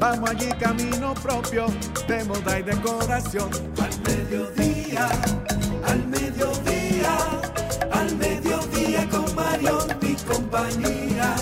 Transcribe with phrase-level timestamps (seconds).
[0.00, 1.66] Vamos allí camino propio
[2.08, 3.50] de moda y decoración.
[3.78, 5.08] Al mediodía,
[5.86, 7.18] al mediodía,
[7.92, 11.34] al mediodía con Mario y compañía.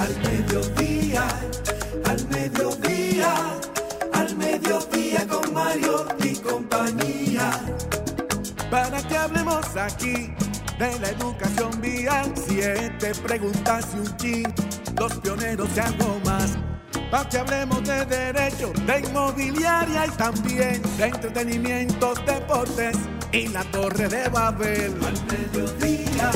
[0.00, 1.28] Al mediodía,
[2.06, 3.34] al mediodía,
[4.14, 7.50] al mediodía con Mario y compañía
[8.70, 10.32] para que hablemos aquí
[10.78, 12.32] de la educación vial.
[12.48, 14.54] Siete preguntas y un chin,
[14.98, 16.56] los pioneros y algo más.
[17.10, 22.96] Para que hablemos de derecho, de inmobiliaria y también de entretenimientos, deportes
[23.32, 24.94] y la torre de Babel.
[25.04, 26.30] Al mediodía,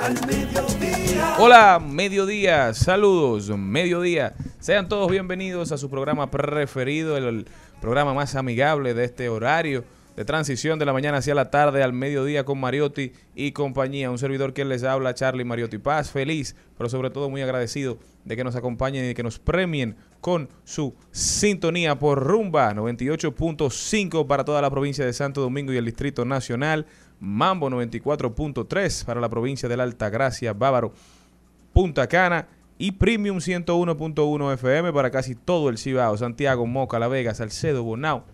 [0.00, 1.34] al mediodía.
[1.38, 4.34] Hola, mediodía, saludos, mediodía.
[4.60, 7.46] Sean todos bienvenidos a su programa preferido, el
[7.80, 9.84] programa más amigable de este horario
[10.16, 14.10] de transición de la mañana hacia la tarde al mediodía con Mariotti y compañía.
[14.10, 18.34] Un servidor que les habla, Charlie Mariotti Paz, feliz, pero sobre todo muy agradecido de
[18.34, 24.44] que nos acompañen y de que nos premien con su sintonía por Rumba 98.5 para
[24.44, 26.86] toda la provincia de Santo Domingo y el Distrito Nacional,
[27.20, 30.92] Mambo 94.3 para la provincia de la Altagracia, Bávaro,
[31.74, 37.34] Punta Cana y Premium 101.1 FM para casi todo el Cibao, Santiago, Moca, La Vega,
[37.34, 38.24] Salcedo, Bonao,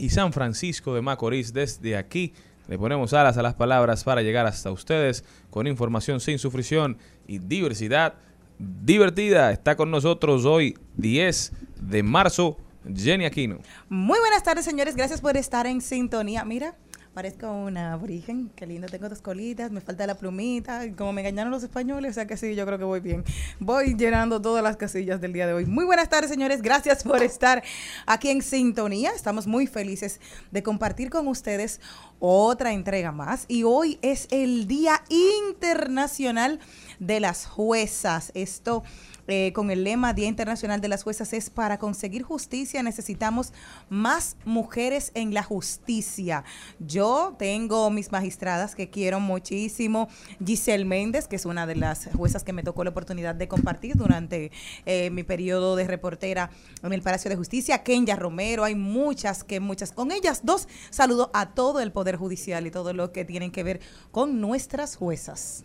[0.00, 1.52] y San Francisco de Macorís.
[1.52, 2.32] Desde aquí
[2.68, 7.38] le ponemos alas a las palabras para llegar hasta ustedes con información sin sufrición y
[7.38, 8.14] diversidad
[8.58, 9.52] divertida.
[9.52, 12.56] Está con nosotros hoy 10 de marzo
[12.94, 13.58] Jenny Aquino.
[13.88, 14.96] Muy buenas tardes, señores.
[14.96, 16.44] Gracias por estar en sintonía.
[16.44, 16.76] Mira,
[17.14, 18.50] parezco una aborigen.
[18.54, 20.82] Qué lindo, tengo dos colitas, me falta la plumita.
[20.96, 23.24] Como me engañaron los españoles, o sea que sí, yo creo que voy bien.
[23.58, 25.66] Voy llenando todas las casillas del día de hoy.
[25.66, 26.62] Muy buenas tardes, señores.
[26.62, 27.62] Gracias por estar
[28.06, 29.10] aquí en sintonía.
[29.14, 31.80] Estamos muy felices de compartir con ustedes
[32.20, 33.44] otra entrega más.
[33.48, 36.60] Y hoy es el Día Internacional
[36.98, 38.30] de las Juezas.
[38.34, 38.84] Esto
[39.30, 43.52] eh, con el lema Día Internacional de las Juezas es para conseguir justicia necesitamos
[43.88, 46.44] más mujeres en la justicia.
[46.78, 50.08] Yo tengo mis magistradas que quiero muchísimo.
[50.44, 53.96] Giselle Méndez, que es una de las juezas que me tocó la oportunidad de compartir
[53.96, 54.50] durante
[54.86, 56.50] eh, mi periodo de reportera
[56.82, 57.82] en el Palacio de Justicia.
[57.82, 59.92] Kenya Romero, hay muchas que muchas.
[59.92, 63.62] Con ellas dos saludo a todo el Poder Judicial y todo lo que tienen que
[63.62, 63.80] ver
[64.10, 65.64] con nuestras juezas.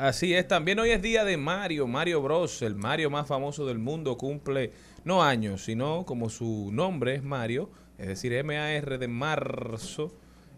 [0.00, 3.78] Así es, también hoy es día de Mario, Mario Bros, el Mario más famoso del
[3.78, 4.72] mundo, cumple
[5.04, 7.68] no años, sino como su nombre es Mario,
[7.98, 10.10] es decir, M-A-R de marzo,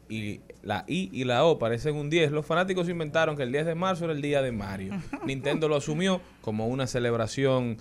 [0.09, 2.31] y la I y la O parecen un 10.
[2.31, 4.95] Los fanáticos inventaron que el 10 de marzo era el día de Mario.
[5.27, 7.79] Nintendo lo asumió como una celebración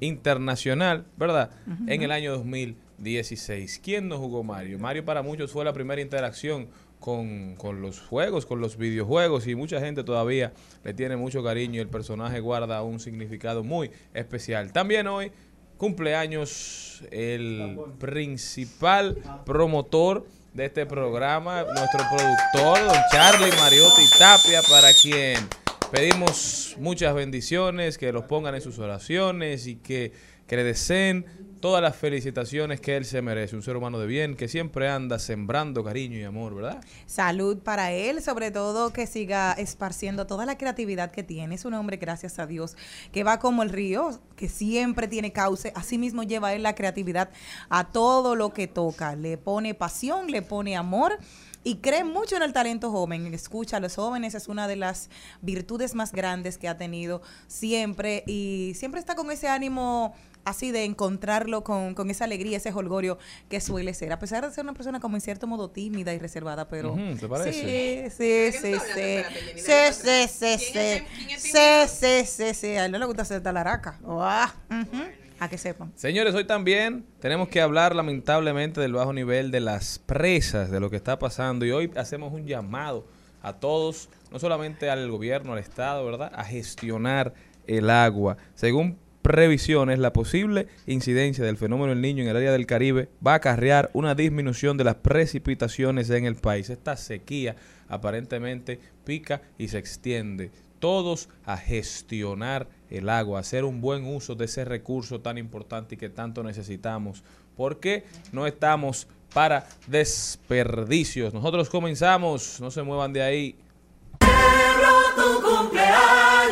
[0.00, 1.50] internacional, ¿verdad?
[1.86, 3.78] En el año 2016.
[3.84, 4.78] ¿Quién no jugó Mario?
[4.78, 6.68] Mario para muchos fue la primera interacción
[7.04, 10.54] con, los juegos, con los videojuegos y mucha gente todavía
[10.84, 14.72] le tiene mucho cariño y el personaje guarda un significado muy especial.
[14.72, 15.30] También hoy
[15.76, 25.46] cumpleaños el principal promotor de este programa, nuestro productor, don Charlie Mariotti Tapia, para quien
[25.92, 30.12] pedimos muchas bendiciones, que los pongan en sus oraciones y que,
[30.46, 31.26] que deseen
[31.64, 33.56] todas las felicitaciones que él se merece.
[33.56, 36.84] Un ser humano de bien que siempre anda sembrando cariño y amor, ¿verdad?
[37.06, 41.54] Salud para él, sobre todo que siga esparciendo toda la creatividad que tiene.
[41.54, 42.76] Es un hombre, gracias a Dios,
[43.12, 45.72] que va como el río, que siempre tiene cauce.
[45.74, 47.30] Asimismo lleva él la creatividad
[47.70, 49.16] a todo lo que toca.
[49.16, 51.16] Le pone pasión, le pone amor
[51.62, 53.32] y cree mucho en el talento joven.
[53.32, 55.08] Escucha a los jóvenes, es una de las
[55.40, 60.14] virtudes más grandes que ha tenido siempre y siempre está con ese ánimo
[60.44, 63.18] así de encontrarlo con, con esa alegría, ese holgorio
[63.48, 64.12] que suele ser.
[64.12, 66.92] A pesar de ser una persona como en cierto modo tímida y reservada, pero...
[66.92, 68.10] Uh -huh, ¿Te parece?
[68.10, 69.22] Sí, sí, sí, sí.
[69.56, 71.02] Sí, sí, sí, sí.
[71.38, 71.58] Sí,
[71.88, 72.66] sí, sí, sí.
[72.76, 73.98] A él no le gusta hacer talaraca.
[74.06, 75.12] Ah, uh -huh.
[75.40, 75.92] A que sepan.
[75.96, 80.90] Señores, hoy también tenemos que hablar lamentablemente del bajo nivel de las presas, de lo
[80.90, 81.66] que está pasando.
[81.66, 83.04] Y hoy hacemos un llamado
[83.42, 86.30] a todos, no solamente al gobierno, al Estado, ¿verdad?
[86.34, 87.34] A gestionar
[87.66, 88.36] el agua.
[88.54, 93.32] Según previsiones, la posible incidencia del fenómeno del niño en el área del Caribe va
[93.32, 96.68] a acarrear una disminución de las precipitaciones en el país.
[96.68, 97.56] Esta sequía
[97.88, 100.50] aparentemente pica y se extiende.
[100.78, 105.98] Todos a gestionar el agua, hacer un buen uso de ese recurso tan importante y
[105.98, 107.24] que tanto necesitamos.
[107.56, 111.32] Porque no estamos para desperdicios.
[111.32, 113.56] Nosotros comenzamos, no se muevan de ahí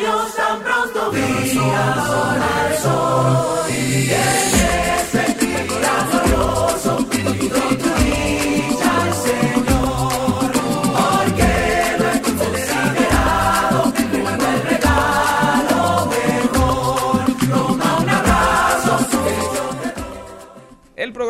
[0.03, 3.73] años tan pronto vi adorar soy.
[3.73, 4.25] Y en
[4.99, 7.05] este día glorioso,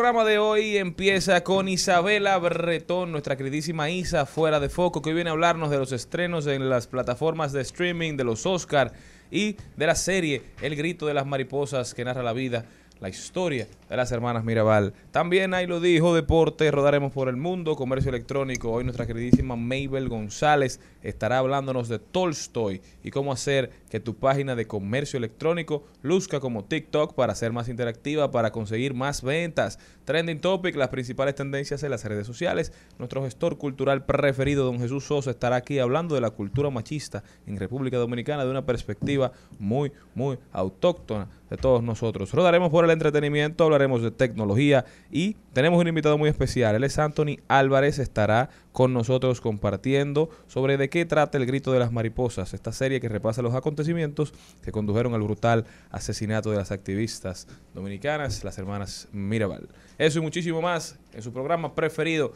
[0.04, 5.14] programa de hoy empieza con Isabela Bretón, nuestra queridísima Isa fuera de foco, que hoy
[5.14, 8.92] viene a hablarnos de los estrenos en las plataformas de streaming, de los Oscar
[9.30, 12.66] y de la serie El grito de las mariposas que narra la vida,
[13.04, 14.94] la historia de las hermanas Mirabal.
[15.10, 18.72] También ahí lo dijo, deporte, rodaremos por el mundo, comercio electrónico.
[18.72, 24.56] Hoy nuestra queridísima Mabel González estará hablándonos de Tolstoy y cómo hacer que tu página
[24.56, 29.78] de comercio electrónico luzca como TikTok para ser más interactiva, para conseguir más ventas.
[30.06, 32.72] Trending Topic, las principales tendencias en las redes sociales.
[32.98, 37.58] Nuestro gestor cultural preferido, don Jesús Sosa, estará aquí hablando de la cultura machista en
[37.58, 42.32] República Dominicana de una perspectiva muy, muy autóctona de todos nosotros.
[42.32, 46.74] Rodaremos por el entretenimiento, hablaremos de tecnología y tenemos un invitado muy especial.
[46.74, 51.78] Él es Anthony Álvarez, estará con nosotros compartiendo sobre de qué trata el grito de
[51.78, 54.32] las mariposas, esta serie que repasa los acontecimientos
[54.62, 59.68] que condujeron al brutal asesinato de las activistas dominicanas, las hermanas Mirabal.
[59.98, 62.32] Eso y muchísimo más en su programa preferido.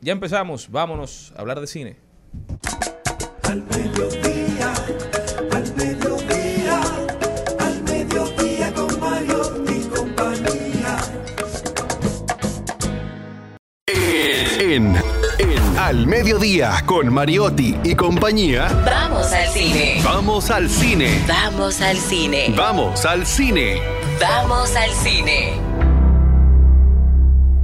[0.00, 1.96] Ya empezamos, vámonos a hablar de cine.
[14.70, 14.94] En,
[15.38, 20.00] en Al Mediodía con Mariotti y compañía, Vamos al cine.
[20.04, 21.24] vamos al cine.
[21.26, 22.52] Vamos al cine.
[22.54, 23.80] Vamos al cine.
[24.20, 25.52] Vamos al cine.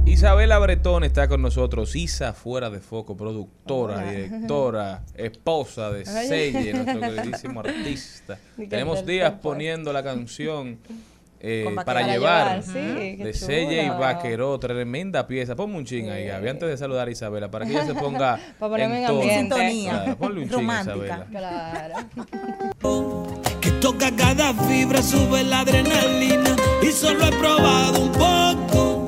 [0.07, 6.99] Isabela Bretón está con nosotros, Isa fuera de foco, productora, directora, esposa de Selle, nuestro
[7.15, 8.39] queridísimo artista.
[8.67, 9.49] Tenemos días tiempo.
[9.49, 10.79] poniendo la canción
[11.47, 12.11] eh, para Vaqueró.
[12.13, 13.89] llevar, Para llevar, sí, de Selle y.
[13.89, 15.55] Vaqueró, tremenda pieza.
[15.55, 18.39] Ponme un ching ahí, Gaby, antes de saludar a Isabela, para que ella se ponga
[18.57, 19.55] Para ponerme en ambiente.
[19.55, 19.91] Sintonía.
[19.91, 20.95] Claro, ponle un ching, Romántica.
[20.95, 21.27] Isabela.
[21.29, 21.95] Claro.
[23.61, 29.07] que toca cada fibra, sube la adrenalina y solo he probado un poco.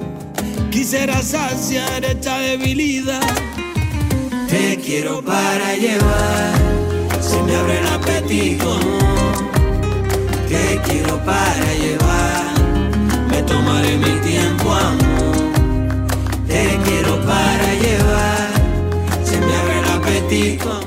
[0.71, 3.21] Quisiera saciar esta debilidad.
[4.47, 6.53] Te quiero para llevar,
[7.19, 8.79] se me abre el apetito.
[10.47, 12.16] Te quiero para llevar,
[13.37, 15.53] me tomaré mi tiempo, amor.
[16.47, 18.49] Te quiero para llevar,
[19.23, 20.79] se me abre el apetito.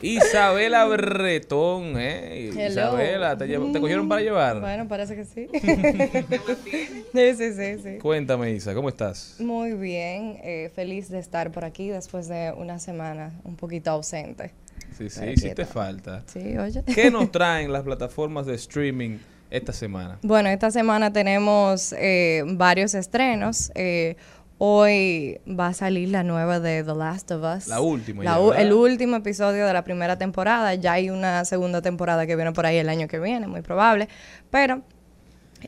[0.00, 2.50] Isabela Bretón, eh.
[2.54, 2.68] Hello.
[2.70, 4.60] Isabela, ¿te, llevo- ¿te cogieron para llevar?
[4.60, 5.48] Bueno, parece que sí.
[7.12, 7.98] sí, sí, sí, sí.
[8.00, 9.36] Cuéntame, Isa, ¿cómo estás?
[9.40, 14.50] Muy bien, eh, feliz de estar por aquí después de una semana un poquito ausente.
[14.98, 15.66] Sí, sí, Pero sí te quieta.
[15.66, 16.22] falta.
[16.26, 16.82] Sí, oye.
[16.94, 19.18] ¿Qué nos traen las plataformas de streaming
[19.52, 20.18] esta semana?
[20.22, 23.70] Bueno, esta semana tenemos eh, varios estrenos.
[23.74, 24.16] Eh,
[24.58, 27.68] hoy va a salir la nueva de The Last of Us.
[27.68, 30.74] La última La ya, el último episodio de la primera temporada.
[30.74, 34.08] Ya hay una segunda temporada que viene por ahí el año que viene, muy probable.
[34.50, 34.82] Pero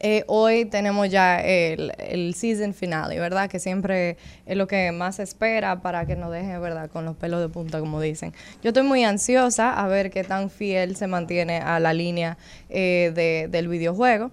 [0.00, 3.48] eh, hoy tenemos ya el, el season finale, ¿verdad?
[3.48, 6.90] Que siempre es lo que más se espera para que nos deje, ¿verdad?
[6.90, 8.32] Con los pelos de punta, como dicen.
[8.62, 12.36] Yo estoy muy ansiosa a ver qué tan fiel se mantiene a la línea
[12.68, 14.30] eh, de- del videojuego.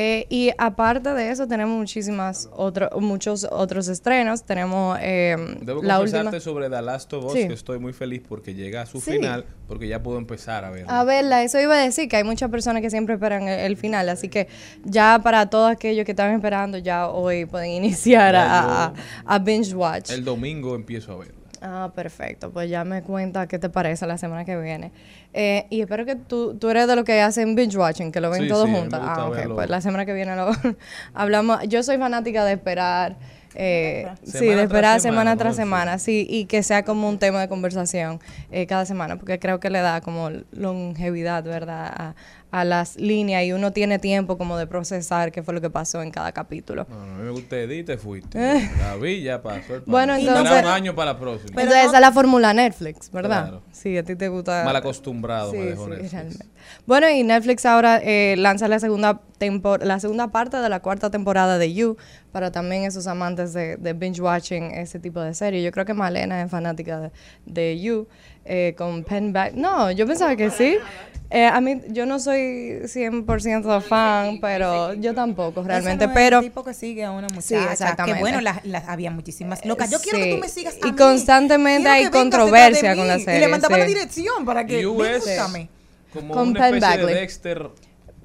[0.00, 4.44] Eh, y aparte de eso, tenemos muchísimas otros muchos otros estrenos.
[4.44, 6.38] Tenemos eh, Debo la última.
[6.38, 7.48] sobre The Last of Us Sí.
[7.48, 9.14] que estoy muy feliz porque llega a su Sí.
[9.14, 10.88] final, porque ya puedo empezar a verlo.
[10.88, 13.76] A verla, eso iba a decir que hay muchas personas que siempre esperan el, el
[13.76, 14.46] final, así que
[14.84, 18.92] ya para todos aquellos que estaban esperando, ya hoy pueden iniciar a, a-
[19.24, 20.10] a binge watch.
[20.10, 21.34] El domingo empiezo a verla.
[21.60, 22.50] Ah, perfecto.
[22.50, 24.92] Pues ya me cuenta qué te parece la semana que viene.
[25.34, 28.30] Eh, y espero que tú, tú eres de los que hacen binge watching, que lo
[28.30, 29.00] ven Sí, todos sí, juntos.
[29.02, 29.34] Ah, ok.
[29.36, 29.54] verlo.
[29.56, 30.50] Pues la semana que viene lo
[31.14, 31.60] hablamos.
[31.68, 33.16] Yo soy fanática de esperar.
[33.54, 35.38] eh, sí, Semana de tras esperar semana, semana ¿no?
[35.38, 38.20] tras semana, sí, y que sea como un tema de conversación
[38.52, 41.90] eh, cada semana, porque creo que le da como longevidad, ¿verdad?
[41.96, 42.14] A,
[42.50, 46.00] a las líneas y uno tiene tiempo como de procesar qué fue lo que pasó
[46.02, 46.86] en cada capítulo.
[46.88, 48.38] No, no, a mí me gusta Edith, te fuiste.
[48.78, 51.50] La vi, ya pasó el Bueno, entonces- un año para la próxima.
[51.54, 53.42] Pero Entonces no- esa es la fórmula Netflix, ¿verdad?
[53.48, 53.62] Claro.
[53.72, 54.64] Sí, a ti te gusta.
[54.64, 56.12] Mal acostumbrado me dejó Netflix.
[56.12, 56.46] realmente.
[56.86, 61.10] Bueno, y Netflix ahora eh, lanza la segunda tempor la segunda parte de la cuarta
[61.10, 61.96] temporada de You
[62.32, 65.62] para también esos amantes de, de binge watching ese tipo de serie.
[65.62, 67.10] Yo creo que Malena es fanática de,
[67.46, 68.08] de You
[68.48, 69.52] eh, con Penn Back.
[69.54, 70.76] No, yo pensaba que sí.
[71.30, 76.04] Eh, a mí, yo no soy 100% fan, pero yo tampoco realmente.
[76.04, 77.70] Ese no es pero el tipo que sigue a una muchacha.
[77.70, 78.14] exactamente.
[78.16, 79.90] Que bueno, las, las- había muchísimas locas.
[79.90, 80.96] Yo quiero que tú me sigas a Y mí.
[80.96, 83.20] constantemente Quiero hay controversia con la mí.
[83.20, 83.80] Y serie, le mandaba sí.
[83.82, 85.68] la dirección para que búscame.
[86.14, 87.70] como Con una especie de Dexter.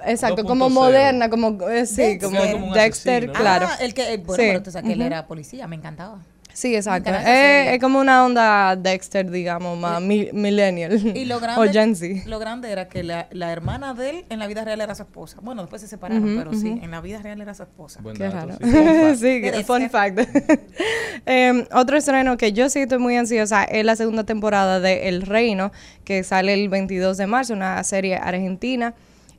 [0.06, 0.74] exacto, como 2.0.
[0.74, 2.22] moderna, como eh, sí, Dexter.
[2.22, 3.68] como Dexter, claro.
[3.70, 4.48] Ah, el que, eh, bueno, Sí.
[4.50, 6.20] pero tú sabes que él era policía, me encantaba.
[6.53, 7.10] Sí, exacto.
[7.10, 10.93] Es, es como una onda Dexter, digamos, más mi- millennial.
[11.15, 12.29] Y lo o grande, Gen Z.
[12.29, 15.01] lo grande era que la, la hermana de él en la vida real era su
[15.03, 15.38] esposa.
[15.41, 18.01] Bueno, después se separaron, pero sí, en la vida real era su esposa.
[18.01, 19.15] Buen Qué dato, raro.
[19.15, 19.41] sí.
[19.65, 20.19] Fun fact.
[20.19, 20.60] sí, fun fact.
[21.25, 25.22] Em, otro estreno que yo sí estoy muy ansiosa es la segunda temporada de El
[25.22, 25.72] Reino,
[26.03, 28.93] que sale el 22 de marzo, una serie argentina.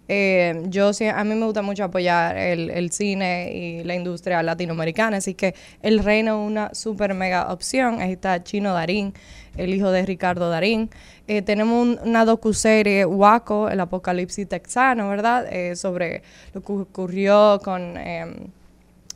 [0.09, 5.35] Eh, yo a mí me gusta mucho apoyar el, cine y la industria latinoamericana, así
[5.35, 8.01] que El Reino es una super mega opción.
[8.01, 9.15] Ahí está Chino Darín,
[9.57, 10.91] el hijo de Ricardo Darín.
[11.27, 15.47] Eh, tenemos un- una docuserie Waco, el apocalipsis texano, ¿verdad?
[15.51, 17.97] Eh, sobre lo que ocurrió con...
[17.97, 18.35] em,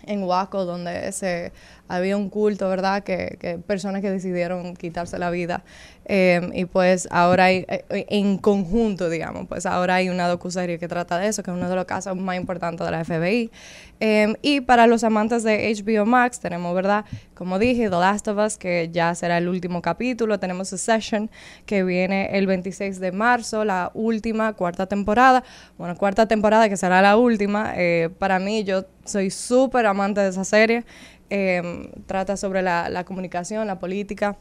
[0.06, 1.52] en Huaco, donde se
[1.88, 3.02] había un culto, ¿verdad?
[3.02, 5.64] Que, que personas que decidieron quitarse la vida.
[6.04, 10.78] Eh, y pues ahora hay, eh, eh, en conjunto, digamos, pues ahora hay una docuserie
[10.78, 13.50] que trata de eso, que es uno de los casos más importantes de la FBI.
[14.00, 17.04] Eh, y para los amantes de HBO Max, tenemos, ¿verdad?
[17.34, 20.38] Como dije, The Last of Us, que ya será el último capítulo.
[20.38, 21.30] Tenemos Succession,
[21.66, 25.42] que viene el 26 de marzo, la última, cuarta temporada.
[25.76, 27.72] Bueno, cuarta temporada que será la última.
[27.76, 30.84] Eh, para mí, yo soy súper amante de esa serie.
[31.30, 34.38] Eh, trata sobre la, la comunicación, la política.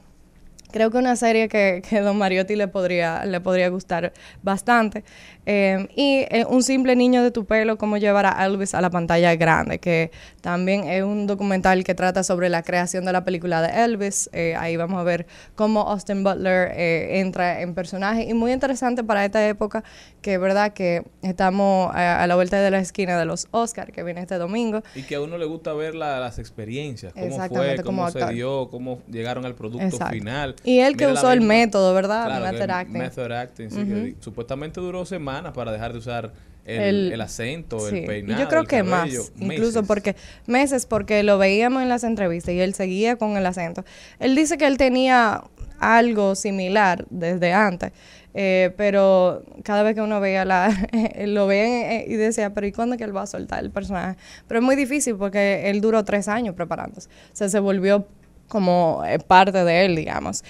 [0.72, 4.12] Creo que una serie que, que Don Mariotti le podría, le podría gustar
[4.44, 5.04] bastante.
[5.46, 8.90] Eh, y eh, Un simple niño de tu pelo, cómo llevar a Elvis a la
[8.90, 13.62] pantalla grande, que también es un documental que trata sobre la creación de la película
[13.62, 14.30] de Elvis.
[14.34, 18.24] Eh, ahí vamos a ver cómo Austin Butler eh, entra en personaje.
[18.26, 19.86] Y muy interesante para esta época,
[20.22, 23.94] que es verdad que estamos a, a la vuelta de la esquina de los Oscars,
[23.94, 24.82] que viene este domingo.
[24.96, 28.68] Y que a uno le gusta ver la- las experiencias, cómo fue, cómo se dio,
[28.70, 30.14] cómo llegaron al producto Exacto.
[30.14, 30.56] final.
[30.64, 32.26] Y él que usó el método, ¿verdad?
[32.26, 32.98] Claro, Method acting.
[32.98, 36.34] method acting, sí, que di- supuestamente duró semanas para dejar de usar
[36.66, 39.82] el, El- el acento, Sí, el y peinado, yo creo el que cabello, más, incluso
[39.82, 39.88] meses.
[39.88, 40.16] porque
[40.48, 43.86] meses, porque lo veíamos en las entrevistas y él seguía con el acento.
[44.20, 45.44] Él dice que él tenía
[45.80, 47.92] algo similar desde antes,
[48.34, 50.70] eh, pero cada vez que uno veía la,
[51.26, 54.18] lo veía y decía, pero ¿y cuándo es que él va a soltar el personaje?
[54.48, 58.06] Pero es muy difícil porque él duró tres años preparándose, o sea, se volvió
[58.48, 60.44] como eh, parte de él, digamos.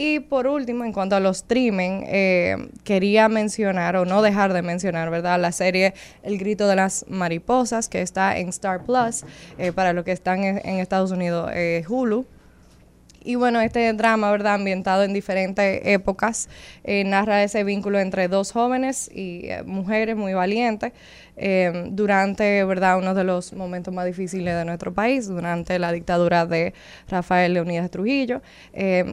[0.00, 4.62] Y por último, en cuanto a los streaming, eh, quería mencionar o no dejar de
[4.62, 5.40] mencionar, ¿verdad?
[5.40, 9.24] La serie El Grito de las Mariposas, que está en Star Plus,
[9.58, 12.26] eh, para los que están en, en Estados Unidos, eh, Hulu.
[13.28, 14.54] Y bueno, este drama, ¿verdad?
[14.54, 16.48] Ambientado en diferentes épocas,
[16.82, 20.94] eh, narra ese vínculo entre dos jóvenes y eh, mujeres muy valientes
[21.36, 22.96] eh, durante, ¿verdad?
[22.96, 26.72] Uno de los momentos más difíciles de nuestro país, durante la dictadura de
[27.06, 28.40] Rafael Leonidas Trujillo.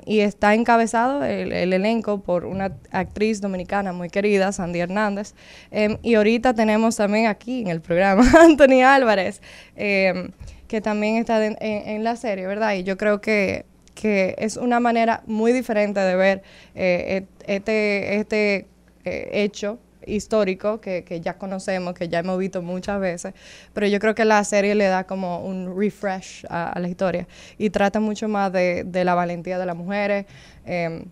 [0.05, 5.33] Y está encabezado el, el elenco por una actriz dominicana muy querida, Sandy Hernández.
[6.03, 9.41] Y ahorita tenemos también aquí en el programa Anthony Álvarez,
[9.75, 12.75] que también está de- en, en la serie, ¿verdad?
[12.75, 16.43] Y yo creo que que es una manera muy diferente de ver
[16.75, 18.67] eh, este, este
[19.05, 23.33] eh, hecho histórico que, que ya conocemos, que ya hemos visto muchas veces,
[23.73, 27.71] pero yo creo que la serie le da como un refresh a, la historia y
[27.71, 30.25] trata mucho más de, de la valentía de las mujeres.
[30.65, 31.05] em,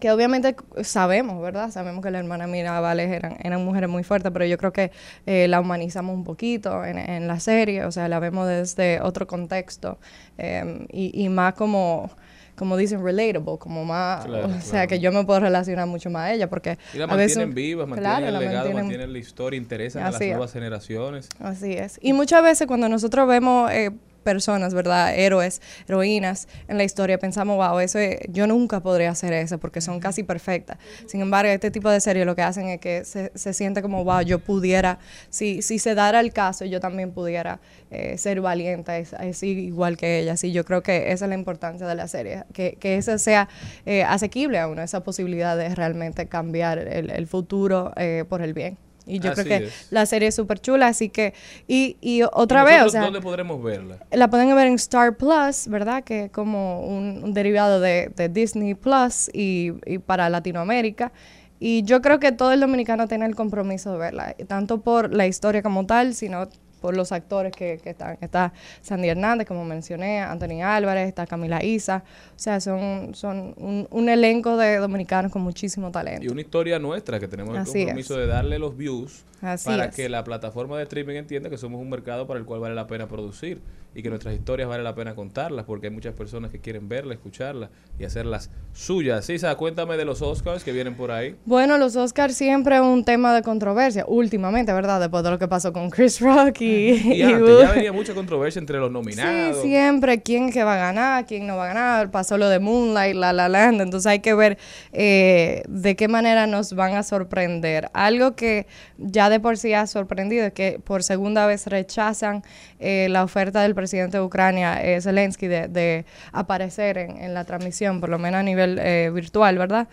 [0.00, 1.70] que obviamente sabemos, ¿verdad?
[1.70, 4.90] Sabemos que la hermana Mirabales eran, eran mujeres muy fuertes, pero yo creo que
[5.26, 9.26] eh, la humanizamos un poquito en, en la serie, o sea, la vemos desde otro
[9.26, 9.98] contexto
[10.38, 12.10] eh, y, y más como
[12.56, 14.88] como dicen, relatable, como más, Claro, o sea, claro.
[14.88, 17.36] que yo me puedo relacionar mucho más a ella, porque Y la a veces...
[17.36, 20.30] mantienen vivas, mantienen Claro, el la legado, mantienen- mantienen la historia, interesan a las es.
[20.30, 21.28] nuevas generaciones.
[21.38, 22.00] Así es.
[22.02, 23.92] Y muchas veces cuando nosotros vemos eh,
[24.32, 25.14] personas, ¿verdad?
[25.16, 29.80] Héroes, heroínas en la historia, pensamos, wow, eso es- yo nunca podría hacer eso porque
[29.80, 30.76] son casi perfectas.
[31.06, 34.04] Sin embargo, este tipo de series lo que hacen es que se, se siente como,
[34.04, 34.98] wow, yo pudiera,
[35.30, 37.58] si, si se dara el caso, yo también pudiera
[37.90, 40.36] eh, ser valiente, es- igual que ella.
[40.36, 43.48] Sí, yo creo que esa es la importancia de la serie, que, que esa sea
[43.86, 48.52] eh, asequible a uno, esa posibilidad de realmente cambiar el, el futuro eh, por el
[48.52, 48.76] bien.
[49.08, 49.86] Y yo Así creo que es.
[49.90, 51.34] la serie es súper chula, así que,
[51.66, 53.98] y, y otra ¿Y vez, o sea, ¿Dónde podremos verla?
[54.12, 56.04] la pueden ver en Star Plus, ¿verdad?
[56.04, 61.12] Que es como un, un derivado de, de Disney Plus y, y para Latinoamérica.
[61.60, 65.26] Y yo creo que todo el dominicano tiene el compromiso de verla, tanto por la
[65.26, 66.48] historia como tal, sino
[66.80, 68.18] por los actores que, que están.
[68.20, 72.02] Está Sandy Hernández, como mencioné, Anthony Álvarez, está Camila Isa.
[72.30, 76.24] O sea, son, son un, un elenco de dominicanos con muchísimo talento.
[76.24, 78.20] Y una historia nuestra que tenemos el Así compromiso es.
[78.20, 79.94] de darle los views Así para es.
[79.94, 82.86] que la plataforma de streaming entienda que somos un mercado para el cual vale la
[82.86, 83.60] pena producir
[83.94, 87.16] y que nuestras historias vale la pena contarlas porque hay muchas personas que quieren verlas,
[87.16, 89.24] escucharlas y hacerlas suyas.
[89.24, 91.34] Sisa, cuéntame de los Oscars que vienen por ahí.
[91.46, 95.00] Bueno, los Oscars siempre un tema de controversia, últimamente, ¿verdad?
[95.00, 97.60] Después de lo que pasó con Chris Rock y, Y y antes Wood.
[97.62, 99.56] ya venía mucha controversia entre los nominados.
[99.62, 102.10] Sí, siempre, quién que va a ganar, quién no va a ganar.
[102.10, 104.58] Pasó lo de Moonlight, La La Land, entonces hay que ver
[104.92, 107.88] eh, de qué manera nos van a sorprender.
[107.94, 108.66] Algo que
[108.98, 112.42] ya de por sí ha sorprendido que por segunda vez rechazan
[112.80, 118.08] eh, la oferta del presidente de Ucrania, eh, Zelensky, de, aparecer en, la transmisión, por
[118.08, 119.88] lo menos a nivel eh, virtual, ¿verdad?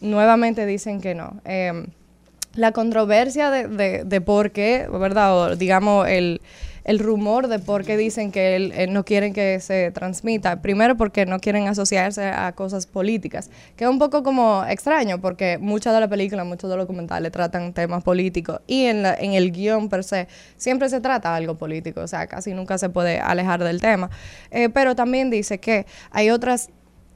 [0.00, 1.40] Nuevamente dicen que no.
[2.54, 5.36] La controversia de, de, de por qué, ¿verdad?
[5.36, 6.40] O digamos, el,
[6.86, 10.62] el rumor de por qué dicen que él, eh, no quieren que se transmita.
[10.62, 15.58] Primero porque no quieren asociarse a cosas políticas, que es un poco como extraño, porque
[15.58, 19.34] muchas de las películas, muchos de los documentales tratan temas políticos y en, la- en
[19.34, 23.18] el guion per se siempre se trata algo político, o sea, casi nunca se puede
[23.18, 24.08] alejar del tema.
[24.52, 26.70] Eh, pero también dice que hay otras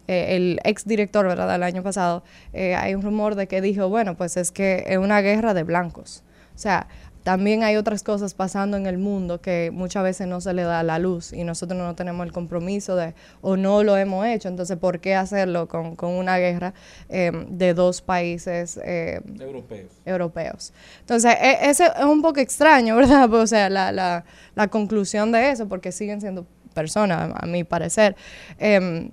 [0.08, 1.48] eh, el ex director, ¿verdad?
[1.48, 5.20] Del año pasado, hay un rumor de que dijo, bueno, pues es que es una
[5.20, 6.24] guerra de blancos.
[6.56, 6.88] O sea,
[7.22, 10.83] también hay otras cosas pasando en el mundo que muchas veces no se le da
[10.83, 14.76] la luz y nosotros no tenemos el compromiso de, o no lo hemos hecho, entonces,
[14.78, 16.74] ¿por qué hacerlo con, con una guerra
[17.09, 18.80] eh, de dos países?
[18.83, 19.90] eh, Europeos.
[20.04, 20.72] europeos.
[21.00, 23.33] Entonces, e- ese es un poco extraño, ¿verdad?
[23.33, 28.16] O sea, la, la, la conclusión de eso, porque siguen siendo personas, a mi parecer.
[28.59, 29.11] Em,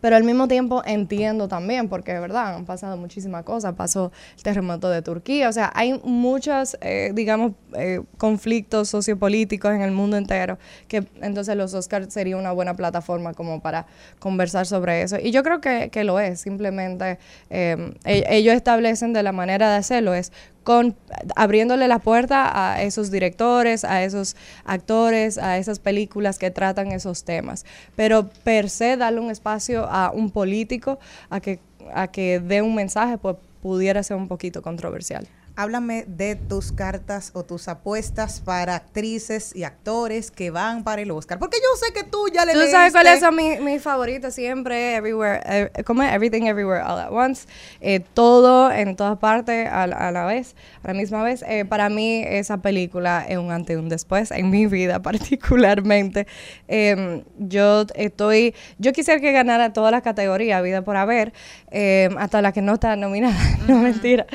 [0.00, 3.74] pero al mismo tiempo entiendo también, porque de verdad han pasado muchísimas cosas.
[3.74, 9.82] Pasó el terremoto de Turquía, o sea, hay muchos, eh, digamos, eh, conflictos sociopolíticos en
[9.82, 10.58] el mundo entero,
[10.88, 13.86] que entonces los Oscars sería una buena plataforma como para
[14.18, 15.16] conversar sobre eso.
[15.22, 17.18] Y yo creo que, que lo es, simplemente
[17.50, 20.32] eh, e- ellos establecen de la manera de hacerlo, es
[20.64, 20.96] con
[21.36, 27.24] abriéndole la puerta a esos directores, a esos actores, a esas películas que tratan esos
[27.24, 27.64] temas.
[27.96, 30.98] Pero per se darle un espacio a un político
[31.30, 31.60] a que
[31.94, 35.26] a que dé un mensaje pues pudiera ser un poquito controversial.
[35.64, 41.10] Háblame de tus cartas o tus apuestas para actrices y actores que van para el
[41.10, 41.38] Oscar.
[41.38, 44.94] Porque yo sé que tú ya le ¿Tú sabes leíste- cuáles son mis favoritos siempre?
[44.96, 46.14] Everywhere, eh, ¿cómo es?
[46.14, 47.46] Everything Everywhere All at Once.
[47.82, 51.44] Eh, todo en todas partes a, la- a la vez, a la misma vez.
[51.46, 56.26] Eh, para mí esa película es un antes y un después en mi vida particularmente.
[56.68, 61.34] Eh, yo estoy, yo quisiera que ganara todas las categorías, vida por haber,
[61.70, 63.36] eh, hasta la que no está nominada,
[63.68, 64.26] no mentira.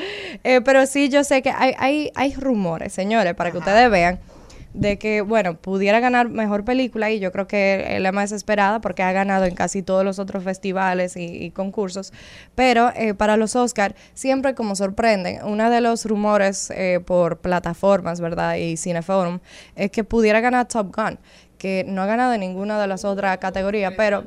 [0.44, 4.18] Eh, pero sí, yo sé que hay, hay, hay rumores, señores, para que ustedes vean
[4.76, 8.80] de que, bueno, pudiera ganar mejor película y yo creo que es la más esperada
[8.80, 12.12] porque ha ganado en casi todos los otros festivales y, y concursos,
[12.54, 18.20] pero eh, para los Oscar siempre como sorprenden, uno de los rumores eh, por plataformas,
[18.20, 18.56] ¿verdad?
[18.56, 19.40] Y Cineforum
[19.76, 21.18] es que pudiera ganar Top Gun,
[21.56, 24.24] que no ha ganado en ninguna de las otras categorías, pero...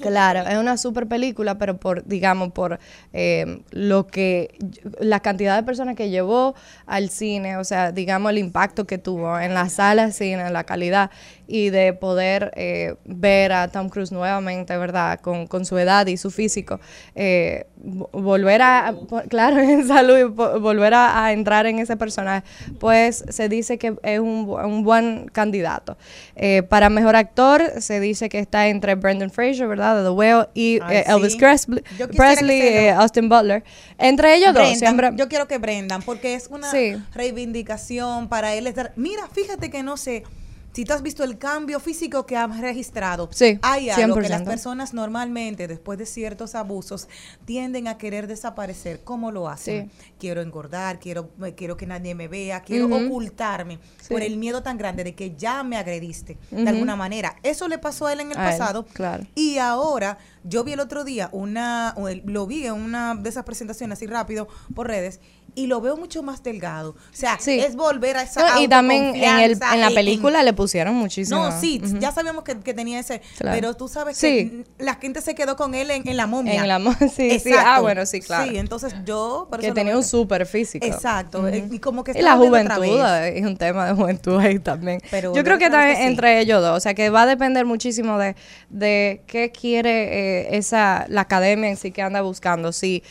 [0.00, 2.80] Claro, es una super película, pero por, digamos, por
[3.12, 4.56] eh, lo que,
[4.98, 6.54] la cantidad de personas que llevó
[6.84, 10.52] al cine, o sea, digamos, el impacto que tuvo en la sala de cine, en
[10.52, 11.10] la calidad,
[11.46, 15.20] y de poder eh, ver a Tom Cruise nuevamente, ¿verdad?
[15.20, 16.80] Con, con su edad y su físico,
[17.14, 18.94] eh, vo- volver a,
[19.28, 20.30] claro, en salud,
[20.60, 22.44] volver a, a entrar en ese personaje,
[22.80, 25.96] pues se dice que es un, un buen candidato.
[26.36, 29.83] Eh, para mejor actor se dice que está entre Brendan Fraser, ¿verdad?
[29.92, 29.96] ¿Verdad?
[30.02, 31.38] De The Whale y Ay, eh, Elvis sí.
[31.38, 31.82] Presley,
[32.16, 33.64] Presley eh, Austin Butler.
[33.98, 35.10] Entre ellos dos, Brendan, siempre.
[35.16, 36.96] Yo quiero que Brendan, porque es una Sí.
[37.14, 38.92] reivindicación para él estar.
[38.96, 40.24] Mira, fíjate que no sé.
[40.74, 44.42] Si tú has visto el cambio físico que ha registrado, Sí, hay algo que las
[44.42, 44.44] 100%.
[44.44, 47.08] personas normalmente, después de ciertos abusos,
[47.44, 49.02] tienden a querer desaparecer.
[49.04, 49.90] ¿Cómo lo hacen?
[50.18, 54.08] Quiero engordar, quiero, quiero que nadie me vea, quiero ocultarme Sí.
[54.12, 57.36] por el miedo tan grande de que ya me agrediste de alguna manera.
[57.44, 58.84] Eso le pasó a él en el A él, pasado.
[58.92, 59.24] claro.
[59.36, 63.98] Y ahora, yo vi el otro día una, lo vi en una de esas presentaciones
[63.98, 65.20] así rápido por redes
[65.56, 66.90] y lo veo mucho más delgado.
[66.90, 67.58] O sea, Sí.
[67.60, 70.94] es volver a esa No, y también en, el, en la en- película le pusieron
[70.94, 71.44] muchísimo.
[71.50, 73.56] no, sí, ya sabíamos que, que tenía ese, Claro.
[73.56, 74.64] pero tú sabes Sí.
[74.78, 76.60] que la gente se quedó con él en, en la momia.
[76.60, 77.52] En la mo- sí, sí.
[77.56, 78.50] Ah, bueno, sí, claro.
[78.50, 79.46] Sí, entonces yo...
[79.50, 80.84] por que tenía un súper físico.
[80.84, 82.84] Exacto, y como que y la juventud,
[83.24, 85.00] es un tema de juventud ahí también.
[85.10, 87.64] Pero Yo creo que también que entre ellos dos, o sea, que va a depender
[87.64, 88.34] muchísimo de,
[88.70, 92.72] de qué quiere eh, esa la academia en sí que anda buscando.
[92.72, 93.02] Si,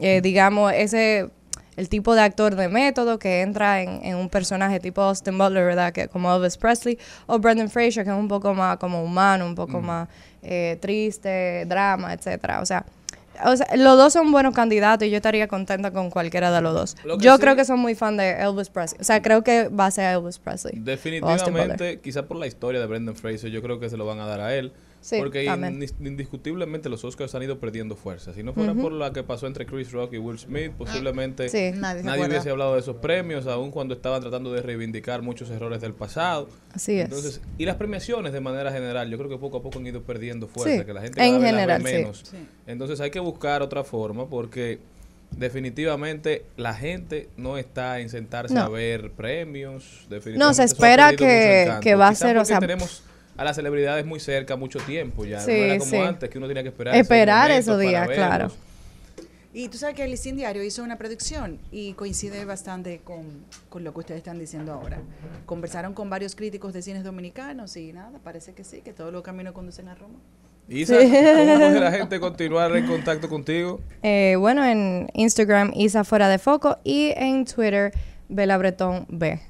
[0.00, 1.28] eh, digamos, ese
[1.80, 5.64] el tipo de actor de método que entra en, en un personaje tipo Austin Butler,
[5.64, 5.92] ¿verdad?
[5.92, 9.54] Que como Elvis Presley, o Brendan Fraser, que es un poco más como humano, un
[9.54, 10.08] poco más
[10.42, 12.60] eh, triste, drama, etcétera.
[12.60, 12.84] O sea,
[13.44, 16.74] o sea, los dos son buenos candidatos y yo estaría contenta con cualquiera de los
[16.74, 16.96] dos.
[17.04, 19.00] Lo Yo sí- creo que son muy fan de Elvis Presley.
[19.00, 20.74] O sea, creo que va a ser Elvis Presley.
[20.78, 24.26] Definitivamente, quizás por la historia de Brendan Fraser, yo creo que se lo van a
[24.26, 24.72] dar a él.
[25.02, 25.82] Sí, porque también.
[26.00, 28.34] indiscutiblemente los Oscars han ido perdiendo fuerza.
[28.34, 31.72] Si no fuera por la que pasó entre Chris Rock y Will Smith, posiblemente Sí.
[31.74, 35.94] Nadie hubiese hablado de esos premios, aun cuando estaban tratando de reivindicar muchos errores del
[35.94, 36.48] pasado.
[36.74, 37.04] Así es.
[37.06, 40.02] Entonces, y las premiaciones de manera general, yo creo que poco a poco han ido
[40.02, 42.32] perdiendo fuerza, Sí, que la gente en cada vez las ve general, sí.
[42.32, 42.32] menos.
[42.66, 44.80] Entonces hay que buscar otra forma porque
[45.50, 48.62] definitivamente la gente no está en sentarse No.
[48.62, 50.06] a ver premios.
[50.08, 53.02] Definitivamente No, se espera que- que va a ser, o sea, tenemos
[53.40, 55.40] a las celebridades muy cerca mucho tiempo ya.
[55.40, 55.96] Sí, no era como sí.
[55.96, 56.94] antes que uno tenía que esperar.
[56.94, 58.52] esos Esperar esos días, claro.
[59.54, 63.82] Y tú sabes que el Listín Diario hizo una predicción y coincide bastante con, con
[63.82, 65.00] lo que ustedes están diciendo ahora.
[65.46, 69.22] Conversaron con varios críticos de cines dominicanos y nada, parece que sí, que todos los
[69.22, 70.18] caminos conducen a Roma.
[70.68, 73.80] Isa, ¿cómo puede la gente continuar en contacto contigo?
[74.02, 76.76] Eh, bueno, en Instagram, Isa Fuera de Foco.
[76.84, 77.92] Y en Twitter,
[78.28, 79.40] Bela Bretón B.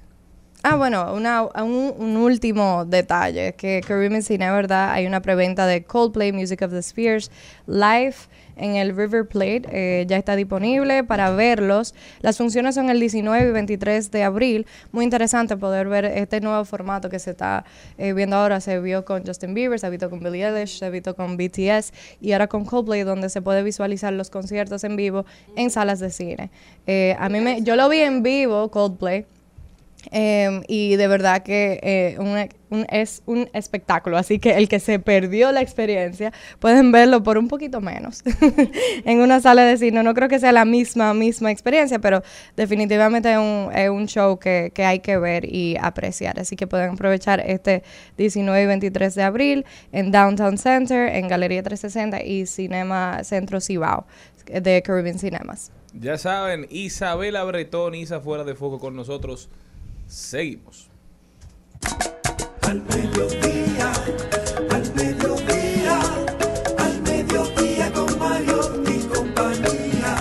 [0.63, 4.93] Ah, bueno, un último detalle, que Caribbean Cine, ¿verdad?
[4.93, 7.31] Hay una preventa de Coldplay Music of the Spheres
[7.67, 8.15] live
[8.57, 9.63] en el River Plate.
[9.71, 11.95] eh, ya está disponible para verlos.
[12.21, 14.67] Las funciones son el 19 y 23 de abril.
[14.93, 17.65] Muy interesante poder ver este nuevo formato que se está
[17.97, 18.61] eh, viendo ahora.
[18.61, 21.39] Se vio con Justin Bieber, se ha visto con Billie Eilish, se ha visto con
[21.39, 25.25] BTS y ahora con Coldplay, donde se puede visualizar los conciertos en vivo
[25.57, 26.51] en salas de cine.
[26.87, 29.25] Eh, a mí me, yo lo vi en vivo, Coldplay.
[30.13, 34.81] Em, y de verdad que eh, un- un- es un espectáculo, así que el que
[34.81, 38.23] se perdió la experiencia pueden verlo por un poquito menos
[39.05, 40.03] en una sala de cine.
[40.03, 42.23] No creo que sea la misma misma experiencia, pero
[42.57, 46.39] definitivamente es un, es un show que, que hay que ver y apreciar.
[46.41, 47.83] Así que pueden aprovechar este
[48.17, 54.07] 19 y 23 de abril en Downtown Center, en Galería 360 y Cinema Centro Cibao
[54.47, 55.71] de Caribbean Cinemas.
[55.93, 59.49] Ya saben, Isabela Bretón, Isa fuera de foco con nosotros.
[60.11, 60.91] Seguimos.
[62.63, 63.93] Al mediodía,
[64.69, 66.01] al mediodía,
[66.79, 70.17] al mediodía con Mario y compañía.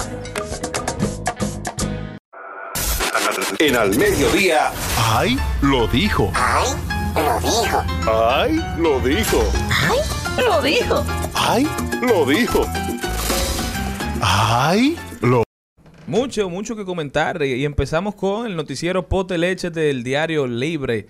[3.57, 4.71] En al mediodía.
[4.95, 5.39] ¡Ay!
[5.63, 6.31] Lo dijo.
[6.35, 6.67] ¡Ay!
[7.15, 7.83] Lo dijo.
[8.07, 8.61] ¡Ay!
[8.77, 9.43] Lo dijo.
[10.37, 11.03] Lo dijo.
[11.33, 11.67] ¡Ay!
[12.01, 12.63] Lo dijo.
[14.21, 14.99] ¡Ay!
[16.09, 17.41] Mucho, mucho que comentar.
[17.43, 21.05] Y y empezamos con el noticiero Pote Leche del diario Libre.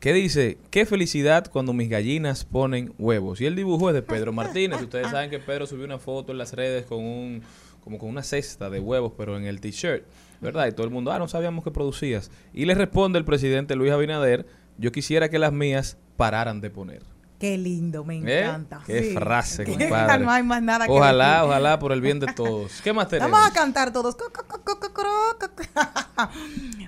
[0.00, 3.42] Que dice, qué felicidad cuando mis gallinas ponen huevos.
[3.42, 4.80] Y el dibujo es de Pedro Martínez.
[4.80, 7.42] Ustedes saben que Pedro subió una foto en las redes con un,
[7.84, 10.04] como con una cesta de huevos, pero en el t-shirt.
[10.40, 10.68] ¿Verdad?
[10.68, 12.30] Y todo el mundo, ah, no sabíamos que producías.
[12.54, 14.46] Y le responde el presidente Luis Abinader,
[14.78, 17.02] yo quisiera que las mías pararan de poner.
[17.40, 18.44] Qué lindo, me ¿Eh?
[18.44, 18.82] encanta.
[18.86, 19.14] Qué Sí.
[19.14, 20.18] frase, Que compadre.
[20.24, 21.44] no hay más nada que Ojalá, decir.
[21.48, 22.82] ojalá por el bien de todos.
[22.82, 23.30] ¿Qué más tenemos?
[23.32, 24.14] Vamos a cantar todos.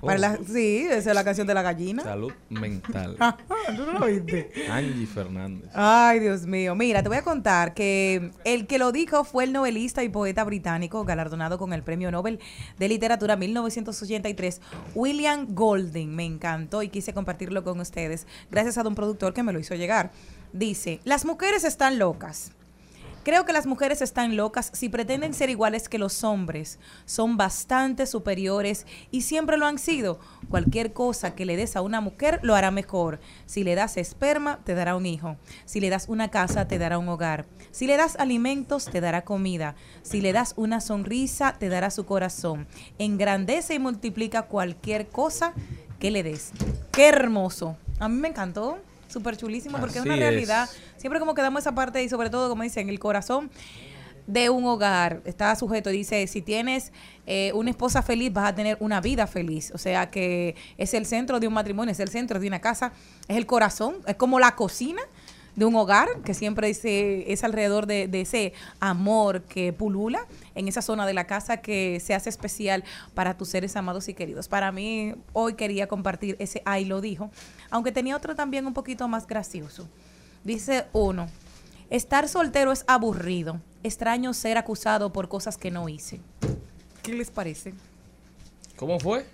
[0.02, 2.02] Para la- sí, esa es la canción de la gallina.
[2.02, 3.16] Salud mental.
[3.76, 4.50] ¿Tú no lo oíste?
[4.70, 5.70] Angie Fernández.
[5.72, 6.74] Ay, Dios mío.
[6.74, 10.44] Mira, te voy a contar que el que lo dijo fue el novelista y poeta
[10.44, 12.40] británico galardonado con el Premio Nobel
[12.78, 14.60] de Literatura 1983,
[14.94, 16.14] William Golding.
[16.14, 19.74] Me encantó y quise compartirlo con ustedes, gracias a un productor que me lo hizo
[19.74, 20.10] llegar.
[20.52, 22.52] Dice, las mujeres están locas.
[23.24, 26.80] Creo que las mujeres están locas si pretenden ser iguales que los hombres.
[27.04, 30.18] Son bastante superiores y siempre lo han sido.
[30.50, 33.20] Cualquier cosa que le des a una mujer lo hará mejor.
[33.46, 35.36] Si le das esperma, te dará un hijo.
[35.66, 37.46] Si le das una casa, te dará un hogar.
[37.70, 39.76] Si le das alimentos, te dará comida.
[40.02, 42.66] Si le das una sonrisa, te dará su corazón.
[42.98, 45.52] Engrandece y multiplica cualquier cosa
[46.00, 46.50] que le des.
[46.90, 47.76] Qué hermoso.
[48.00, 48.80] A mí me encantó.
[49.12, 50.20] Súper chulísimo porque es una es.
[50.20, 50.68] realidad.
[50.96, 53.50] Siempre como que damos esa parte y sobre todo, como dicen, el corazón
[54.26, 55.90] de un hogar está sujeto.
[55.90, 56.92] Dice, si tienes
[57.26, 59.70] eh, una esposa feliz, vas a tener una vida feliz.
[59.74, 62.92] O sea que es el centro de un matrimonio, es el centro de una casa,
[63.28, 65.02] es el corazón, es como la cocina
[65.56, 70.68] de un hogar que siempre dice, es alrededor de, de ese amor que pulula en
[70.68, 72.84] esa zona de la casa que se hace especial
[73.14, 74.48] para tus seres amados y queridos.
[74.48, 77.30] Para mí, hoy quería compartir ese ay lo dijo,
[77.70, 79.88] aunque tenía otro también un poquito más gracioso.
[80.44, 81.28] Dice uno,
[81.90, 86.20] estar soltero es aburrido, extraño ser acusado por cosas que no hice.
[87.02, 87.74] ¿Qué les parece?
[88.76, 89.26] ¿Cómo fue?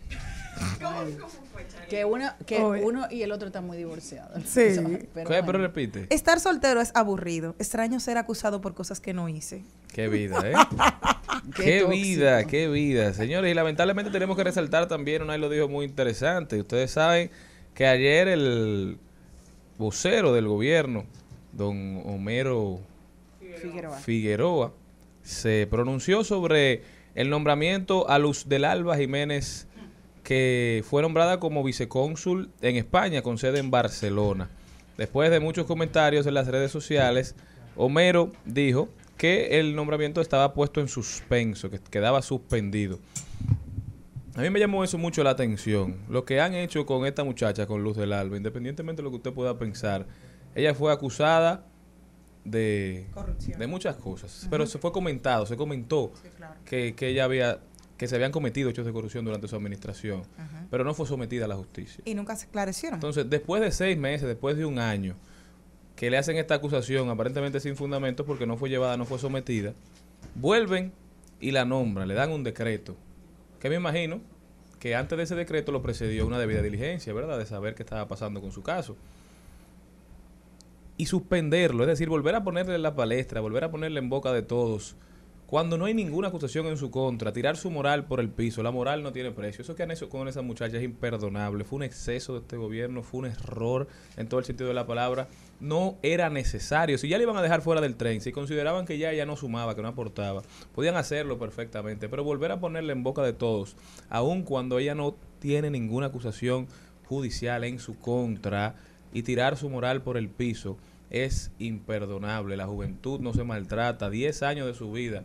[1.88, 4.42] Que uno, que uno y el otro están muy divorciados.
[4.46, 4.76] Sí.
[5.14, 6.06] Pero repite.
[6.10, 9.64] Estar soltero es aburrido, extraño ser acusado por cosas que no hice.
[9.92, 10.54] Qué vida, ¿eh?
[11.56, 13.14] Qué vida, qué vida.
[13.14, 16.60] Señores, y lamentablemente tenemos que resaltar también, una vez lo dijo muy interesante.
[16.60, 17.30] Ustedes saben
[17.74, 18.98] que ayer el
[19.78, 21.04] vocero del gobierno,
[21.52, 22.80] don Homero
[23.60, 23.98] Figueroa.
[23.98, 24.72] Figueroa,
[25.22, 26.82] se pronunció sobre
[27.14, 29.67] el nombramiento a Luz del Alba Jiménez,
[30.28, 34.50] que fue nombrada como vicecónsul en España, con sede en Barcelona.
[34.98, 37.34] Después de muchos comentarios en las redes sociales,
[37.76, 42.98] Homero dijo que el nombramiento estaba puesto en suspenso, que quedaba suspendido.
[44.36, 45.96] A mí me llamó eso mucho la atención.
[46.10, 49.16] Lo que han hecho con esta muchacha, con Luz del Alba, independientemente de lo que
[49.16, 50.04] usted pueda pensar,
[50.54, 51.64] ella fue acusada
[52.44, 53.06] de,
[53.58, 54.46] de muchas cosas.
[54.50, 56.12] Pero se fue comentado, se comentó
[56.66, 57.60] que, que ella había,
[57.98, 60.22] que se habían cometido hechos de corrupción durante su administración,
[60.70, 62.00] pero no fue sometida a la justicia.
[62.04, 62.96] Y nunca se esclarecieron.
[62.96, 65.16] Entonces, después de seis meses, después de un año,
[65.96, 69.74] que le hacen esta acusación aparentemente sin fundamentos porque no fue llevada, no fue sometida,
[70.36, 70.92] vuelven
[71.40, 72.96] y la nombran, le dan un decreto,
[73.58, 74.20] que me imagino
[74.78, 77.36] que antes de ese decreto lo precedió una debida diligencia, ¿verdad?
[77.36, 78.96] De saber qué estaba pasando con su caso.
[80.96, 84.32] Y suspenderlo, es decir, volver a ponerle en la palestra, volver a ponerle en boca
[84.32, 84.94] de todos,
[85.48, 88.70] cuando no hay ninguna acusación en su contra, tirar su moral por el piso, la
[88.70, 89.62] moral no tiene precio.
[89.62, 93.02] Eso que han hecho con esa muchacha es imperdonable, fue un exceso de este gobierno,
[93.02, 96.98] fue un error en todo el sentido de la palabra, no era necesario.
[96.98, 99.36] Si ya le iban a dejar fuera del tren, si consideraban que ya ella no
[99.36, 100.42] sumaba, que no aportaba,
[100.74, 103.74] podían hacerlo perfectamente, pero volver a ponerle en boca de todos,
[104.10, 106.66] aun cuando ella no tiene ninguna acusación
[107.06, 108.74] judicial en su contra
[109.14, 110.76] y tirar su moral por el piso
[111.10, 112.56] es imperdonable.
[112.56, 115.24] La juventud no se maltrata, 10 años de su vida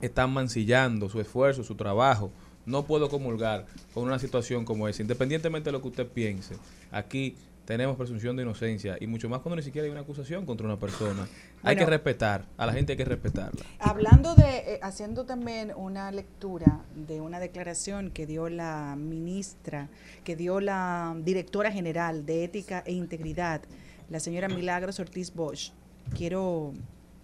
[0.00, 2.30] están mancillando su esfuerzo, su trabajo.
[2.66, 6.56] No puedo comulgar con una situación como esa, independientemente de lo que usted piense.
[6.90, 10.66] Aquí tenemos presunción de inocencia y mucho más cuando ni siquiera hay una acusación contra
[10.66, 11.26] una persona.
[11.62, 13.64] hay que respetar, a la gente hay que respetarla.
[13.78, 19.88] Hablando de, eh, haciendo también una lectura de una declaración que dio la ministra,
[20.24, 23.62] que dio la directora general de Ética e Integridad,
[24.10, 25.72] la señora Milagros Ortiz Bosch,
[26.16, 26.72] quiero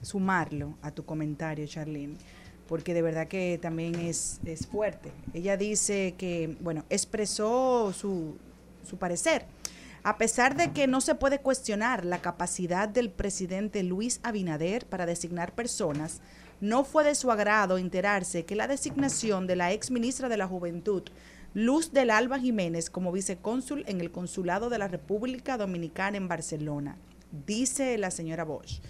[0.02, 2.16] sumarlo a tu comentario, Charlene,
[2.68, 5.12] porque de verdad que también es, es fuerte.
[5.34, 8.36] Ella dice que, bueno, expresó su,
[8.88, 9.44] su parecer.
[10.02, 15.04] A pesar de que no se puede cuestionar la capacidad del presidente Luis Abinader para
[15.04, 16.20] designar personas,
[16.60, 20.46] no fue de su agrado enterarse que la designación de la ex ministra de la
[20.46, 21.02] Juventud,
[21.52, 26.96] Luz del Alba Jiménez, como vicecónsul en el Consulado de la República Dominicana en Barcelona,
[27.44, 28.80] dice la señora Bosch.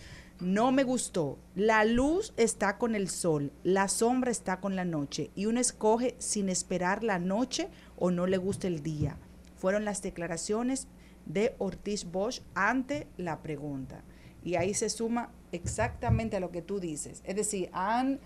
[0.40, 1.38] No me gustó.
[1.54, 6.16] La luz está con el sol, la sombra está con la noche y uno escoge
[6.18, 9.16] sin esperar la noche o no le gusta el día.
[9.56, 10.86] Fueron las declaraciones
[11.24, 14.04] de Ortiz Bosch ante la pregunta.
[14.44, 17.22] Y ahí se suma exactamente a lo que tú dices.
[17.24, 18.20] Es decir, han,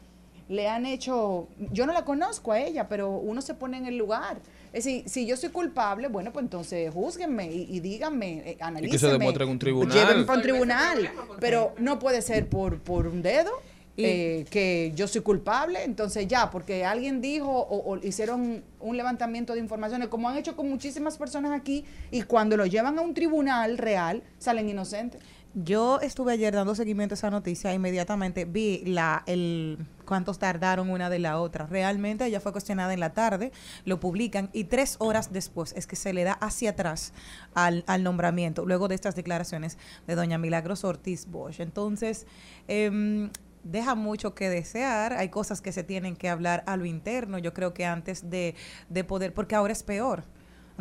[0.48, 3.96] le han hecho, yo no la conozco a ella, pero uno se pone en el
[3.96, 4.36] lugar.
[4.72, 9.12] Es decir, si yo soy culpable, bueno, pues entonces júzguenme y, y díganme, eh, analícenme.
[9.12, 9.96] demuestre en un tribunal.
[9.96, 11.10] Llévenme para un tribunal.
[11.40, 13.50] Pero no puede ser por, por un dedo.
[13.96, 18.96] Y- eh, que yo soy culpable, entonces ya, porque alguien dijo o, o hicieron un
[18.96, 23.02] levantamiento de informaciones, como han hecho con muchísimas personas aquí, y cuando lo llevan a
[23.02, 25.20] un tribunal real, salen inocentes.
[25.56, 31.08] Yo estuve ayer dando seguimiento a esa noticia, inmediatamente vi la el cuántos tardaron una
[31.10, 31.66] de la otra.
[31.66, 33.52] Realmente ella fue cuestionada en la tarde,
[33.84, 37.12] lo publican y tres horas después es que se le da hacia atrás
[37.54, 41.60] al, al nombramiento, luego de estas declaraciones de doña Milagros Ortiz Bosch.
[41.60, 42.26] Entonces,
[42.66, 43.30] em,
[43.62, 47.54] deja mucho que desear, hay cosas que se tienen que hablar a lo interno, yo
[47.54, 48.56] creo que antes de,
[48.88, 50.24] de poder, porque ahora es peor.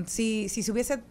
[0.08, 1.04] Si, si se hubiese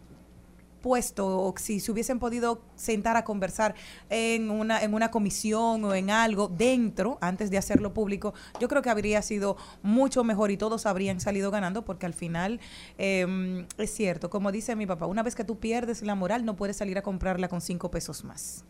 [0.83, 3.75] puesto o si se hubiesen podido sentar a conversar
[4.11, 8.83] en una, en una comisión o en algo dentro, antes de hacerlo público, yo creo
[8.83, 12.61] que habría sido mucho mejor y todos habrían salido ganando porque al final
[12.99, 16.57] eh, es cierto, como dice mi papá, una vez que tú pierdes la moral no
[16.57, 18.65] puedes salir a comprarla con cinco pesos más.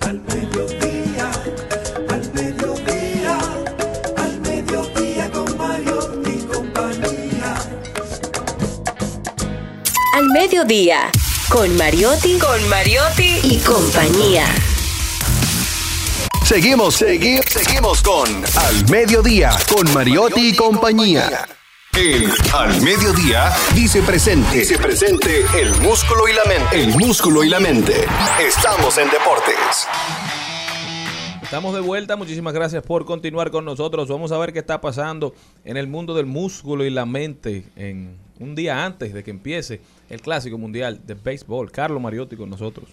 [0.00, 0.22] Al
[10.28, 11.10] Al mediodía,
[11.48, 14.44] con Mariotti, con Mariotti y compañía.
[16.44, 21.48] Seguimos, seguimos, seguimos con Al Mediodía, con Mariotti y compañía.
[21.94, 24.58] En Al Mediodía dice presente.
[24.58, 26.82] Dice presente el músculo y la mente.
[26.82, 28.04] El músculo y la mente.
[28.38, 29.88] Estamos en deportes.
[31.48, 34.06] Estamos de vuelta, muchísimas gracias por continuar con nosotros.
[34.10, 35.32] Vamos a ver qué está pasando
[35.64, 39.80] en el mundo del músculo y la mente en un día antes de que empiece
[40.10, 41.72] el Clásico Mundial de Béisbol.
[41.72, 42.90] Carlos Mariotti con nosotros.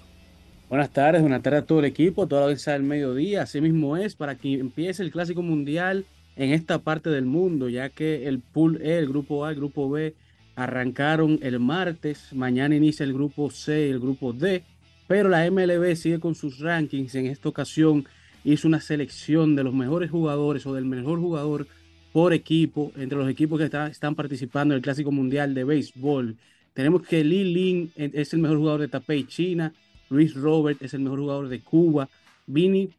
[0.70, 3.42] Buenas tardes, buenas tardes a todo el equipo, toda la audiencia del mediodía.
[3.42, 6.06] Así mismo es para que empiece el Clásico Mundial
[6.38, 9.90] en esta parte del mundo, ya que el Pool E, el Grupo A, el Grupo
[9.90, 10.16] B
[10.56, 12.32] arrancaron el martes.
[12.32, 14.64] Mañana inicia el Grupo C y el Grupo D,
[15.08, 17.16] pero la MLB sigue con sus rankings.
[17.16, 18.06] En esta ocasión
[18.46, 21.68] hizo una selección de los mejores jugadores o del mejor jugador
[22.14, 26.38] por equipo entre los equipos que está- están participando en el Clásico Mundial de Béisbol.
[26.74, 29.74] Tenemos que Li Lin es el mejor jugador de Tapey, China.
[30.10, 32.08] Luis Robert es el mejor jugador de Cuba.
[32.48, 32.90] Vini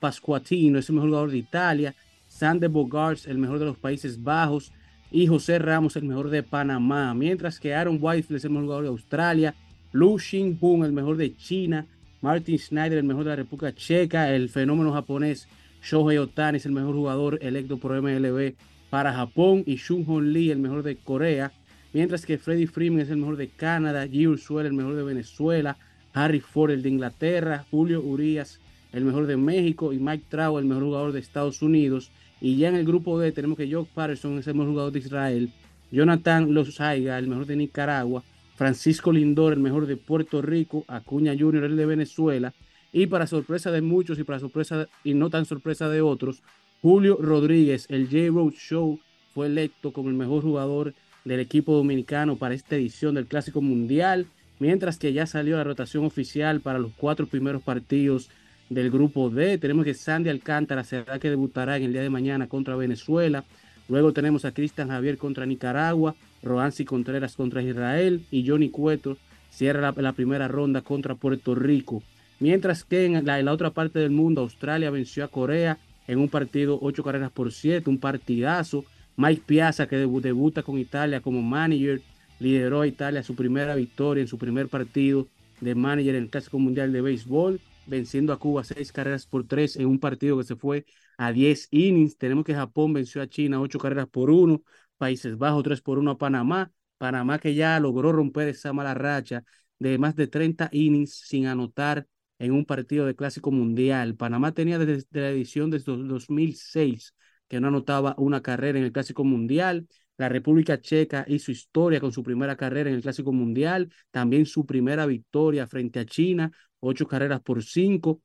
[0.00, 1.94] Pascuatino es el mejor jugador de Italia.
[2.28, 4.72] Sander Bogarts, el mejor de los Países Bajos.
[5.10, 7.14] Y José Ramos, el mejor de Panamá.
[7.14, 9.54] Mientras que Aaron Whitefield es el mejor jugador de Australia.
[9.92, 11.86] Lu Xinhun, el mejor de China.
[12.20, 14.34] Martin Schneider, el mejor de la República Checa.
[14.34, 15.48] El fenómeno japonés
[15.82, 18.54] Shohei Otani es el mejor jugador electo por MLB
[18.90, 19.62] para Japón.
[19.66, 21.52] Y Shun Hon Lee, el mejor de Corea.
[21.92, 24.06] Mientras que Freddie Freeman es el mejor de Canadá.
[24.06, 24.28] G.
[24.28, 25.76] Ursuela, el mejor de Venezuela.
[26.12, 27.64] Harry Ford, el de Inglaterra.
[27.70, 28.60] Julio Urias,
[28.92, 29.92] el mejor de México.
[29.92, 32.10] Y Mike Trout, el mejor jugador de Estados Unidos.
[32.40, 34.98] Y ya en el grupo D tenemos que Joe Patterson es el mejor jugador de
[34.98, 35.50] Israel.
[35.90, 38.24] Jonathan Lozaiga, el mejor de Nicaragua.
[38.56, 40.84] Francisco Lindor, el mejor de Puerto Rico.
[40.88, 42.52] Acuña Jr., el de Venezuela.
[42.92, 46.42] Y para sorpresa de muchos y para sorpresa y no tan sorpresa de otros,
[46.82, 49.00] Julio Rodríguez, el J-Road Show,
[49.34, 54.26] fue electo como el mejor jugador del equipo dominicano para esta edición del Clásico Mundial,
[54.58, 58.30] mientras que ya salió la rotación oficial para los cuatro primeros partidos
[58.70, 59.58] del grupo D.
[59.58, 63.44] Tenemos que Sandy Alcántara será que debutará en el día de mañana contra Venezuela.
[63.88, 69.16] Luego tenemos a Cristian Javier contra Nicaragua, Roansi Contreras contra Israel y Johnny Cueto
[69.50, 72.02] cierra la, primera ronda contra Puerto Rico.
[72.38, 76.78] Mientras que en la, otra parte del mundo, Australia venció a Corea en un partido
[76.82, 78.84] ocho carreras por siete, un partidazo.
[79.16, 82.02] Mike Piazza, que debu- debuta con Italia como manager,
[82.38, 85.26] lideró a Italia su primera victoria en su primer partido
[85.60, 89.76] de manager en el Clásico Mundial de Béisbol, venciendo a Cuba seis carreras por tres
[89.76, 90.84] en un partido que se fue
[91.16, 92.18] a 10 innings.
[92.18, 94.62] Tenemos que Japón venció a China ocho carreras por uno,
[94.96, 96.72] Países Bajos tres por uno a Panamá.
[96.98, 99.44] Panamá que ya logró romper esa mala racha
[99.78, 102.06] de más de 30 innings sin anotar
[102.38, 104.16] en un partido de Clásico Mundial.
[104.16, 107.14] Panamá tenía desde la edición de 2006
[107.48, 109.86] que no anotaba una carrera en el Clásico Mundial.
[110.18, 114.64] La República Checa hizo historia con su primera carrera en el Clásico Mundial, también su
[114.64, 118.22] primera victoria frente a China, ocho carreras por cinco.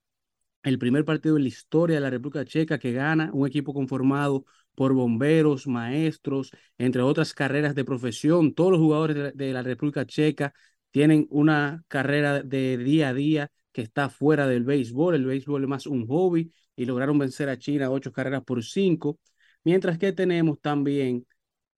[0.63, 4.45] El primer partido en la historia de la República Checa que gana un equipo conformado
[4.81, 8.55] por bomberos, maestros, entre otras carreras de profesión.
[8.55, 10.55] Todos los jugadores de la, República Checa
[10.89, 15.13] tienen una carrera de día a día que está fuera del béisbol.
[15.13, 19.19] El béisbol es más un hobby y lograron vencer a China ocho carreras por cinco.
[19.63, 21.27] Mientras que tenemos también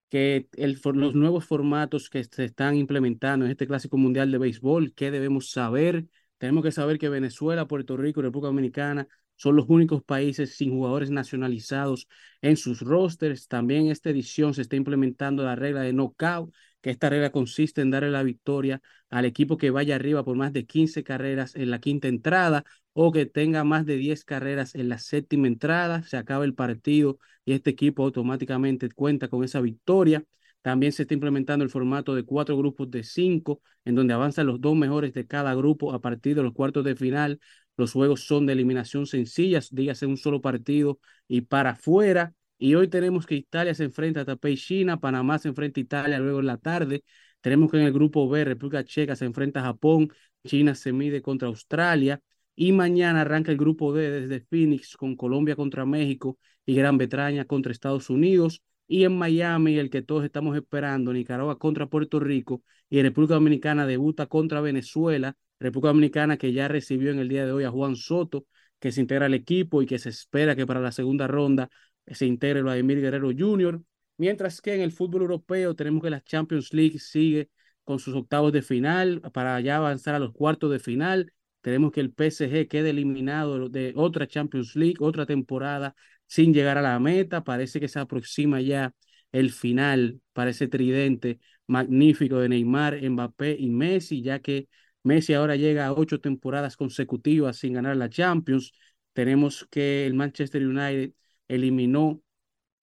[0.08, 5.12] que los nuevos formatos que se están implementando en este Clásico Mundial de Béisbol, ¿qué
[5.12, 6.06] debemos saber?
[6.38, 9.10] Tenemos que saber que Venezuela, Puerto Rico República Dominicana
[9.44, 12.08] son los únicos países sin jugadores nacionalizados
[12.42, 13.50] en sus rosters.
[13.50, 17.92] También esta edición se está implementando la regla de knockout, que esta regla consiste en
[17.92, 21.80] darle la victoria al equipo que vaya arriba por más de 15 carreras en la
[21.80, 26.04] quinta entrada o que tenga más de 10 carreras en la séptima entrada.
[26.04, 30.24] Se acaba el partido y este equipo automáticamente cuenta con esa victoria.
[30.62, 34.62] También se está implementando el formato de cuatro grupos de cinco, en donde avanzan los
[34.62, 37.42] dos mejores de cada grupo a partir de los cuartos de final.
[37.78, 42.34] Los juegos son de eliminación sencillas, dígase un solo partido y para afuera.
[42.58, 46.20] Y hoy tenemos que Italia se enfrenta a Tapei China, Panamá se enfrenta a Italia
[46.20, 47.04] luego en la tarde.
[47.42, 50.10] Tenemos que en el grupo B, República Checa se enfrenta a Japón,
[50.46, 52.22] China se mide contra Australia.
[52.56, 57.46] Y mañana arranca el grupo D desde Phoenix con Colombia contra México y Gran Bretaña
[57.46, 58.62] contra Estados Unidos.
[58.88, 63.88] Y en Miami, el que todos estamos esperando, Nicaragua contra Puerto Rico y República Dominicana
[63.88, 65.36] debuta contra Venezuela.
[65.60, 68.46] República Dominicana que ya recibió en el día de hoy a Juan Soto,
[68.80, 71.70] que se integra al equipo y que se espera que para la segunda ronda
[72.08, 73.82] se integre Vladimir Guerrero Jr.
[74.18, 77.50] Mientras que en el fútbol europeo tenemos que la Champions League sigue
[77.84, 81.32] con sus octavos de final para ya avanzar a los cuartos de final.
[81.62, 85.96] Tenemos que el PSG quede eliminado de otra Champions League, otra temporada
[86.28, 87.44] sin llegar a la meta.
[87.44, 88.94] Parece que se aproxima ya
[89.32, 94.68] el final para ese tridente magnífico de Neymar, Mbappé y Messi, ya que
[95.04, 98.74] Messi ahora llega a ocho temporadas consecutivas sin ganar la Champions.
[99.14, 101.14] Tenemos que el Manchester United
[101.48, 102.22] eliminó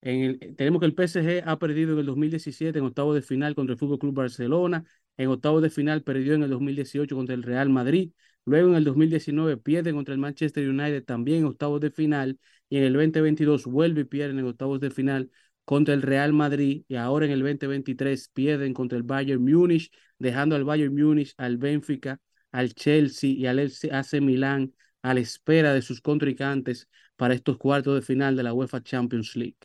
[0.01, 3.73] el, tenemos que el PSG ha perdido en el 2017 en octavos de final contra
[3.75, 4.85] el Fútbol Club Barcelona,
[5.17, 8.13] en octavos de final perdió en el 2018 contra el Real Madrid,
[8.47, 12.39] luego en el 2019 pierde contra el Manchester United también en octavos de final
[12.71, 15.31] y en el 2022 vuelve y pierde en octavos de final
[15.65, 19.91] contra el Real Madrid y ahora en el 2023 pierden contra el Bayern Múnich,
[20.21, 22.21] dejando al Bayern Múnich, al Benfica,
[22.53, 27.95] al Chelsea y al AC Milán a la espera de sus contrincantes para estos cuartos
[27.95, 29.57] de final de la UEFA Champions League.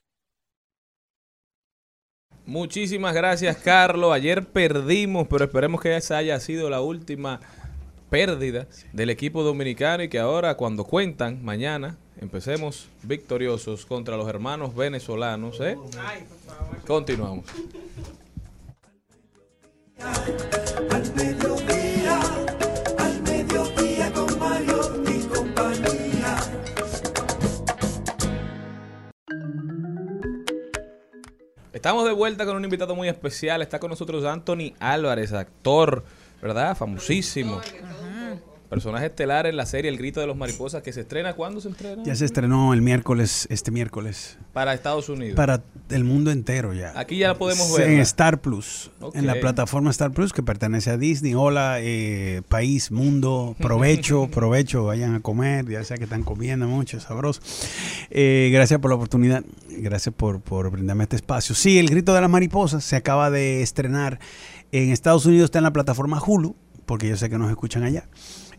[2.45, 4.13] Muchísimas gracias, Carlos.
[4.13, 7.39] Ayer perdimos, pero esperemos que esa haya sido la última
[8.09, 14.75] pérdida del equipo dominicano y que ahora, cuando cuentan, mañana, empecemos victoriosos contra los hermanos
[14.75, 15.59] venezolanos.
[15.59, 15.75] ¿eh?
[16.85, 17.45] Continuamos.
[20.91, 22.19] Al mediodía,
[22.97, 26.37] al mediodía con Mario y compañía.
[31.73, 33.61] Estamos de vuelta con un invitado muy especial.
[33.61, 36.03] Está con nosotros Anthony Álvarez, actor,
[36.41, 36.75] ¿verdad?
[36.75, 37.61] Famosísimo.
[38.69, 41.33] Personaje estelar en la serie El Grito de los Mariposas, que se estrena.
[41.33, 42.03] ¿Cuándo se estrena?
[42.03, 44.37] Ya se estrenó el miércoles, este miércoles.
[44.53, 45.35] Para Estados Unidos.
[45.35, 46.93] Para el mundo entero ya.
[46.95, 47.89] Aquí ya la podemos ver.
[47.89, 47.99] En.
[47.99, 48.91] Star Plus.
[49.13, 51.35] En la plataforma Star Plus que pertenece a Disney.
[51.35, 56.99] Hola, eh, país, mundo, provecho, provecho, vayan a comer, ya sea que están comiendo mucho,
[56.99, 57.41] sabroso.
[58.09, 61.55] Eh, gracias por la oportunidad, gracias por, por brindarme este espacio.
[61.55, 64.19] Sí, El Grito de las Mariposas se acaba de estrenar
[64.71, 66.55] en Estados Unidos, está en la plataforma Hulu,
[66.85, 68.07] porque yo sé que nos escuchan allá.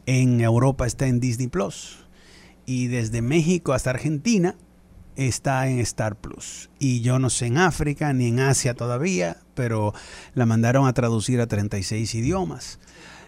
[0.06, 2.04] En Europa está en Disney Plus.
[2.64, 4.56] Y desde México hasta Argentina
[5.16, 6.70] está en Star Plus.
[6.78, 9.92] Y yo no sé en África ni en Asia todavía, pero
[10.34, 12.78] la mandaron a traducir a 36 idiomas.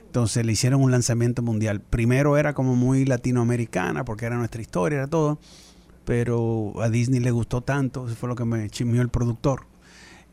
[0.07, 1.81] Entonces le hicieron un lanzamiento mundial.
[1.81, 5.39] Primero era como muy latinoamericana, porque era nuestra historia, era todo.
[6.05, 9.67] Pero a Disney le gustó tanto, eso fue lo que me chismeó el productor.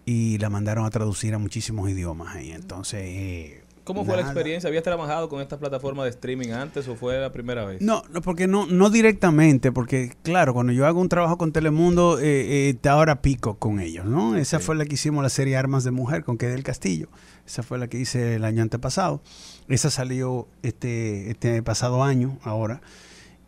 [0.06, 2.36] Y la mandaron a traducir a muchísimos idiomas.
[2.36, 2.52] ahí.
[2.52, 3.02] entonces...
[3.04, 4.68] eh, ¿Cómo fue la experiencia?
[4.68, 7.82] ¿Habías trabajado con esta plataforma de streaming antes o fue la primera vez?
[7.82, 12.18] No, no, porque no, no directamente, porque claro, cuando yo hago un trabajo con Telemundo,
[12.20, 14.38] eh, eh, ahora pico con ellos, ¿no?
[14.38, 17.10] Esa fue la que hicimos la serie Armas de Mujer con que del Castillo.
[17.46, 19.22] Esa fue la que hice el año antepasado.
[19.68, 22.82] Esa salió este, este pasado año, ahora.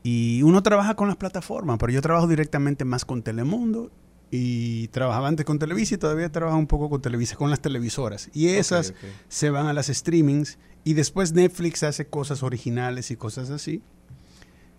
[0.03, 3.89] Y uno trabaja con las plataformas, pero yo trabajo directamente más con Telemundo
[4.31, 8.29] y trabajaba antes con Televisa y todavía trabajo un poco con Televisa, con las televisoras.
[8.33, 8.93] Y esas
[9.27, 13.81] se van a las streamings y después Netflix hace cosas originales y cosas así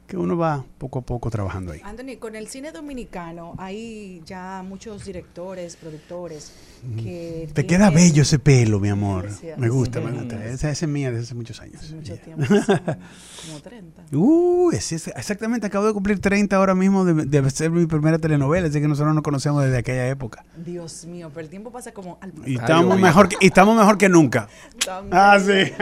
[0.08, 1.80] que uno va poco a poco trabajando ahí.
[1.84, 6.50] Anthony, con el cine dominicano hay ya muchos directores, productores
[6.96, 9.24] que Te queda bello ese pelo, mi amor.
[9.24, 9.58] Gracias.
[9.58, 10.16] Me gusta, me Sí.
[10.18, 10.44] gusta.
[10.46, 11.92] Esa, es mía desde hace muchos años.
[11.92, 14.02] Mucho tiempo, como 30.
[14.12, 18.18] Uh, ese es- exactamente, acabo de cumplir 30 ahora mismo de, de ser mi primera
[18.18, 20.44] telenovela, así que nosotros nos conocemos desde aquella época.
[20.56, 23.98] Dios mío, pero el tiempo pasa como al Y estamos mejor que, y estamos mejor
[23.98, 24.48] que nunca.
[24.86, 25.16] También.
[25.18, 25.72] Ah, sí.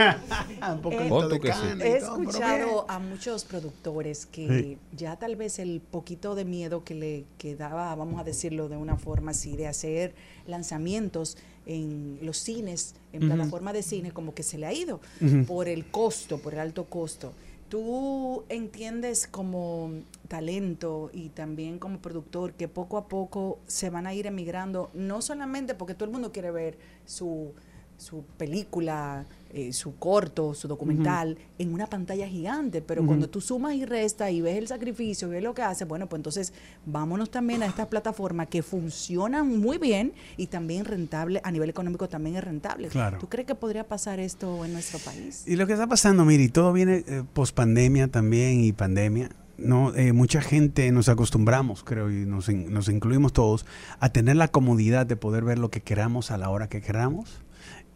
[0.73, 1.59] Un de que sí.
[1.81, 4.77] He escuchado a muchos productores que Sí.
[4.95, 8.97] ya tal vez el poquito de miedo que le quedaba, vamos a decirlo de una
[8.97, 10.15] forma así, de hacer
[10.45, 13.33] lanzamientos en los cines, en Ujú.
[13.35, 14.99] plataforma de cine, como que se le ha ido
[15.47, 17.33] por el costo, por el alto costo.
[17.69, 19.91] ¿Tú entiendes como
[20.29, 25.21] talento y también como productor que poco a poco se van a ir emigrando, no
[25.21, 27.53] solamente porque todo el mundo quiere ver su
[27.97, 33.75] su película, eh, su corto, su documental en una pantalla gigante, pero cuando tú sumas
[33.75, 36.53] y restas y ves el sacrificio, ves lo que hace, bueno, pues entonces
[36.85, 42.09] vámonos también a estas plataformas que funcionan muy bien y también rentable, a nivel económico
[42.09, 42.89] también es rentable.
[42.89, 43.19] Claro.
[43.19, 45.43] ¿Tú crees que podría pasar esto en nuestro país?
[45.47, 49.29] Y lo que está pasando, mire, todo viene eh, post pandemia también y pandemia.
[49.57, 53.65] No, eh, mucha gente nos acostumbramos, creo, y nos, nos incluimos todos,
[53.99, 57.41] a tener la comodidad de poder ver lo que queramos a la hora que queramos.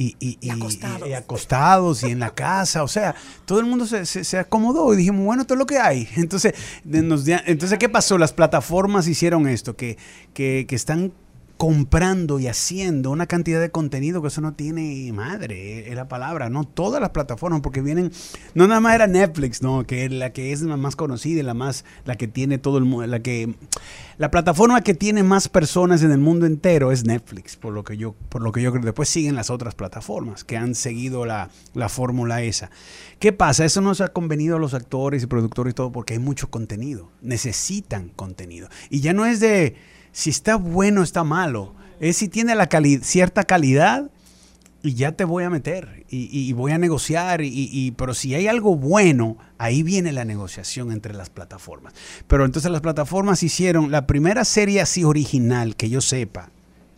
[0.02, 1.08] Y, y- y- acostados.
[1.08, 3.14] y acostados y en la casa, o sea,
[3.46, 6.08] todo el mundo se, se- se acomodó y dijimos, bueno, es lo que hay.
[6.16, 8.18] Entonces, nos entonces ¿qué pasó?
[8.18, 9.98] Las plataformas hicieron esto, que,
[10.34, 11.12] que, que están
[11.62, 16.50] comprando y haciendo una cantidad de contenido que eso no tiene madre, es la palabra,
[16.50, 18.12] no todas las plataformas, porque vienen,
[18.56, 21.44] no nada más era Netflix, no, que es la que es la más conocida y
[21.44, 23.54] la más, la que tiene todo el mundo, la que,
[24.18, 27.96] la plataforma que tiene más personas en el mundo entero es Netflix, por lo que
[27.96, 28.84] yo, por lo que yo creo.
[28.84, 32.72] Después siguen las otras plataformas que han seguido la, la fórmula esa.
[33.20, 33.66] ¿Qué pasa?
[33.66, 36.50] Eso no se ha convenido a los actores y productores y todo porque hay mucho
[36.50, 37.12] contenido.
[37.22, 38.68] Necesitan contenido.
[38.90, 39.76] Y ya no es de
[40.12, 41.74] si está bueno está malo.
[42.00, 42.68] Es si tiene la
[43.02, 44.10] cierta calidad
[44.84, 47.42] y ya te voy a meter y, voy a negociar.
[47.42, 51.94] Y- pero si hay algo bueno, ahí viene la negociación entre las plataformas.
[52.28, 56.50] Pero entonces las plataformas hicieron la primera serie así original que yo sepa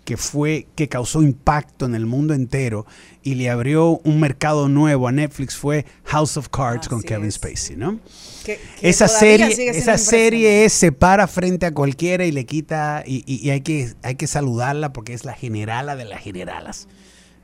[0.05, 2.85] que fue que causó impacto en el mundo entero
[3.21, 7.35] y le abrió un mercado nuevo a Netflix fue House of Cards con Kevin es.
[7.35, 7.99] Spacey, ¿no?
[8.43, 13.03] Que- que esa serie, esa serie es, se para frente a cualquiera y le quita
[13.05, 16.87] y, y- y hay que hay que saludarla porque es la generala de las generalas.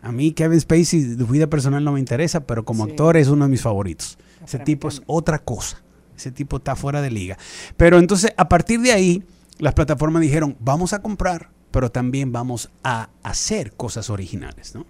[0.02, 2.92] A mí Kevin Spacey de vida personal no me interesa, pero como Sí.
[2.92, 4.18] actor es uno de mis favoritos.
[4.46, 5.82] Ese tipo es otra cosa.
[6.18, 7.38] Ese tipo está fuera de liga.
[7.78, 9.24] Pero entonces a partir de ahí
[9.60, 14.86] las plataformas dijeron, vamos a comprar, pero también vamos a hacer cosas originales, ¿no?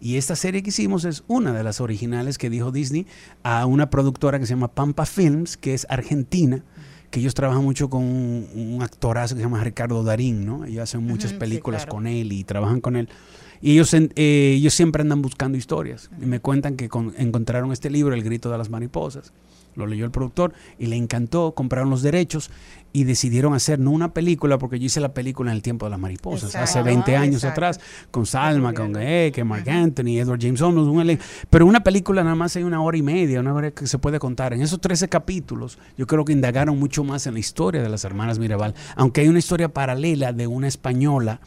[0.00, 3.06] Y esta serie que hicimos es una de las originales que dijo Disney
[3.42, 6.62] a una productora que se llama Pampa Films, que es argentina,
[7.10, 10.64] que ellos trabajan mucho con un, un actorazo que se llama Ricardo Darín, ¿no?
[10.66, 11.92] Ellos hacen muchas películas claro.
[11.96, 13.08] con él y trabajan con él.
[13.62, 16.10] Y ellos, en- eh, ellos siempre andan buscando historias.
[16.20, 19.32] Y me cuentan que con- encontraron este libro, El grito de las mariposas.
[19.76, 22.50] Lo leyó el productor y le encantó, compraron los derechos
[22.96, 25.90] y decidieron hacer no una película, porque yo hice la película en el tiempo de
[25.90, 27.60] las mariposas, hace Exacto, 20 ah, años exacto.
[27.60, 27.80] atrás,
[28.10, 31.18] con Salma, con que Mark Anthony, Edward James Olmos, un.
[31.50, 34.18] Pero una película nada más hay una hora y media, una hora que se puede
[34.18, 34.54] contar.
[34.54, 38.02] En esos 13 capítulos, yo creo que indagaron mucho más en la historia de las
[38.04, 41.40] hermanas Mirabal, aunque hay una historia paralela de una española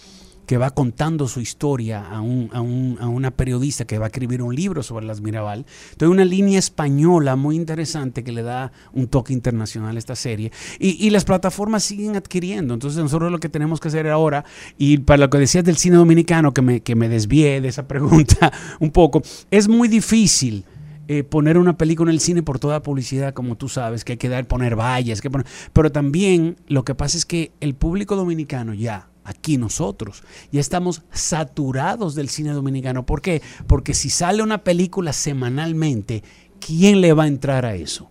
[0.49, 4.07] que va contando su historia a, un- a un- a una periodista que va a
[4.07, 5.63] escribir un libro sobre las Mirabal.
[5.91, 10.51] Entonces, una línea española muy interesante que le da un toque internacional a esta serie.
[10.79, 12.73] Y, y las plataformas siguen adquiriendo.
[12.73, 14.43] Entonces, nosotros lo que tenemos que hacer ahora,
[14.75, 17.87] y para lo que decías del cine dominicano, que me, que me desvié de esa
[17.87, 19.21] pregunta un poco,
[19.51, 20.63] es muy difícil
[21.07, 24.17] eh, poner una película en el cine por toda publicidad, como tú sabes, que hay
[24.17, 25.29] que dar, poner vallas, que
[25.73, 31.03] pero también lo que pasa es que el público dominicano ya, aquí nosotros, ya estamos
[31.11, 33.05] saturados del cine dominicano.
[33.05, 33.41] ¿Por qué?
[33.67, 36.23] Porque si sale una película semanalmente,
[36.59, 38.09] ¿quién le va a entrar a eso?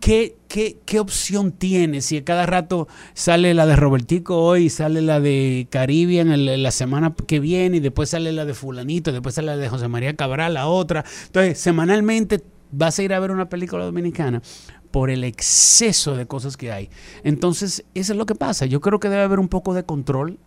[0.00, 5.20] ¿Qué, qué, qué opción tiene si cada rato sale la de Robertico hoy, sale la
[5.20, 9.48] de Caribbean el- la semana que viene y después sale la de Fulanito, después sale
[9.48, 11.04] la de José María Cabral, la otra?
[11.26, 12.40] Entonces, semanalmente
[12.72, 14.40] vas a ir a ver una película dominicana
[14.90, 16.90] por el exceso de cosas que hay.
[17.24, 18.66] Entonces, eso es lo que pasa.
[18.66, 20.38] Yo creo que debe haber un poco de control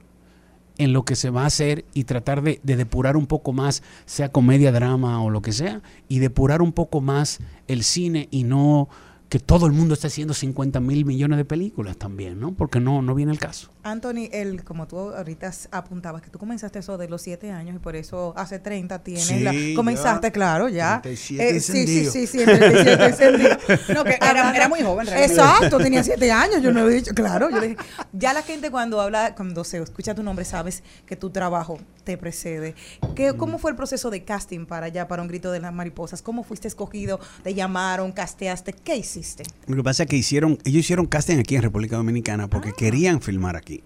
[0.78, 3.84] en lo que se va a hacer y tratar de, de depurar un poco más,
[4.06, 8.44] sea comedia, drama o lo que sea, y depurar un poco más el cine y
[8.44, 8.90] no
[9.34, 12.54] que todo el mundo está haciendo 50 mil millones de películas también, ¿no?
[12.54, 13.72] Porque no, no viene el caso.
[13.82, 17.80] Anthony, el, como tú ahorita apuntabas, que tú comenzaste eso de los siete años y
[17.80, 19.26] por eso hace 30 tienes.
[19.26, 19.76] Sí, la- ya.
[19.76, 21.02] comenzaste, claro, ya.
[21.02, 23.58] 37 Eh, sí, sí, sí, sí, en 37 encendido.
[23.96, 25.34] No, que era, era muy joven realmente.
[25.34, 27.50] Exacto, tenía siete años, yo no lo he dicho, claro.
[27.50, 27.82] Yo le dije,
[28.12, 32.20] ya la gente cuando habla, cuando se escucha tu nombre, sabes que tu trabajo te
[32.20, 32.76] precede.
[33.16, 36.22] ¿Qué, ¿Cómo fue el proceso de casting para allá, para un grito de las mariposas?
[36.22, 37.20] ¿Cómo fuiste escogido?
[37.42, 38.74] ¿Te llamaron, casteaste?
[38.74, 39.23] ¿Qué hiciste?
[39.68, 43.22] Lo que pasa es que hicieron, ellos hicieron casting aquí en República Dominicana porque querían
[43.22, 43.84] filmar aquí.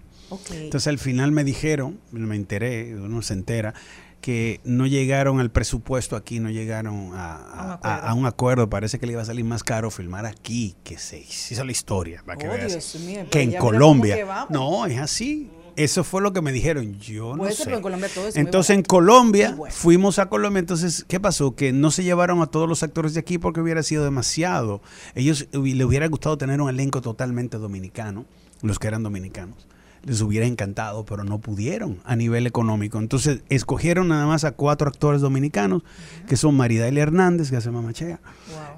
[0.51, 3.73] Entonces al final me dijeron, me enteré, uno se entera,
[4.19, 8.07] que no llegaron al presupuesto aquí, no llegaron a, a- A un a- acuerdo.
[8.07, 8.69] a un acuerdo.
[8.69, 12.23] Parece que le iba a salir más caro filmar aquí que se hizo la historia,
[12.25, 12.95] para que Oh, veas.
[13.05, 14.15] Mío, que en Colombia.
[14.17, 14.25] que.
[14.49, 15.49] No, es así.
[15.77, 16.99] Eso fue lo que me dijeron.
[16.99, 17.63] Yo no Puede ser, sé.
[17.65, 18.81] pero en Colombia todo es muy entonces en.
[18.83, 19.73] Colombia, bueno.
[19.73, 20.59] fuimos a Colombia.
[20.59, 21.55] Entonces, ¿qué pasó?
[21.55, 24.81] Que no se llevaron a todos los actores de aquí porque hubiera sido demasiado.
[25.13, 28.25] Ellos le hubiera gustado tener un elenco totalmente dominicano,
[28.63, 29.67] los que eran dominicanos.
[30.03, 32.99] Les hubiera encantado, pero no pudieron a nivel económico.
[32.99, 35.83] Entonces escogieron nada más a cuatro actores dominicanos,
[36.27, 38.19] que son Maridalia Hernández, que hace Mamachea,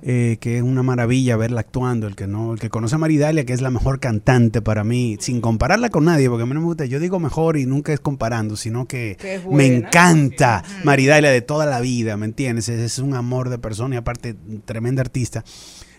[0.02, 2.08] eh, que es una maravilla verla actuando.
[2.08, 5.18] El que no, el que conoce a Maridalia, que es la mejor cantante para mí,
[5.20, 7.94] sin compararla con nadie, porque a mí no me gusta, yo digo mejor y nunca
[7.94, 9.18] es comparando, sino que,
[9.52, 12.70] me encanta Maridalia de toda la vida, ¿me entiendes?
[12.70, 15.44] Es, es un amor de persona y aparte tremenda artista.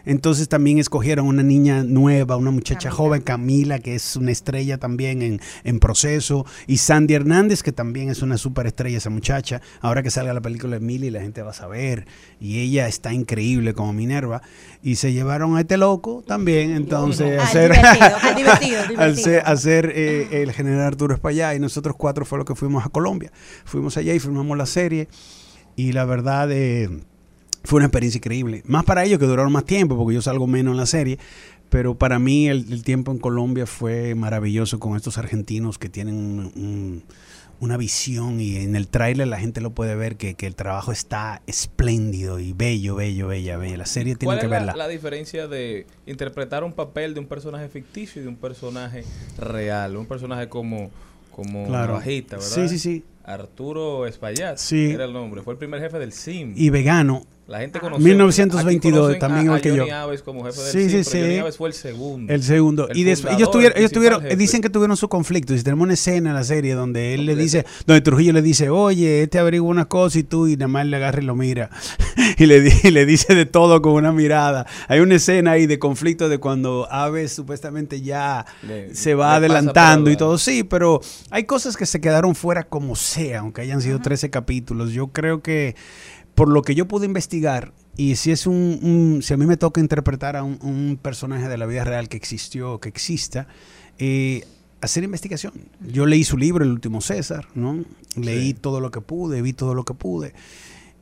[0.04, 5.22] Entonces también escogieron una niña nueva, una muchacha joven, Camila, que es una estrella también
[5.22, 9.60] en, en proceso, y Sandy Hernández, que también es una superestrella esa muchacha.
[9.80, 12.06] Ahora que salga la película de Millie, la gente va a saber,
[12.40, 14.42] y ella está increíble como Minerva.
[14.82, 18.34] Y se llevaron a este loco también, entonces, Ah, hacer, divertido, ah,
[18.88, 22.88] divertido, hacer, eh, el general Arturo Espallá, y nosotros cuatro fue lo que fuimos a
[22.88, 23.30] Colombia.
[23.64, 25.08] Fuimos allá y filmamos la serie,
[25.76, 26.50] y la verdad...
[26.50, 26.88] eh,
[27.64, 28.62] fue una experiencia increíble.
[28.66, 31.18] Más para ellos que duraron más tiempo, porque yo salgo menos en la serie.
[31.68, 36.14] Pero para mí el, el tiempo en Colombia fue maravilloso con estos argentinos que tienen
[36.16, 37.02] un- un-
[37.60, 40.92] una visión y en el tráiler la gente lo puede ver que, que el trabajo
[40.92, 43.76] está espléndido y bello, bello, bella, bella.
[43.76, 44.74] La serie tiene ¿Cuál que es verla.
[44.74, 49.04] la diferencia de interpretar un papel de un personaje ficticio y de un personaje
[49.38, 49.96] real?
[49.98, 50.90] Un personaje como,
[51.30, 51.92] como Claro.
[51.92, 52.50] Navajita, ¿verdad?
[52.50, 53.04] Sí, sí, sí.
[53.24, 54.90] Arturo Espaillat Sí.
[54.90, 55.42] era el nombre.
[55.42, 56.54] Fue el primer jefe del SIM.
[56.56, 57.24] Y vegano.
[57.50, 58.04] La gente conoció.
[58.04, 59.92] 1922, aquí conocen también igual que yo.
[59.92, 61.38] Aves como jefe del Sí, sí, Johnny sí.
[61.38, 62.32] Aves fue el segundo.
[62.32, 62.88] El segundo.
[62.88, 64.36] El y después, ellos tuvieron, el ellos tuvieron, jefe.
[64.36, 65.52] dicen que tuvieron su conflicto.
[65.52, 68.70] Y tenemos una escena en la serie donde él le dice, donde Trujillo le dice,
[68.70, 71.70] oye, este averigua una cosa y tú, y nada más le agarra y lo mira.
[72.38, 74.64] y, le, y le dice de todo con una mirada.
[74.86, 80.08] Hay una escena ahí de conflicto de cuando Aves supuestamente ya Le- se va adelantando
[80.08, 80.38] y todo.
[80.38, 84.92] Sí, pero hay cosas que se quedaron fuera como sea, aunque hayan sido 13 capítulos.
[84.92, 85.74] Yo creo que
[86.34, 89.56] por lo que yo pude investigar, y si es un, un- si a mí me
[89.56, 93.46] toca interpretar a un, un personaje de la vida real que existió, que exista,
[93.98, 94.44] eh,
[94.80, 95.52] hacer investigación.
[95.86, 97.84] Yo leí su libro, El último César, ¿no?
[98.16, 100.32] Leí todo lo que pude, vi todo lo que pude.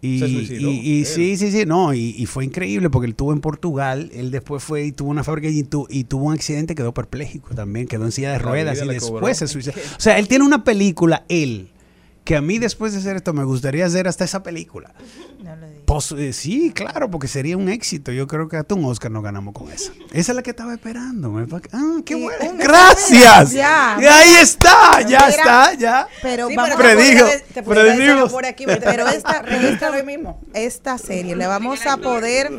[0.01, 3.11] Y, Se suicidó, y- y sí, sí, sí, no, y, y fue increíble porque él
[3.13, 6.35] estuvo en Portugal, él después fue y tuvo una fábrica y, tu- y tuvo un
[6.35, 9.35] accidente, quedó perpléjico también, quedó en silla de ruedas y después cobró.
[9.35, 9.75] se suicidó.
[9.97, 11.71] O sea, él tiene una película, él,
[12.29, 14.93] que a mí después de hacer esto me gustaría hacer hasta esa película.
[15.43, 15.83] No lo digo.
[15.87, 18.13] Pos- eh, sí, claro, porque sería un éxito.
[18.13, 19.93] Yo creo que hasta un Oscar nos ganamos con esa.
[20.13, 21.35] Esa es la que estaba esperando.
[21.73, 22.53] Ah, qué Sí, bueno.
[22.59, 23.53] Gracias.
[23.53, 23.97] Ya.
[23.99, 26.07] Y ahí está, ya Mira, está, ya.
[26.21, 28.31] Pero Sí, vamos pero te predijimos.
[28.31, 29.43] por aquí, pero esta,
[29.91, 30.39] hoy mismo.
[30.53, 32.51] esta serie la vamos a poder,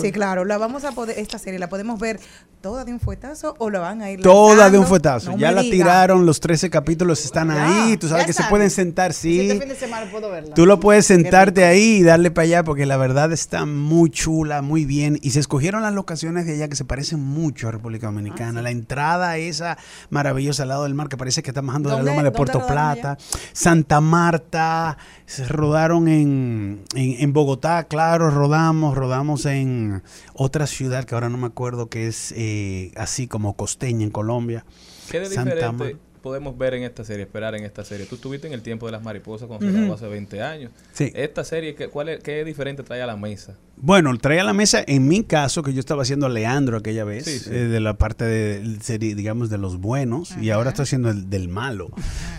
[0.00, 2.18] sí, claro, la vamos a poder, esta serie la podemos ver
[2.60, 5.32] toda de un fuetazo o la van a ir Toda de un fuetazo.
[5.32, 5.72] No ya la diga.
[5.72, 7.96] tiraron, los 13 capítulos están Ya, ahí.
[7.96, 9.40] Tú sabes que se pueden sentar, sí.
[9.40, 10.54] Este fin de semana puedo verla.
[10.54, 14.60] Tú lo puedes sentarte ahí y darle para allá porque la verdad está muy chula,
[14.62, 15.18] muy bien.
[15.22, 18.62] Y se escogieron las locaciones de allá que se parecen mucho a República Ah, Dominicana.
[18.62, 19.78] La entrada esa
[20.10, 22.30] maravillosa al lado del mar que parece que está bajando de la ¿Dónde- loma de
[22.32, 23.16] Puerto Plata.
[23.52, 24.96] Santa Marta.
[25.28, 28.96] Se rodaron en, en, en Bogotá, claro, rodamos.
[28.96, 30.02] Rodamos en
[30.32, 34.64] otra ciudad que ahora no me acuerdo que es eh, así como costeña en Colombia.
[35.10, 38.06] ¿Qué de Santa diferente podemos ver en esta serie, esperar en esta serie?
[38.06, 40.70] Tú estuviste en el tiempo de las mariposas cuando se grabó hace 20 años.
[40.92, 41.10] Sí.
[41.14, 43.54] Esta serie, ¿qué, cuál es, ¿qué diferente trae a la mesa?
[43.80, 47.04] Bueno, trae a la mesa, en mi caso, que yo estaba haciendo a Leandro aquella
[47.04, 47.50] vez, Sí, sí.
[47.52, 51.30] eh, de la parte de, serie, digamos, de los buenos, y ahora estoy haciendo el
[51.30, 51.88] del malo,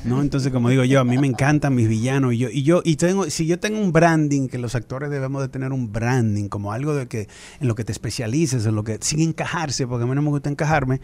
[0.04, 0.22] ¿no?
[0.22, 2.98] Entonces, como digo yo, a mí me encantan mis villanos, y yo, y yo, y
[2.98, 6.74] tengo, si yo tengo un branding, que los actores debemos de tener un branding, como
[6.74, 7.30] algo de que,
[7.62, 10.30] en lo que te especialices, en lo que, sin encajarse, porque a mí no me
[10.32, 11.00] gusta encajarme,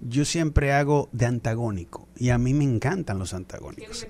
[0.00, 4.06] yo siempre hago de antagónico, y a mí me encantan los antagónicos.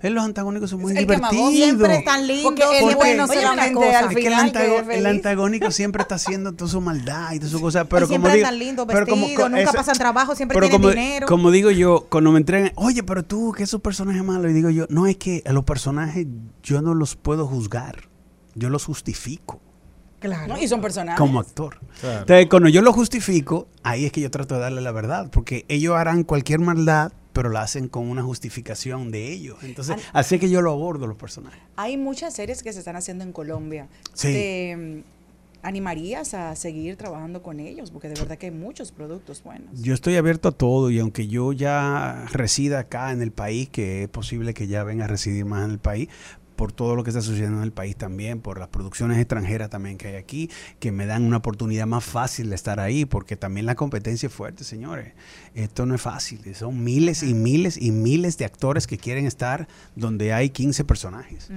[0.00, 1.50] Eh, los antagónicos son muy el divertidos.
[1.52, 4.26] Siempre están lindos, Porque el Porque- bueno Oye, una solamente cosa, al Es que el,
[4.28, 7.84] final que antago- el antagónico siempre está haciendo toda su maldad y toda su cosa,
[7.86, 10.36] pero Y como siempre digo, andan lindos, pero como- vestidos, co- nunca esa- pasan trabajo,
[10.36, 11.26] siempre pero tienen como, dinero.
[11.26, 14.70] Como digo yo, cuando me entregan, oye, pero tú, que esos personajes malos, y digo
[14.70, 16.28] yo, no es que a los personajes
[16.62, 18.08] yo no los puedo juzgar,
[18.54, 19.60] yo los justifico
[20.20, 20.54] claro.
[20.54, 20.60] ¿no?
[20.60, 21.18] Y son personajes.
[21.18, 21.78] como actor.
[22.00, 22.20] Claro.
[22.20, 25.64] Entonces, cuando yo lo justifico, ahí es que yo trato de darle la verdad, porque
[25.68, 29.58] ellos harán cualquier maldad, pero la hacen con una justificación de ellos.
[29.62, 31.60] Entonces, así es que yo lo abordo los personajes.
[31.76, 33.86] Hay muchas series que se están haciendo en Colombia.
[34.12, 34.32] Sí.
[34.32, 35.02] ¿Te mm,
[35.62, 37.92] animarías a seguir trabajando con ellos?
[37.92, 39.68] Porque de verdad que hay muchos productos buenos.
[39.80, 44.02] Yo estoy abierto a todo y aunque yo ya resida acá en el país, que
[44.02, 46.08] es posible que ya venga a residir más en el país,
[46.58, 49.96] por todo lo que está sucediendo en el país también, por las producciones extranjeras también
[49.96, 50.50] que hay aquí,
[50.80, 54.32] que me dan una oportunidad más fácil de estar ahí, porque también la competencia es
[54.32, 55.12] fuerte, señores.
[55.58, 59.66] Esto no es fácil, son miles y miles y miles de actores que quieren estar
[59.96, 61.48] donde hay 15 personajes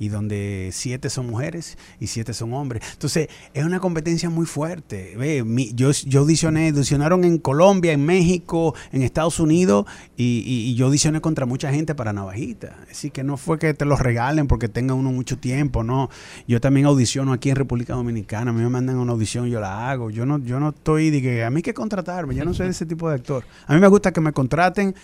[0.00, 2.82] y donde 7 son mujeres y 7 son hombres.
[2.94, 5.14] Entonces, es una competencia muy fuerte.
[5.16, 9.86] Ve, mi- yo, yo audicioné, audicionaron en Colombia, en México, en Estados Unidos
[10.16, 12.76] y, y- y yo audicioné contra mucha gente para Navajita.
[12.90, 16.10] Así que no fue que te los regalen porque tenga uno mucho tiempo, no.
[16.48, 19.90] Yo también audiciono aquí en República Dominicana, a mí me mandan una audición, yo la
[19.90, 20.10] hago.
[20.10, 22.66] Yo no, yo no estoy de que a mí hay que contratarme, yo no soy
[22.68, 23.43] ese tipo de actor.
[23.66, 24.94] A mí me gusta que me contraten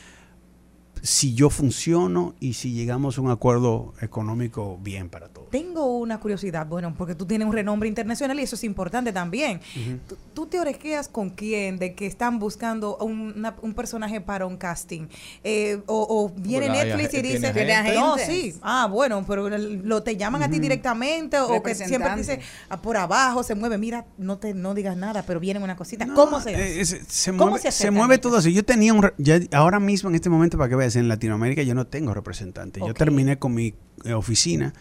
[1.03, 5.49] si yo funciono y si llegamos a un acuerdo económico bien para todos.
[5.51, 9.61] Tengo una curiosidad, bueno, porque tú tienes un renombre internacional y eso es importante también.
[10.09, 14.47] ¿Tú, tú te orejeas con quién de que están buscando un, una- un personaje para
[14.47, 15.07] un casting?
[15.45, 20.03] Eh, o, o viene Bueno, hay Netflix y dice, no, sí, ah, bueno, pero lo
[20.03, 24.07] te llaman a ti directamente o que siempre dice ah, por abajo se mueve, mira,
[24.19, 26.05] no te no digas nada, pero viene una cosita.
[26.07, 26.81] No, ¿Cómo se eh, hace?
[26.81, 28.53] es- se ¿Cómo mueve, se se mueve todo así.
[28.53, 29.03] Yo tenía un...
[29.03, 32.15] re- ya- ahora mismo, en este momento, para que veas, en Latinoamérica yo no tengo
[32.15, 32.81] representante.
[32.81, 33.75] Yo terminé con mi
[34.05, 34.73] eh, oficina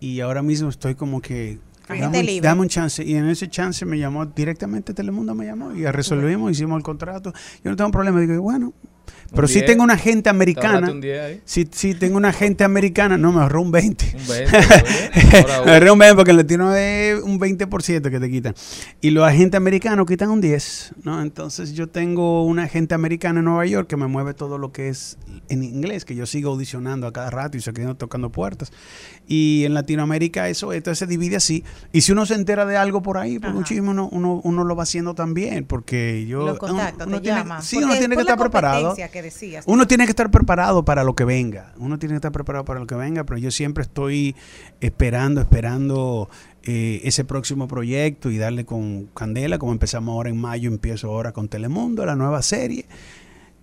[0.00, 1.58] y ahora mismo estoy como que...
[1.86, 3.04] Dame un, dame un chance.
[3.04, 7.32] Y en ese chance me llamó directamente Telemundo, me llamó y resolvimos, hicimos el contrato.
[7.62, 8.20] Yo no tengo problema.
[8.20, 8.72] Digo, bueno,
[9.34, 10.74] pero sí 10, tengo una agente Te americana.
[10.74, 11.40] ahorraste un 10 ahí.
[11.44, 13.16] Sí, sí, tengo una agente americana.
[13.18, 14.04] No, me ahorró un 20.
[14.16, 18.20] Un 20, oye, ahora Me ahorré un 20 porque el latino es un 20% que
[18.20, 18.54] te quitan.
[19.00, 21.22] Y los agentes americanos quitan un 10, ¿no?
[21.22, 24.88] Entonces yo tengo una agente americana en Nueva York que me mueve todo lo que
[24.88, 25.18] es
[25.48, 28.72] en inglés, que yo sigo audicionando a cada rato y se quedan tocando puertas.
[29.26, 31.64] Y en Latinoamérica eso, entonces se divide así.
[31.92, 33.58] Y si uno se entera de algo por ahí, por Ajá.
[33.58, 36.44] un chisme, uno, uno, uno lo va haciendo también, porque yo...
[36.46, 37.62] Los contactos, uno te tiene- llaman.
[37.62, 38.94] Sí, Porque uno tiene que estar preparado.
[38.94, 39.04] que
[39.66, 41.72] Uno tiene que estar preparado para lo que venga.
[41.78, 44.34] Uno tiene que estar preparado para lo que venga, pero yo siempre estoy
[44.80, 46.28] esperando, esperando
[46.62, 51.32] eh, ese próximo proyecto y darle con candela, como empezamos ahora en mayo, empiezo ahora
[51.32, 52.86] con Telemundo, la nueva serie,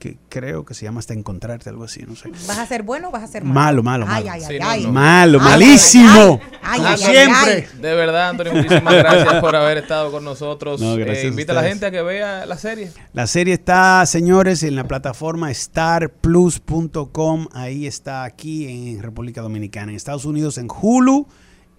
[0.02, 2.30] que creo que se llama Hasta Encontrarte, algo así, no sé.
[2.48, 3.54] ¿Vas a ser bueno o vas a ser malo?
[3.54, 4.32] Malo, malo, malo.
[4.32, 4.84] ay, Sí, ay, ay.
[4.88, 4.92] no.
[4.94, 6.42] Malo, malísimo.
[6.64, 7.68] Ay, Como ay, ay, siempre.
[7.80, 10.82] De verdad, Antonio, muchísimas gracias por haber estado con nosotros.
[10.82, 11.74] No, Eh, a invita a la ustedes.
[11.74, 12.92] gente a que vea la serie.
[13.14, 17.48] La serie está, señores, en la plataforma starplus.com.
[17.54, 19.92] Ahí está aquí en República Dominicana.
[19.92, 21.28] En Estados Unidos en Hulu.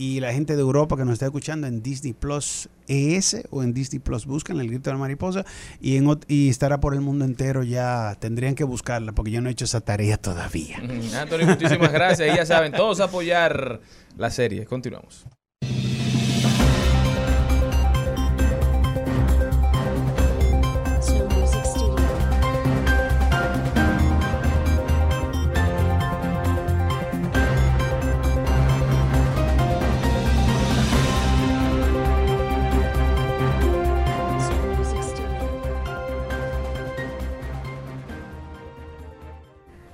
[0.02, 3.72] Y la gente de Europa que nos está escuchando en Disney Plus ES o en
[3.72, 5.44] Disney Plus buscan el grito de la mariposa.
[5.80, 8.16] Y, estará por el mundo entero ya.
[8.18, 10.82] Tendrían que buscarla porque yo no he hecho esa tarea todavía.
[10.82, 11.16] Ujú.
[11.16, 12.34] Antonio, muchísimas gracias.
[12.34, 13.80] Y ya saben, todos apoyar
[14.16, 14.66] la serie.
[14.66, 15.24] Continuamos.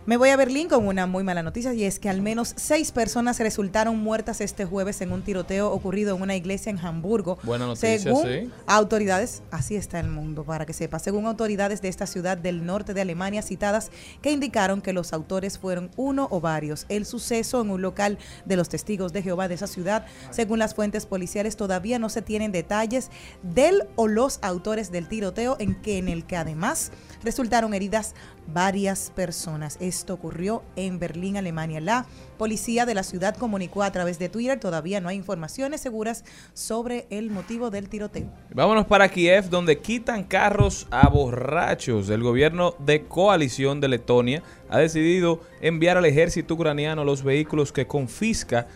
[0.09, 2.93] Me voy a Berlín con una muy mala noticia y es que al menos seis
[2.93, 7.39] personas resultaron muertas este jueves en un tiroteo ocurrido en una iglesia en Hamburgo.
[7.43, 8.51] Buena noticia, según sí.
[8.67, 12.95] autoridades, así está el mundo para que sepa, según autoridades de esta ciudad del norte
[12.95, 13.91] de Alemania citadas
[14.23, 16.87] que indicaron que los autores fueron uno o varios.
[16.89, 20.75] El suceso en un local de los testigos de Jehová de esa ciudad, según las
[20.75, 23.11] fuentes policiales, todavía no se tienen detalles
[23.43, 26.93] del o los autores del tiroteo en que en el que además
[27.23, 28.15] resultaron heridas
[28.53, 29.77] varias personas.
[29.81, 31.81] Esto ocurrió en Berlín, Alemania.
[31.81, 32.07] La
[32.39, 37.07] policía de la ciudad comunicó a través de Twitter, todavía no hay informaciones seguras sobre
[37.11, 38.31] el motivo del tiroteo.
[38.55, 42.09] Vámonos para Kiev, donde quitan carros a borrachos.
[42.09, 47.87] El gobierno de coalición de Letonia ha decidido enviar al ejército ucraniano los vehículos que
[47.87, 48.67] confisca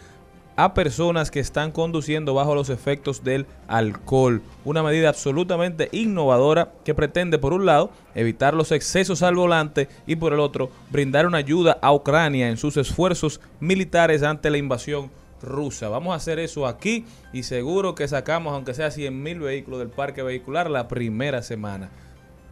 [0.56, 4.42] a personas que están conduciendo bajo los efectos del alcohol.
[4.64, 10.16] Una medida absolutamente innovadora que pretende, por un lado, evitar los excesos al volante y,
[10.16, 15.10] por el otro, brindar una ayuda a Ucrania en sus esfuerzos militares ante la invasión
[15.42, 15.88] rusa.
[15.88, 19.88] Vamos a hacer eso aquí y seguro que sacamos, aunque sea 100 mil vehículos del
[19.88, 21.90] parque vehicular la primera semana.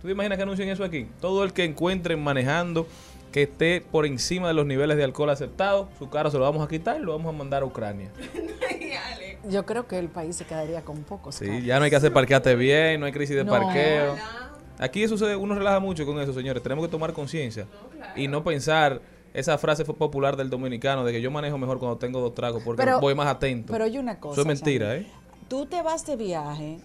[0.01, 1.07] ¿Tú te imaginas que anuncien eso aquí?
[1.21, 2.87] Todo el que encuentren manejando
[3.33, 6.65] que esté por encima de los niveles de alcohol aceptados, su carro se lo vamos
[6.65, 8.11] a quitar y lo vamos a mandar a Ucrania.
[9.49, 11.37] Yo creo que el país se quedaría con pocos.
[11.37, 13.53] Sí, ya no hay que hacer parqueate bien, no hay crisis de No.
[13.53, 14.17] parqueo.
[14.79, 16.63] Aquí eso se, uno relaja mucho con eso, señores.
[16.63, 17.67] Tenemos que tomar conciencia
[18.17, 19.01] y no pensar
[19.33, 22.63] esa frase fue popular del dominicano de que yo manejo mejor cuando tengo dos tragos
[22.65, 23.73] porque Pero- voy más atento.
[23.73, 24.33] Pero hay una cosa.
[24.33, 24.97] eso es mentira.
[24.97, 25.07] ¿eh?
[25.49, 26.79] Tú te vas de viaje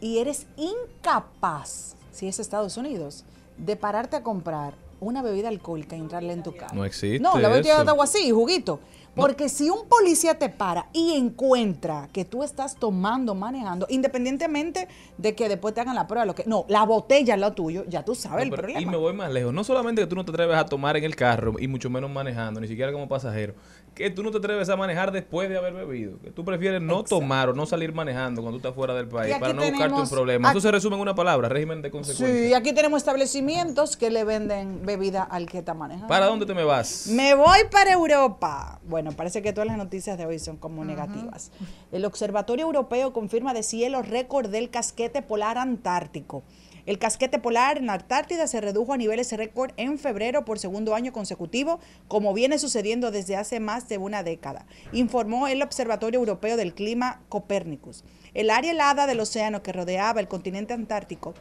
[0.00, 3.24] y eres incapaz, si es Estados Unidos,
[3.56, 6.74] de pararte a comprar una bebida alcohólica y entrarle en tu carro.
[6.74, 7.48] No existe No, la
[7.78, 7.84] eso.
[7.84, 8.80] de agua así, juguito.
[9.14, 14.88] Porque si un policía te para y encuentra que tú estás tomando, manejando, independientemente
[15.18, 17.84] de que después te hagan la prueba, lo que no, la botella es lo tuyo,
[17.88, 18.80] ya tú sabes el No, problema.
[18.80, 19.52] Y me voy más lejos.
[19.52, 22.10] No solamente que tú no te atreves a tomar en el carro y mucho menos
[22.10, 23.54] manejando, ni siquiera como pasajero,
[23.94, 26.18] que tú no te atreves a manejar después de haber bebido.
[26.20, 29.34] Que tú prefieres no tomar o no salir manejando cuando tú estás fuera del país
[29.36, 30.48] Y para no buscarte un problema.
[30.50, 32.46] Eso aquí- se resume en una palabra, régimen de consecuencias.
[32.48, 36.06] Sí, aquí tenemos establecimientos que le venden bebida al que está manejando.
[36.08, 37.08] ¿Para dónde te me vas?
[37.08, 38.78] Me voy para Europa.
[38.84, 41.50] Bueno, parece que todas las noticias de hoy son como negativas.
[41.92, 46.42] El Observatorio Europeo confirma de cielo récord del casquete polar antártico.
[46.86, 50.94] El casquete polar en la Antártida se redujo a niveles récord en febrero por segundo
[50.94, 51.78] año consecutivo,
[52.08, 57.22] como viene sucediendo desde hace más de una década, informó el Observatorio Europeo del Clima
[57.28, 58.04] Copérnicus.
[58.34, 61.34] El área helada del océano que rodeaba el continente antártico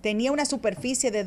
[0.00, 1.24] tenía una superficie de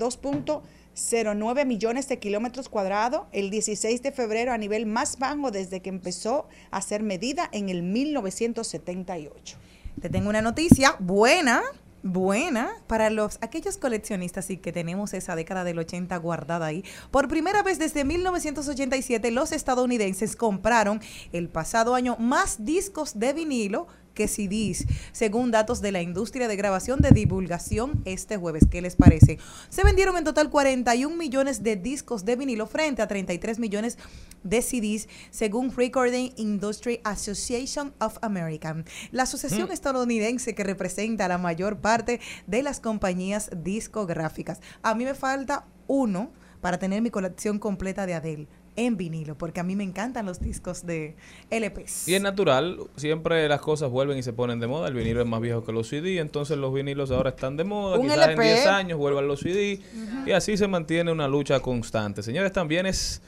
[1.00, 5.90] 2.09 millones de kilómetros cuadrados el 16 de febrero a nivel más bajo desde que
[5.90, 9.58] empezó a ser medida en el 1978.
[10.02, 11.62] Te tengo una noticia buena,
[12.04, 16.84] buena para los aquellos coleccionistas y que tenemos esa década del 80 guardada ahí.
[17.12, 23.88] Por primera vez desde 1987 los estadounidenses compraron el pasado año más discos de vinilo
[24.20, 28.66] que CDs, según datos de la industria de grabación de divulgación este jueves.
[28.70, 29.38] ¿Qué les parece?
[29.70, 33.98] Se vendieron en total 41 millones de discos de vinilo frente a 33 millones
[34.44, 39.72] de CDs, según Recording Industry Association of America, la asociación Mm.
[39.72, 44.60] estadounidense que representa la mayor parte de las compañías discográficas.
[44.82, 49.60] A mí me falta uno para tener mi colección completa de Adele en vinilo, porque
[49.60, 51.16] a mí me encantan los discos de
[51.50, 52.08] LPs.
[52.08, 54.88] Y es natural, siempre las cosas vuelven y se ponen de moda.
[54.88, 57.98] El vinilo es más viejo que los CD, entonces los vinilos ahora están de moda.
[57.98, 58.44] Un Quizás en LP.
[58.44, 59.80] 10 años vuelvan los CD.
[60.26, 62.24] Y así se mantiene una lucha constante.
[62.24, 63.22] Señores, también es.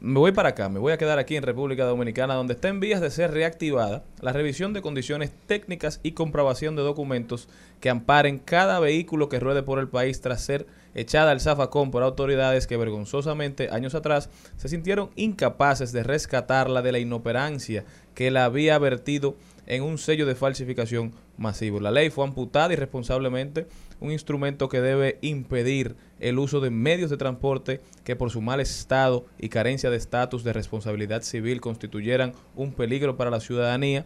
[0.00, 2.78] Me voy para acá, me voy a quedar aquí en República Dominicana, donde está en
[2.78, 7.48] vías de ser reactivada la revisión de condiciones técnicas y comprobación de documentos
[7.80, 10.68] que amparen cada vehículo que ruede por el país tras ser
[11.00, 16.92] echada al zafacón por autoridades que vergonzosamente años atrás se sintieron incapaces de rescatarla de
[16.92, 17.84] la inoperancia
[18.14, 19.36] que la había vertido
[19.66, 21.78] en un sello de falsificación masivo.
[21.78, 23.66] La ley fue amputada irresponsablemente,
[24.00, 28.60] un instrumento que debe impedir el uso de medios de transporte que por su mal
[28.60, 34.04] estado y carencia de estatus de responsabilidad civil constituyeran un peligro para la ciudadanía,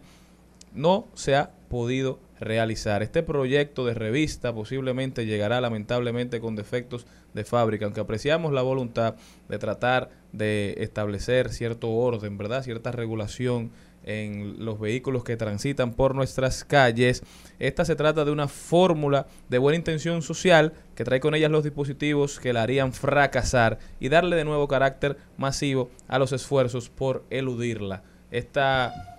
[0.73, 3.03] no se ha podido realizar.
[3.03, 9.15] Este proyecto de revista posiblemente llegará lamentablemente con defectos de fábrica, aunque apreciamos la voluntad
[9.49, 12.63] de tratar de establecer cierto orden, ¿verdad?
[12.63, 13.71] Cierta regulación
[14.05, 17.23] en los vehículos que transitan por nuestras calles.
[17.59, 21.63] Esta se trata de una fórmula de buena intención social que trae con ellas los
[21.63, 27.23] dispositivos que la harían fracasar y darle de nuevo carácter masivo a los esfuerzos por
[27.29, 28.03] eludirla.
[28.31, 29.12] Esta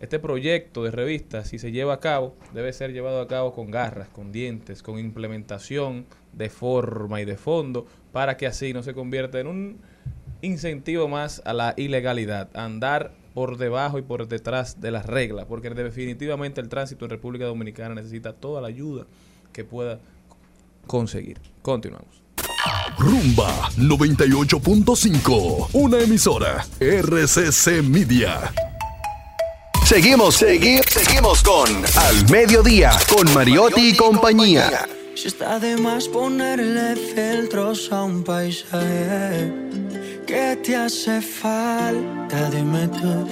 [0.00, 3.70] este proyecto de revista, si se lleva a cabo, debe ser llevado a cabo con
[3.70, 8.94] garras, con dientes, con implementación de forma y de fondo, para que así no se
[8.94, 9.78] convierta en un
[10.40, 15.44] incentivo más a la ilegalidad, a andar por debajo y por detrás de las reglas,
[15.46, 19.06] porque definitivamente el tránsito en República Dominicana necesita toda la ayuda
[19.52, 20.00] que pueda
[20.86, 21.38] conseguir.
[21.60, 22.22] Continuamos.
[22.98, 28.69] Rumba 98.5, una emisora RCC Media.
[29.90, 31.66] Seguimos, segui- seguimos con
[32.06, 34.86] Al Mediodía, con Mariotti y compañía.
[35.16, 39.52] Si está de más ponerle filtros a un paisaje,
[40.28, 42.50] ¿qué te hace falta?
[42.50, 43.26] Dime tú.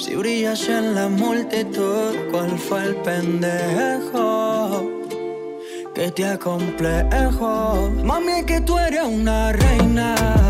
[0.00, 4.90] Si brillas en la multitud, ¿cuál fue el pendejo
[5.94, 7.90] que te acomplejo?
[8.02, 10.49] Mami, que tú eres una reina.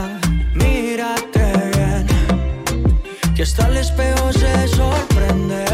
[3.40, 5.64] Que hasta el espejo se sorprende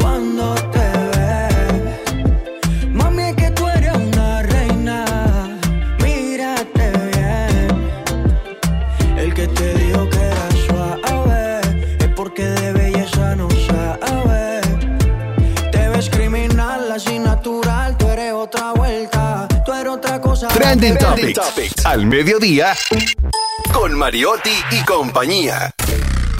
[0.00, 1.48] cuando te ve.
[2.88, 5.04] Mami, es que tú eres una reina.
[6.02, 7.68] Mírate bien.
[9.18, 11.60] El que te dijo que era suave
[11.98, 14.62] es porque de belleza no sabe.
[15.72, 17.94] Te ves criminal, así natural.
[17.98, 19.46] Tú eres otra vuelta.
[19.66, 20.48] Tú eres otra cosa.
[20.48, 21.84] Trending Topics.
[21.84, 22.74] Al Mediodía,
[23.70, 25.74] con Mariotti y compañía.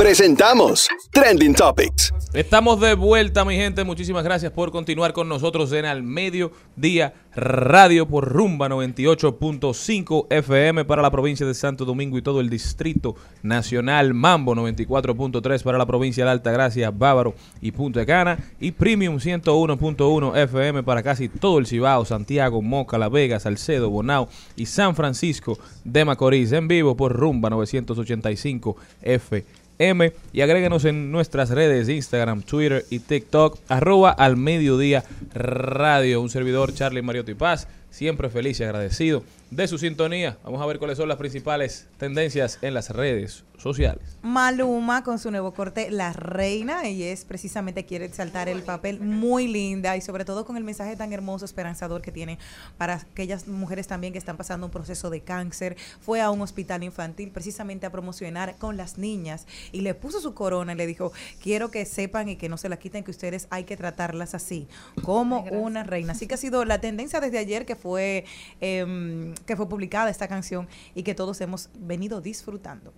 [0.01, 2.11] Presentamos Trending Topics.
[2.33, 3.85] Estamos de vuelta, mi gente.
[3.85, 11.03] Muchísimas gracias por continuar con nosotros en Al Mediodía Radio por Rumba 98.5 FM para
[11.03, 14.15] la provincia de Santo Domingo y todo el Distrito Nacional.
[14.15, 18.39] Mambo 94.3 para la provincia de Altagracia, Bávaro y Punta Cana.
[18.59, 24.31] Y Premium 101.1 FM para casi todo el Cibao, Santiago, Moca, La Vega, Salcedo, Bonao
[24.57, 26.53] y San Francisco de Macorís.
[26.53, 29.60] En vivo por Rumba 985 FM.
[29.81, 36.21] M y agréguenos en nuestras redes Instagram, Twitter y TikTok, arroba al mediodía radio.
[36.21, 40.37] Un servidor, Charlie Mariotti Paz, siempre feliz y agradecido de su sintonía.
[40.45, 44.17] Vamos a ver cuáles son las principales tendencias en las redes sociales.
[44.23, 49.49] Maluma con su nuevo corte La Reina y es precisamente quiere exaltar el papel muy
[49.49, 52.39] linda y sobre todo con el mensaje tan hermoso, esperanzador que tiene
[52.79, 55.77] para aquellas mujeres también que están pasando un proceso de cáncer.
[56.01, 60.35] Fue a un hospital infantil precisamente a promocionar con las niñas y le puso su
[60.35, 63.47] corona y le dijo, quiero que sepan y que no se la quiten que ustedes
[63.51, 64.69] hay que tratarlas así,
[65.03, 66.13] como una reina.
[66.13, 68.25] Así que ha sido la tendencia desde ayer que fue,
[68.61, 72.93] em, que fue publicada esta canción y que todos hemos venido disfrutando.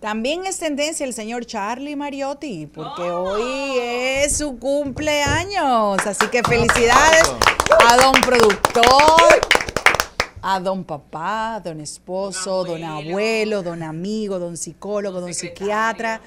[0.00, 6.06] También es tendencia el señor Charlie Mariotti, porque hoy es su cumpleaños.
[6.06, 7.32] Así que felicidades
[7.82, 9.40] a don productor,
[10.42, 16.20] a don papá, don esposo, don abuelo, don amigo, don psicólogo, don psiquiatra.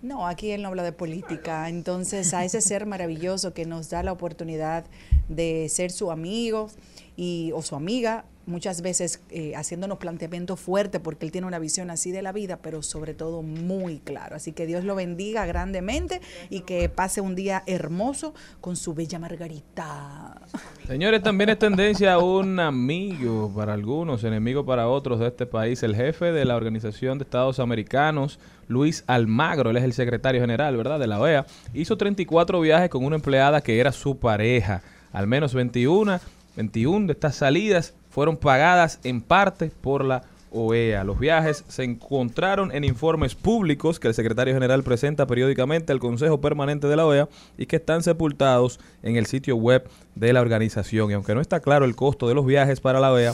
[0.00, 1.68] No, aquí él no habla de política.
[1.68, 4.86] Entonces, a ese ser maravilloso que nos da la oportunidad
[5.28, 6.70] de ser su amigo
[7.14, 11.90] y, o su amiga, muchas veces eh, haciéndonos planteamientos fuertes porque él tiene una visión
[11.90, 14.36] así de la vida, pero sobre todo muy claro.
[14.36, 16.20] Así que Dios lo bendiga grandemente
[16.50, 20.40] y que pase un día hermoso con su bella Margarita.
[20.86, 25.94] Señores, también es tendencia un amigo para algunos, enemigo para otros de este país, el
[25.94, 28.38] jefe de la Organización de Estados Americanos,
[28.68, 33.04] Luis Almagro, él es el secretario general, ¿verdad?, de la OEA, hizo 34 viajes con
[33.04, 34.82] una empleada que era su pareja,
[35.12, 36.20] al menos 21,
[36.56, 41.02] 21 de estas salidas fueron pagadas en parte por la OEA.
[41.02, 46.40] Los viajes se encontraron en informes públicos que el secretario general presenta periódicamente al Consejo
[46.40, 51.10] Permanente de la OEA y que están sepultados en el sitio web de la organización.
[51.10, 53.32] Y aunque no está claro el costo de los viajes para la OEA,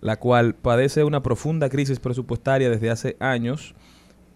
[0.00, 3.74] la cual padece una profunda crisis presupuestaria desde hace años,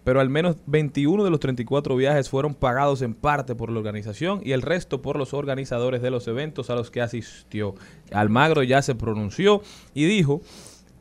[0.08, 4.40] pero al menos 21 de los 34 viajes fueron pagados en parte por la organización
[4.42, 7.74] y el resto por los organizadores de los eventos a los que asistió.
[8.10, 9.60] Almagro ya se pronunció
[9.92, 10.40] y dijo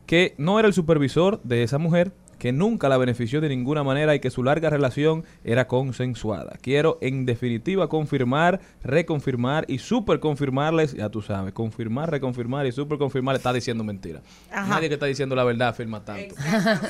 [0.04, 4.14] que no era el supervisor de esa mujer, que nunca la benefició de ninguna manera
[4.14, 6.56] y que su larga relación era consensuada.
[6.60, 12.98] Quiero en definitiva confirmar, reconfirmar y super confirmarles, ya tú sabes, confirmar, reconfirmar y super
[12.98, 14.20] confirmar, está diciendo mentira.
[14.52, 14.68] Ajá.
[14.68, 16.34] Nadie que está diciendo la verdad afirma tanto.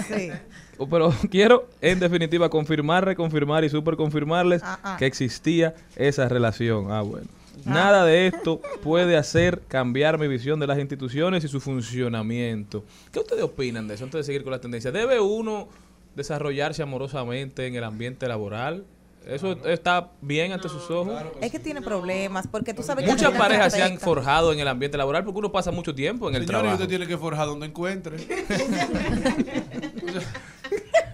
[0.08, 0.30] Sí.
[0.90, 4.96] Pero quiero, en definitiva, confirmar, reconfirmar y super confirmarles Ah, ah.
[4.98, 6.90] que existía esa relación.
[6.90, 7.26] Ah, bueno.
[7.64, 12.84] Nada de esto puede hacer cambiar mi visión de las instituciones y su funcionamiento.
[13.12, 14.92] ¿Qué ustedes opinan de eso antes de seguir con la tendencia?
[14.92, 15.68] ¿Debe uno
[16.16, 18.84] desarrollarse amorosamente en el ambiente laboral?
[19.26, 21.14] ¿Eso está bien ante sus ojos?
[21.42, 24.52] Es que tiene problemas porque tú sabes que Muchas la vida parejas se han forjado
[24.52, 26.82] en el ambiente laboral porque uno pasa mucho tiempo en el Señores, trabajo.
[26.82, 28.16] usted tiene que forjar donde encuentre.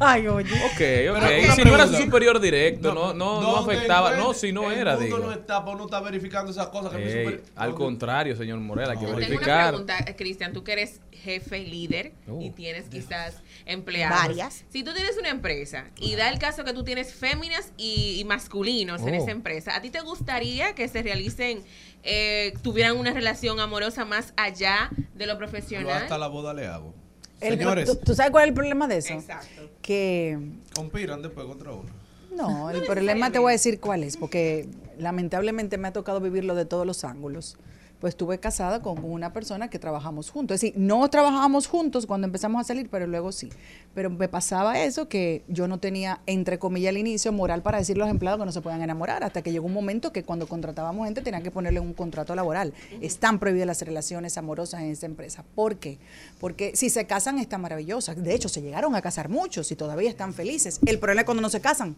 [0.06, 0.52] Ay, oye.
[0.52, 1.20] Ok, ok.
[1.20, 4.16] Pero Y si no era su superior directo, no, no, no, ¿Dónde afectaba.
[4.16, 5.18] No, si no el era, mundo digo.
[5.18, 8.58] no está, pues uno está verificando esas cosas que mi Ey, super- al contrario, señor
[8.60, 9.68] Morel, hay que Yo tengo una verificar.
[9.70, 12.52] pregunta, eh, Cristian, tú que eres jefe líder y Oh.
[12.54, 14.18] tienes quizás empleados.
[14.26, 14.64] Varias.
[14.68, 18.24] Si tú tienes una empresa y da el caso que tú tienes féminas y, y
[18.24, 19.22] masculinos en Oh.
[19.22, 21.62] esa empresa, ¿a ti te gustaría que se realicen,
[22.02, 26.02] eh, tuvieran una relación amorosa más allá de lo Yo profesional?
[26.02, 26.94] hasta la boda le hago.
[27.40, 29.14] El- Señores, ¿tú, tú sabes cuál es el problema de eso?
[29.14, 29.68] Exacto.
[29.82, 30.38] Que
[30.74, 31.90] conspiran después contra uno.
[32.36, 34.66] no, el problema te voy a decir cuál es, porque
[34.98, 37.56] lamentablemente me ha tocado vivirlo de todos los ángulos.
[38.04, 40.56] Pues estuve casada con una persona que trabajamos juntos.
[40.56, 43.48] Es decir, no trabajábamos juntos cuando empezamos a salir, pero luego sí.
[43.94, 48.02] Pero me pasaba eso que yo no tenía, entre comillas, al inicio, moral para decirle
[48.02, 50.46] a los empleados que no se puedan enamorar, hasta que llegó un momento que cuando
[50.46, 52.74] contratábamos gente tenían que ponerle un contrato laboral.
[53.00, 55.42] Están prohibidas las relaciones amorosas en esa empresa.
[55.54, 55.96] ¿Por qué?
[56.40, 58.14] Porque si se casan está maravillosa.
[58.14, 60.78] De hecho, se llegaron a casar muchos y todavía están felices.
[60.84, 61.96] El problema es cuando no se casan.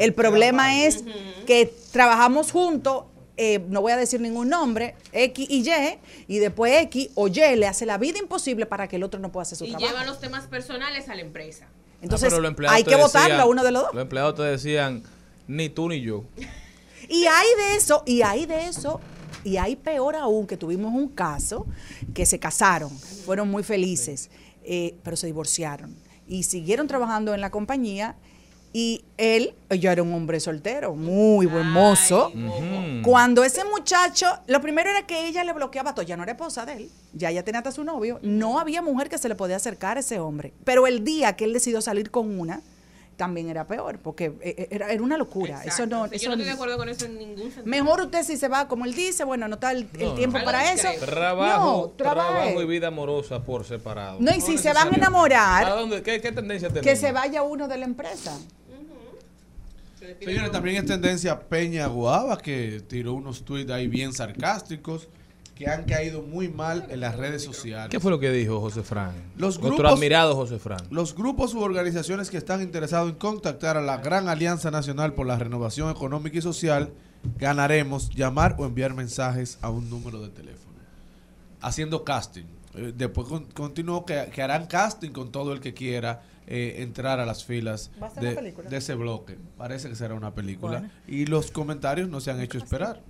[0.00, 1.04] El problema es
[1.46, 3.04] que trabajamos juntos.
[3.36, 7.56] Eh, no voy a decir ningún nombre, X y Y, y después X o Y
[7.56, 9.90] le hace la vida imposible para que el otro no pueda hacer su y trabajo.
[9.90, 11.66] llevan los temas personales a la empresa.
[12.02, 13.94] Entonces, Ah, hay que votarlo a uno de los dos.
[13.94, 15.02] Los empleados te decían,
[15.48, 16.24] ni tú ni yo.
[17.08, 19.00] Y hay de eso, y hay de eso,
[19.42, 21.66] y hay peor aún que tuvimos un caso
[22.14, 24.30] que se casaron, fueron muy felices,
[24.64, 25.94] eh, pero se divorciaron
[26.26, 28.16] y siguieron trabajando en la compañía
[28.76, 32.32] y él ya era un hombre soltero, muy buen mozo.
[33.04, 36.66] Cuando ese muchacho, lo primero era que ella le bloqueaba todo, ya no era esposa
[36.66, 39.56] de él, ya ella tenía hasta su novio, no había mujer que se le podía
[39.56, 40.52] acercar a ese hombre.
[40.64, 42.62] Pero el día que él decidió salir con una,
[43.16, 45.62] también era peor, porque eh, eh, era, era una locura.
[45.64, 47.66] Eso no, Sí, eso yo no estoy de acuerdo con eso en ningún sentido.
[47.66, 50.44] Mejor usted si se va, como él dice, bueno, no está el, tiempo no.
[50.44, 50.88] para eso.
[50.98, 54.18] Trabajo, trabajo y vida amorosa por separado.
[54.18, 56.02] No, y si se van a enamorar, ¿A dónde?
[56.02, 56.86] ¿Qué, qué tendencia tenemos?
[56.86, 58.36] que se vaya uno de la empresa.
[60.20, 65.08] Señores, también es tendencia Peña Guava, que tiró unos tweets ahí bien sarcásticos,
[65.54, 67.88] que han caído muy mal en las redes sociales.
[67.90, 69.12] ¿Qué fue lo que dijo José Fran?
[69.36, 70.80] Los Nuestro grupos- admirado José Fran.
[70.90, 75.26] Los grupos u organizaciones que están interesados en contactar a la Gran Alianza Nacional por
[75.26, 76.92] la Renovación Económica y Social,
[77.38, 80.74] ganaremos llamar o enviar mensajes a un número de teléfono.
[81.60, 82.44] Haciendo casting.
[82.74, 87.20] Eh, Después con- continuó que, que harán casting con todo el que quiera eh, entrar
[87.20, 88.70] a las filas ¿Va a ser de, una película?
[88.70, 89.38] de ese bloque.
[89.56, 90.78] Parece que será una película.
[90.80, 90.94] Bueno.
[91.06, 93.00] Y los comentarios no se han hecho esperar.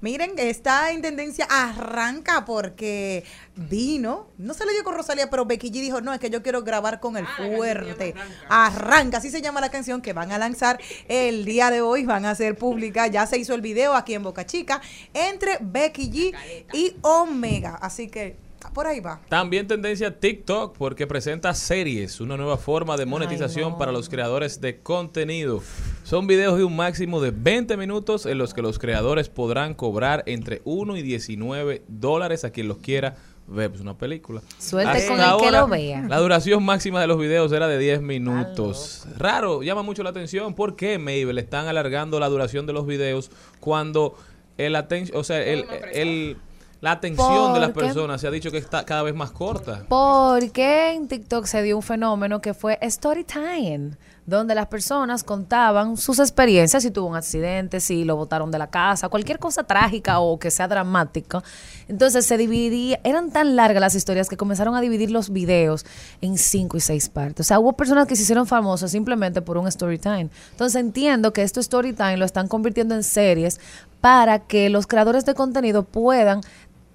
[0.00, 3.24] Miren, está en tendencia, arranca porque
[3.56, 6.40] vino, no se le dio con Rosalía, pero Becky G dijo, no, es que yo
[6.40, 8.14] quiero grabar con el fuerte.
[8.48, 12.26] Arranca, así se llama la canción que van a lanzar el día de hoy, van
[12.26, 14.80] a hacer pública, ya se hizo el video aquí en Boca Chica,
[15.14, 18.36] entre Becky G y Omega, así que
[18.72, 19.20] por ahí va.
[19.28, 24.78] También tendencia TikTok porque presenta series, una nueva forma de monetización para los creadores de
[24.80, 25.62] contenido.
[26.04, 30.22] Son videos de un máximo de 20 minutos en los que los creadores podrán cobrar
[30.26, 33.16] entre 1 y 19 dólares a quien los quiera
[33.46, 33.72] ver.
[33.74, 34.42] Es una película.
[34.58, 36.02] Suerte Hasta con el que lo vea.
[36.08, 39.06] La duración máxima de los videos era de 10 minutos.
[39.18, 40.54] Raro, llama mucho la atención.
[40.54, 44.16] ¿Por qué Mabel están alargando la duración de los videos cuando
[44.56, 46.36] el aten- o sea, el, el-
[46.80, 49.84] la atención de las personas se ha dicho que está cada vez más corta?
[49.88, 53.90] Porque en TikTok se dio un fenómeno que fue story time,
[54.26, 58.68] donde las personas contaban sus experiencias, si tuvo un accidente, si lo botaron de la
[58.68, 61.42] casa, cualquier cosa trágica o que sea dramática.
[61.88, 65.86] Entonces se dividía, eran tan largas las historias que comenzaron a dividir los videos
[66.20, 67.46] en cinco y seis partes.
[67.46, 70.28] O sea, hubo personas que se hicieron famosas simplemente por un story time.
[70.50, 73.58] Entonces entiendo que esto story time lo están convirtiendo en series
[74.00, 76.42] para que los creadores de contenido puedan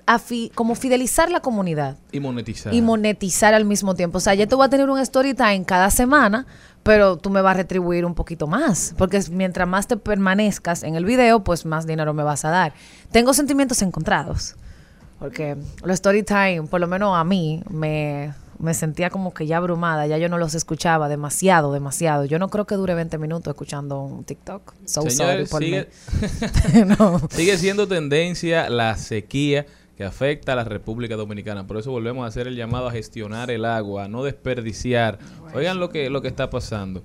[0.05, 2.73] afi- como fidelizar la comunidad Y monetizar.
[2.73, 4.17] y monetizar al mismo tiempo.
[4.17, 6.45] O sea, yo te voy a tener un story time cada semana,
[6.83, 10.95] pero tú me vas a retribuir un poquito más, porque mientras más te permanezcas en
[10.95, 12.73] el video, pues más dinero me vas a dar.
[13.11, 14.55] Tengo sentimientos encontrados,
[15.19, 19.57] porque los story time, por lo menos a mí, me, me sentía como que ya
[19.57, 22.25] abrumada, ya yo no los escuchaba demasiado, demasiado.
[22.25, 24.73] Yo no creo que dure 20 minutos escuchando un TikTok.
[24.85, 25.87] So sorry Señores, por sigue.
[26.99, 27.21] No.
[27.29, 29.65] sigue siendo tendencia la sequía
[30.03, 31.65] que afecta a la República Dominicana.
[31.65, 35.17] Por eso volvemos a hacer el llamado a gestionar el agua, a no desperdiciar.
[35.53, 37.01] Oigan lo que, lo que está pasando.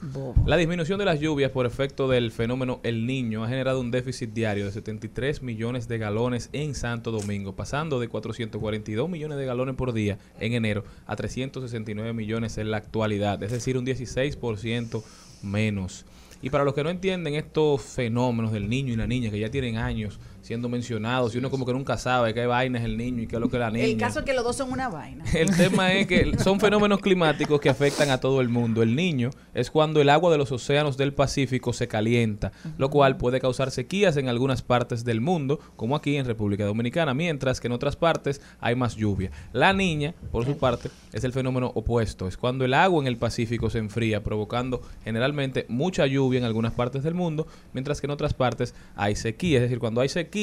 [0.47, 4.31] La disminución de las lluvias por efecto del fenómeno El Niño ha generado un déficit
[4.31, 9.77] diario de 73 millones de galones en Santo Domingo, pasando de 442 millones de galones
[9.77, 15.05] por día en enero a 369 millones en la actualidad, es decir, un 16%
[15.45, 16.05] menos.
[16.43, 19.51] Y para los que no entienden estos fenómenos del niño y la niña, que ya
[19.51, 20.19] tienen años
[20.49, 23.37] siendo mencionados, y uno como que nunca sabe qué vaina es el niño y qué
[23.37, 23.85] es lo que es la niña.
[23.85, 25.23] El caso es que los dos son una vaina.
[25.35, 28.83] El tema es que son fenómenos climáticos que afectan a todo el mundo.
[28.83, 33.19] El niño es cuando el agua de los océanos del Pacífico se calienta, lo cual
[33.19, 37.67] puede causar sequías en algunas partes del mundo, como aquí en República Dominicana, mientras que
[37.67, 39.31] en otras partes hay más lluvia.
[39.53, 42.27] La niña, por su parte, es el fenómeno opuesto.
[42.27, 46.73] Es cuando el agua en el Pacífico se enfría, provocando generalmente mucha lluvia en algunas
[46.73, 49.59] partes del mundo, mientras que en otras partes hay sequía.
[49.59, 50.38] Es decir, cuando hay sequía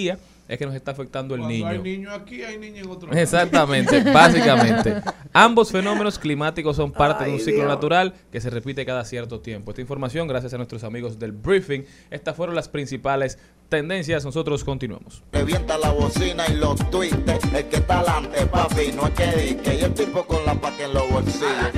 [0.48, 1.68] es que nos está afectando el Cuando niño.
[1.68, 3.20] hay niño aquí, hay niño en otro lado.
[3.20, 4.96] Exactamente, básicamente.
[5.34, 7.68] Ambos fenómenos climáticos son parte de un Ay, ciclo Dios.
[7.68, 9.72] natural que se repite cada cierto tiempo.
[9.72, 13.40] Esta información, gracias a nuestros amigos del briefing, estas fueron las principales
[13.70, 14.24] tendencias.
[14.24, 15.24] Nosotros continuamos.
[15.32, 17.16] Revienta la bocina y los tweets.
[17.52, 19.78] El que está adelante, papi, no es que dique.
[19.82, 21.72] Y el tipo con la paca en los bolsillos.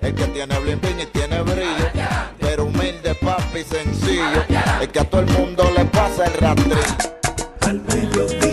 [0.00, 1.90] El que tiene bling bling y tiene brillo.
[2.40, 4.42] Pero humilde, papi, sencillo.
[4.80, 7.19] El que a todo el mundo le pasa el rastrillo.
[7.70, 8.49] Al mediodía,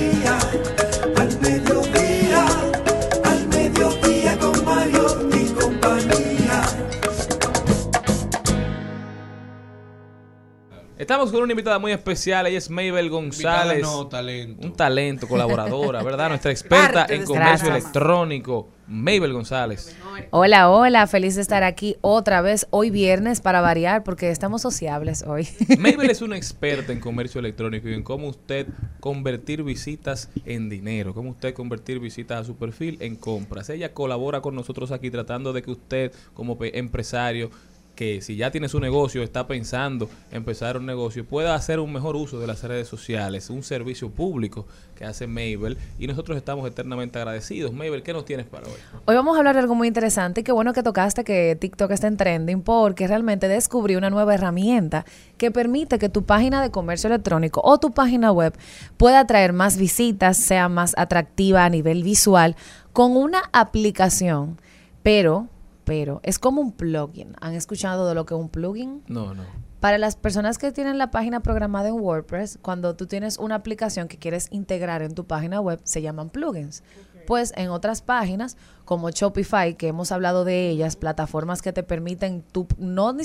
[11.07, 13.77] Estamos con una invitada muy especial, ella es Mabel González.
[13.77, 14.67] Invitada no, talento.
[14.67, 16.27] Un talento, colaboradora, ¿verdad?
[16.31, 17.69] Nuestra experta Arte en comercio gracias.
[17.69, 19.95] electrónico, Mabel González.
[20.31, 25.23] Hola, hola, feliz de estar aquí otra vez hoy viernes para variar porque estamos sociables
[25.25, 25.47] hoy.
[25.79, 28.67] Mabel es una experta en comercio electrónico y en cómo usted
[28.99, 33.69] convertir visitas en dinero, cómo usted convertir visitas a su perfil en compras.
[33.69, 37.49] Ella colabora con nosotros aquí tratando de que usted como empresario
[37.97, 42.15] que si ya tiene su negocio, está pensando empezar un negocio, pueda hacer un mejor
[42.15, 47.17] uso de las redes sociales, un servicio público que hace Mabel y nosotros estamos eternamente
[47.17, 47.73] agradecidos.
[47.73, 48.75] Mabel, ¿qué nos tienes para hoy?
[49.05, 50.43] Hoy vamos a hablar de algo muy interesante.
[50.43, 55.03] Qué bueno que tocaste que TikTok está en trending porque realmente descubrí una nueva herramienta
[55.37, 58.53] que permite que tu página de comercio electrónico o tu página web
[58.97, 62.55] pueda atraer más visitas, sea más atractiva a nivel visual
[62.93, 64.61] con una aplicación.
[65.01, 65.47] Pero,
[65.87, 67.33] pero es como un plugin.
[67.39, 69.03] ¿Han escuchado de lo que es un plugin?
[69.07, 69.43] No, no.
[69.79, 74.09] Para las personas que tienen la página programada en WordPress, cuando tú tienes una aplicación
[74.09, 76.83] que quieres integrar en tu página web, se llaman plugins.
[77.25, 82.43] Pues en otras páginas, como Shopify, que hemos hablado de ellas, plataformas que te permiten
[82.51, 83.15] tú no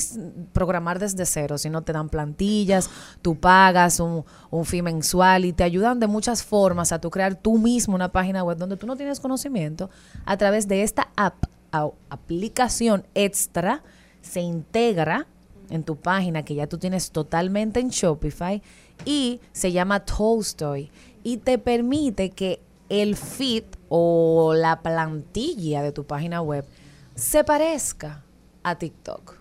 [0.53, 2.91] programar desde cero, sino te dan plantillas,
[3.23, 7.35] tú pagas un, un fee mensual y te ayudan de muchas formas a tú crear
[7.35, 9.91] tú mismo una página web donde tú no tienes conocimiento.
[10.27, 13.83] A través de esta app, aplicación extra,
[14.21, 15.27] se integra
[15.71, 18.63] en tu página que ya tú tienes totalmente en Shopify
[19.05, 20.91] y se llama Tolstoy
[21.25, 26.67] y te permite que el feed o la plantilla de tu página web
[27.15, 28.23] se parezca
[28.63, 29.35] a TikTok.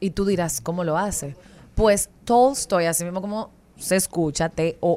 [0.00, 1.36] Y tú dirás, ¿cómo lo hace?
[1.74, 4.94] Pues Tolstoy, así mismo como se escucha, T-O-L-S-T-O-O-Y,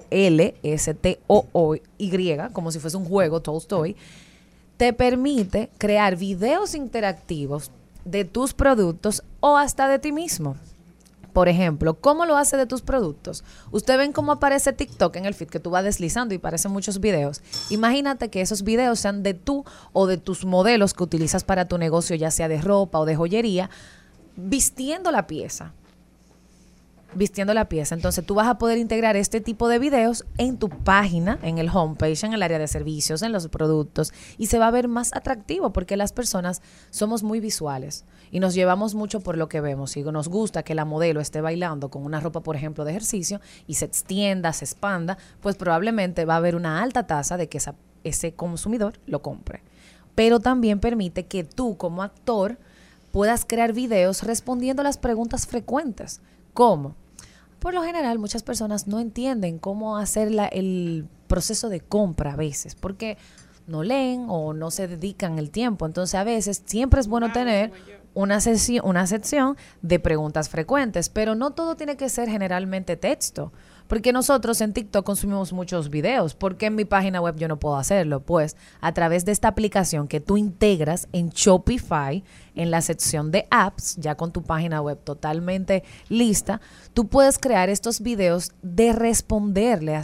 [2.54, 3.96] como si fuese un juego, Tolstoy,
[4.78, 7.72] te permite crear videos interactivos
[8.06, 10.56] de tus productos o hasta de ti mismo.
[11.34, 13.44] Por ejemplo, ¿cómo lo hace de tus productos?
[13.72, 17.00] Ustedes ven cómo aparece TikTok en el feed que tú vas deslizando y aparecen muchos
[17.00, 17.42] videos.
[17.70, 19.64] Imagínate que esos videos sean de tú
[19.94, 23.16] o de tus modelos que utilizas para tu negocio, ya sea de ropa o de
[23.16, 23.70] joyería,
[24.36, 25.74] vistiendo la pieza
[27.14, 27.96] vistiendo la pieza.
[27.96, 31.70] Entonces tú vas a poder integrar este tipo de videos en tu página, en el
[31.70, 35.14] homepage, en el área de servicios, en los productos y se va a ver más
[35.16, 39.92] atractivo porque las personas somos muy visuales y nos llevamos mucho por lo que vemos.
[39.92, 43.42] Si nos gusta que la modelo esté bailando con una ropa, por ejemplo, de ejercicio
[43.68, 47.60] y se extienda, se expanda, pues probablemente va a haber una alta tasa de que
[48.04, 49.64] ese consumidor lo compre.
[50.16, 52.58] Pero también permite que tú como actor
[53.12, 56.22] puedas crear videos respondiendo a las preguntas frecuentes.
[56.58, 56.96] ¿Cómo?
[57.60, 62.36] Por lo general, muchas personas no entienden cómo hacer la- el proceso de compra a
[62.36, 63.16] veces, porque
[63.68, 65.86] no leen o no se dedican el tiempo.
[65.86, 67.72] Entonces, a veces siempre es bueno tener
[68.16, 73.52] una, sesi- una sección de preguntas frecuentes, pero no todo tiene que ser generalmente texto.
[73.88, 76.36] Porque nosotros en TikTok consumimos muchos videos.
[76.36, 78.20] ¿Por qué en mi página web yo no puedo hacerlo?
[78.20, 82.24] Pues a través de esta aplicación que tú integras en Shopify,
[82.56, 86.60] en la sección de apps, ya con tu página web totalmente lista,
[86.94, 89.96] tú puedes crear estos videos de responderle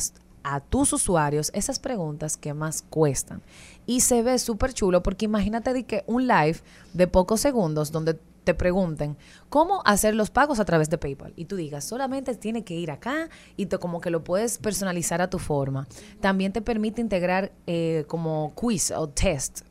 [0.44, 3.42] a, tus usuarios esas preguntas que más cuestan.
[3.86, 6.58] Y se ve súper chulo porque imagínate que un live
[6.94, 9.18] de pocos segundos donde te pregunten
[9.50, 12.92] cómo hacer los pagos a través de PayPal y tú digas solamente tiene que ir
[12.92, 15.88] acá y te como que lo puedes personalizar a tu forma.
[16.20, 19.62] También te permite integrar eh, como quiz o test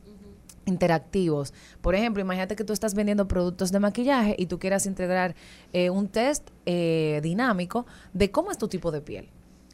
[0.65, 1.53] interactivos.
[1.81, 5.35] Por ejemplo, imagínate que tú estás vendiendo productos de maquillaje y tú quieras integrar
[5.73, 9.29] eh, un test eh, dinámico de cómo es tu tipo de piel.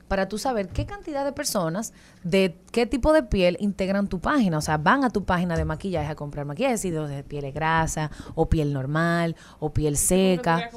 [0.09, 1.93] Para tú saber qué cantidad de personas
[2.24, 4.59] de qué tipo de piel integran tu página.
[4.59, 8.10] O sea, van a tu página de maquillaje a comprar maquillaje, si de piel grasa,
[8.35, 10.70] o piel normal, o piel seca.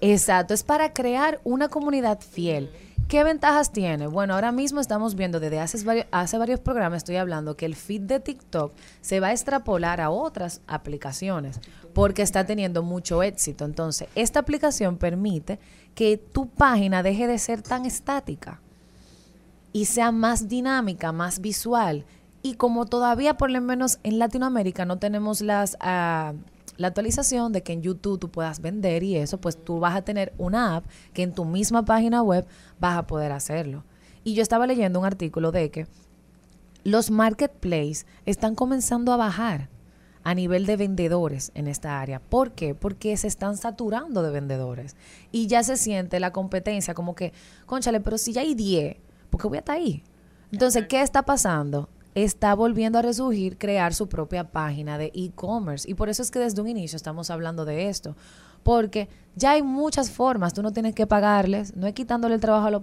[0.00, 2.70] Exacto, es para crear una comunidad fiel.
[3.10, 4.06] ¿Qué ventajas tiene?
[4.06, 7.74] Bueno, ahora mismo estamos viendo desde hace varios, hace varios programas, estoy hablando que el
[7.74, 11.58] feed de TikTok se va a extrapolar a otras aplicaciones
[11.92, 13.64] porque está teniendo mucho éxito.
[13.64, 15.58] Entonces, esta aplicación permite
[15.94, 18.60] que tu página deje de ser tan estática
[19.72, 22.04] y sea más dinámica, más visual.
[22.42, 26.32] Y como todavía, por lo menos en Latinoamérica, no tenemos las ah,
[26.80, 30.00] la actualización de que en YouTube tú puedas vender y eso, pues tú vas a
[30.00, 32.46] tener una app que en tu misma página web
[32.78, 33.84] vas a poder hacerlo.
[34.24, 35.86] Y yo estaba leyendo un artículo de que
[36.82, 39.68] los marketplaces están comenzando a bajar
[40.22, 42.20] a nivel de vendedores en esta área.
[42.20, 42.74] ¿Por qué?
[42.74, 44.96] Porque se están saturando de vendedores
[45.32, 47.32] y ya se siente la competencia como que,
[47.66, 48.96] conchale, pero si ya hay 10,
[49.30, 50.02] ¿por qué voy hasta ahí?
[50.52, 51.88] Entonces, ¿qué está pasando?
[52.14, 56.40] Está volviendo a resurgir crear su propia página de e-commerce y por eso es que
[56.40, 58.16] desde un inicio estamos hablando de esto.
[58.62, 62.66] Porque ya hay muchas formas, tú no tienes que pagarles, no es quitándole el trabajo
[62.66, 62.82] a los,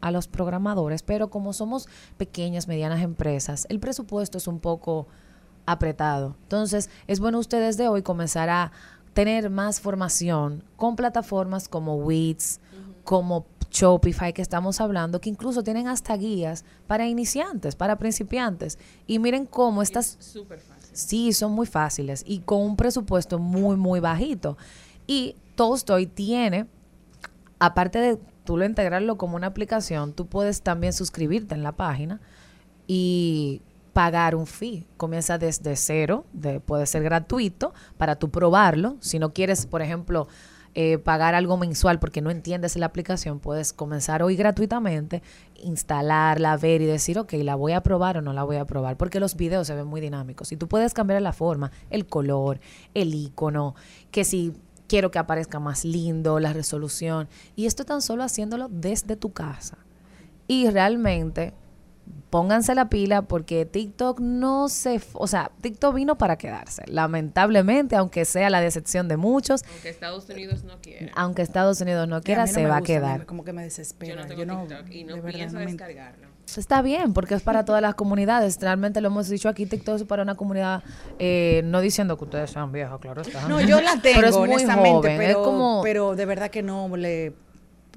[0.00, 1.86] a los programadores, pero como somos
[2.16, 5.06] pequeñas, medianas empresas, el presupuesto es un poco
[5.66, 6.36] apretado.
[6.42, 8.72] Entonces, es bueno ustedes de hoy comenzar a
[9.14, 12.60] tener más formación con plataformas como Wix,
[13.04, 18.78] como Shopify que estamos hablando, que incluso tienen hasta guías para iniciantes, para principiantes.
[19.06, 20.16] Y miren cómo estas...
[20.20, 20.90] Súper fácil.
[20.92, 24.58] Sí, son muy fáciles y con un presupuesto muy, muy bajito.
[25.06, 26.66] Y Tolstoy tiene,
[27.58, 32.20] aparte de tú lo integrarlo como una aplicación, tú puedes también suscribirte en la página
[32.86, 34.86] y pagar un fee.
[34.96, 38.96] Comienza desde cero, de, puede ser gratuito para tú probarlo.
[39.00, 40.28] Si no quieres, por ejemplo,
[40.74, 45.22] eh, pagar algo mensual porque no entiendes la aplicación, puedes comenzar hoy gratuitamente,
[45.56, 48.96] instalarla, ver y decir, ok, la voy a probar o no la voy a probar,
[48.96, 52.58] porque los videos se ven muy dinámicos y tú puedes cambiar la forma, el color,
[52.94, 53.74] el icono,
[54.10, 54.54] que si
[54.88, 59.76] quiero que aparezca más lindo, la resolución, y esto tan solo haciéndolo desde tu casa.
[60.48, 61.52] Y realmente
[62.30, 68.24] pónganse la pila porque TikTok no se, o sea, TikTok vino para quedarse, lamentablemente, aunque
[68.24, 71.10] sea la decepción de muchos, Aunque Estados Unidos no quiere.
[71.14, 73.26] aunque Estados Unidos no quiera, no se va a gusta, quedar.
[73.26, 74.14] Como que me desespera.
[74.14, 76.28] Yo no tengo Yo no, TikTok y no de verdad, pienso descargarlo.
[76.56, 78.58] Está bien, porque es para todas las comunidades.
[78.60, 80.82] Realmente lo hemos dicho aquí, TikTok es para una comunidad,
[81.18, 83.46] eh, no diciendo que ustedes sean viejos, claro está.
[83.46, 85.80] No, yo la tengo, pero es muy honestamente, joven, pero, es como...
[85.82, 87.34] pero de verdad que no le,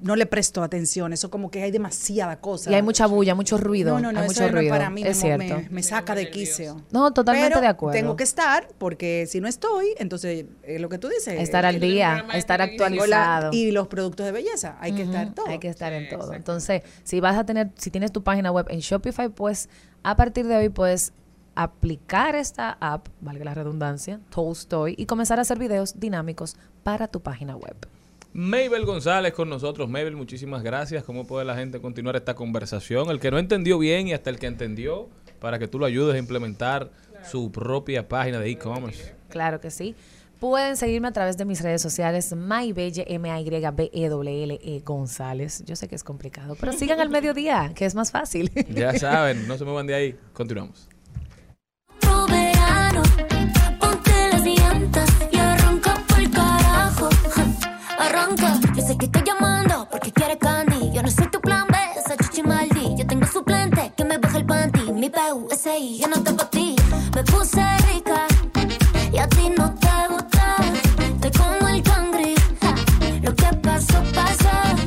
[0.02, 1.14] no le presto atención.
[1.14, 2.70] Eso como que hay demasiada cosa.
[2.70, 3.94] y hay mucha bulla, mucho ruido.
[3.96, 4.70] No, no, no, hay eso mucho no es ruido.
[4.72, 5.58] para mí, es me, cierto.
[5.58, 6.82] me, me saca de quicio.
[6.92, 7.98] No, totalmente Pero de acuerdo.
[8.00, 11.40] Tengo que estar, porque si no estoy, entonces es lo que tú dices.
[11.40, 13.52] Estar al el- día, estar actualizado.
[13.54, 15.48] Y los productos de belleza, hay que estar todo.
[15.48, 16.34] Hay que estar en todo.
[16.34, 19.70] Entonces, si vas a tener, si tienes tu página web en Shopify, pues
[20.04, 21.14] a partir de hoy puedes
[21.56, 27.22] aplicar esta app, valga la redundancia, Tolstoy, y comenzar a hacer videos dinámicos para tu
[27.22, 27.76] página web.
[28.38, 29.88] Mabel González con nosotros.
[29.88, 31.06] Mabel, muchísimas gracias.
[31.06, 33.10] ¿Cómo puede la gente continuar esta conversación?
[33.10, 35.08] El que no entendió bien y hasta el que entendió,
[35.40, 36.92] para que tú lo ayudes a implementar
[37.24, 39.16] su propia página de e-commerce.
[39.30, 39.96] Claro que sí.
[40.42, 45.64] Pueden seguirme a través de mis redes sociales, MyBelle, M-A-Y-B-E-W-L-E E González.
[45.66, 48.52] Yo sé que es complicado, pero sigan al mediodía, que es más fácil.
[48.70, 50.16] Ya saben, no se muevan de ahí.
[50.34, 50.90] Continuamos.
[58.16, 60.90] Yo sé que estoy llamando porque quiere candy.
[60.94, 62.96] Yo no soy tu plan B, esa chichi maldi.
[62.98, 64.92] Yo tengo suplente que me baja el panty.
[64.94, 66.78] Mi PUSI, yo no te pa' ti.
[67.14, 67.62] Me puse
[67.92, 68.26] rica
[69.12, 70.56] y a ti no te gusta.
[70.98, 72.36] Estoy como el cangri.
[73.22, 74.85] Lo que pasó, pasó.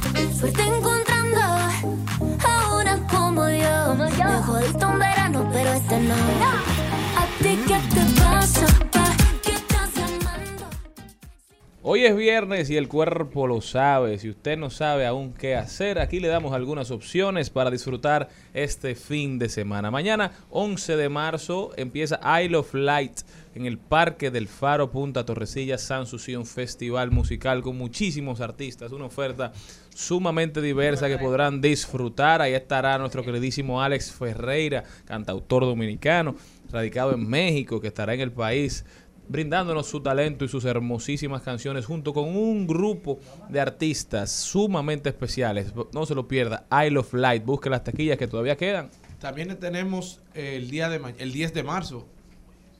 [11.90, 14.18] Hoy es viernes y el cuerpo lo sabe.
[14.18, 18.94] Si usted no sabe aún qué hacer, aquí le damos algunas opciones para disfrutar este
[18.94, 19.90] fin de semana.
[19.90, 23.20] Mañana, 11 de marzo, empieza Isle of Light
[23.54, 28.92] en el Parque del Faro Punta Torrecilla San Sución Festival Musical con muchísimos artistas.
[28.92, 29.52] Una oferta
[29.88, 32.42] sumamente diversa que podrán disfrutar.
[32.42, 36.36] Ahí estará nuestro queridísimo Alex Ferreira, cantautor dominicano,
[36.70, 38.84] radicado en México, que estará en el país
[39.28, 43.18] brindándonos su talento y sus hermosísimas canciones junto con un grupo
[43.48, 45.72] de artistas sumamente especiales.
[45.92, 48.90] No se lo pierda, Isle of Light, busque las taquillas que todavía quedan.
[49.20, 52.06] También tenemos el día de ma- el 10 de marzo,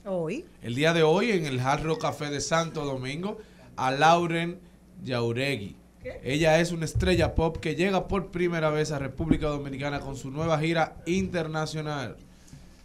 [0.05, 0.45] Hoy.
[0.63, 3.37] el día de hoy en el Hard Rock Café de Santo Domingo
[3.75, 4.59] a Lauren
[5.03, 5.75] Yauregui.
[6.23, 10.31] Ella es una estrella pop que llega por primera vez a República Dominicana con su
[10.31, 12.15] nueva gira internacional.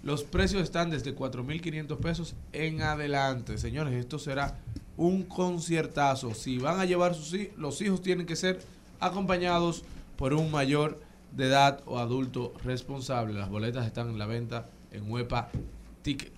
[0.05, 3.57] Los precios están desde 4.500 pesos en adelante.
[3.57, 4.59] Señores, esto será
[4.99, 6.35] un conciertazo.
[6.35, 8.61] Si van a llevar sus hijos, los hijos tienen que ser
[9.01, 9.83] acompañados
[10.19, 11.01] por un mayor
[11.33, 13.33] de edad o adulto responsable.
[13.33, 15.51] Las boletas están en la venta en Huepa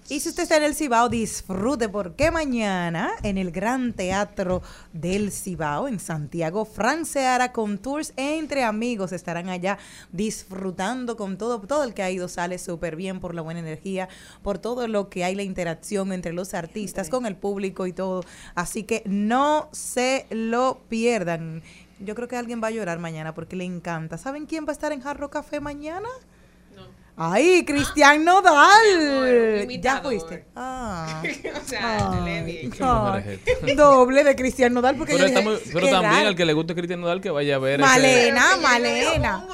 [0.08, 4.62] Y si usted está en el Cibao, disfrute porque mañana en el Gran Teatro
[4.92, 9.78] del Cibao en Santiago, Fran Seara con tours entre amigos estarán allá
[10.12, 14.08] disfrutando con todo, todo el que ha ido sale súper bien por la buena energía,
[14.44, 18.22] por todo lo que hay la interacción entre los artistas con el público y todo.
[18.54, 21.64] Así que no se lo pierdan.
[21.98, 24.16] Yo creo que alguien va a llorar mañana porque le encanta.
[24.16, 26.08] ¿Saben quién va a estar en Jarro Café mañana?
[27.18, 29.66] ¡Ay, Cristian Nodal!
[29.80, 30.44] ¿Ya fuiste?
[30.58, 31.22] Ah.
[31.22, 32.70] o sea, le.
[33.64, 36.28] ¿Qué Doble de Cristian Nodal porque Pero, yo dije, estamos- pero qué también raro.
[36.28, 39.46] al que le guste Cristian Nodal que vaya a ver ese- Malena, Malena.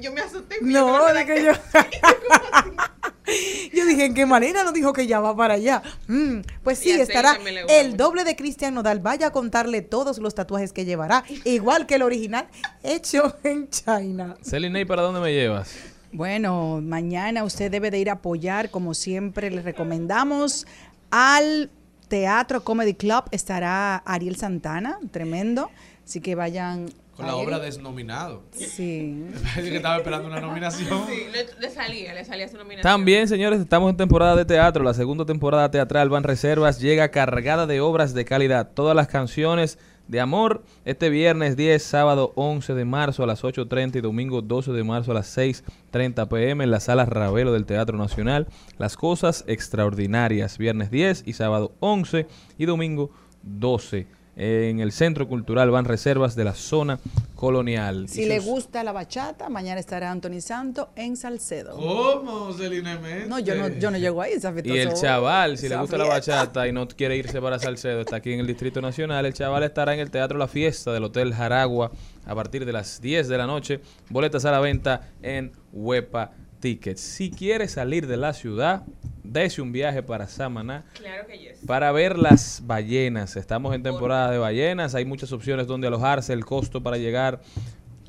[0.00, 0.56] Yo me asusté.
[0.62, 1.52] No, de que yo.
[3.72, 5.82] yo dije en que Malena no dijo que ya va para allá.
[6.08, 9.00] Mm, pues sí, estará el doble de Cristian Nodal.
[9.00, 12.48] Vaya a contarle todos los tatuajes que llevará, igual que el original
[12.82, 14.36] hecho en China.
[14.42, 15.72] Celine, ¿para dónde me llevas?
[16.12, 20.66] Bueno, mañana usted debe de ir a apoyar, como siempre le recomendamos,
[21.10, 21.70] al
[22.08, 23.24] Teatro Comedy Club.
[23.30, 25.70] Estará Ariel Santana, tremendo.
[26.04, 26.90] Así que vayan.
[27.16, 28.42] Con la obra Desnominado.
[28.50, 29.26] Sí.
[29.42, 31.06] Parece que estaba esperando una nominación.
[31.06, 32.82] Sí, le, le salía, le salía su nominación.
[32.82, 34.82] También, señores, estamos en temporada de teatro.
[34.82, 38.70] La segunda temporada teatral Van Reservas llega cargada de obras de calidad.
[38.74, 39.78] Todas las canciones
[40.10, 40.64] de amor.
[40.84, 45.12] Este viernes 10, sábado 11 de marzo a las 8.30 y domingo 12 de marzo
[45.12, 48.48] a las 6.30 pm en la sala Ravelo del Teatro Nacional.
[48.76, 52.26] Las cosas extraordinarias, viernes 10 y sábado 11
[52.58, 53.10] y domingo
[53.42, 56.98] 12 en el Centro Cultural Van Reservas de la zona
[57.34, 58.08] colonial.
[58.08, 61.76] Si le gusta la bachata, mañana estará Anthony Santo en Salcedo.
[61.76, 63.28] ¿Cómo, Celina Méndez?
[63.28, 66.06] No, yo no, yo no llego ahí, esa Y el chaval, si le gusta la
[66.06, 69.26] bachata y no quiere irse para Salcedo, está aquí en el Distrito Nacional.
[69.26, 71.90] El chaval estará en el Teatro La Fiesta del Hotel Jaragua
[72.24, 73.80] a partir de las 10 de la noche.
[74.08, 77.00] Boletas a la venta en Huepa Tickets.
[77.00, 78.82] Si quiere salir de la ciudad,
[79.24, 81.58] dése un viaje para Samaná Claro que yes.
[81.66, 83.36] para ver las ballenas.
[83.36, 84.94] Estamos en temporada de ballenas.
[84.94, 86.32] Hay muchas opciones donde alojarse.
[86.32, 87.40] El costo para llegar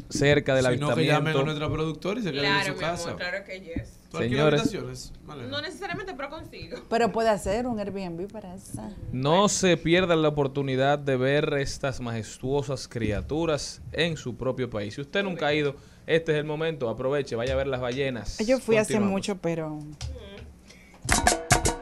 [0.09, 2.79] cerca del Si no, que llamen a nuestra productora y se queden en Claro, su
[2.79, 3.09] casa.
[3.09, 3.97] amor, claro que yes.
[4.11, 5.13] ¿Tú alquilas Señores.
[5.25, 5.47] Vale.
[5.47, 6.79] No necesariamente, pero consigo.
[6.89, 8.81] Pero puede hacer un Airbnb para eso.
[9.13, 14.95] No se pierdan la oportunidad de ver estas majestuosas criaturas en su propio país.
[14.95, 15.75] Si usted nunca ha ido,
[16.15, 16.89] este es el momento.
[16.89, 18.37] Aproveche, vaya a ver las ballenas.
[18.39, 19.79] Yo fui hace mucho, pero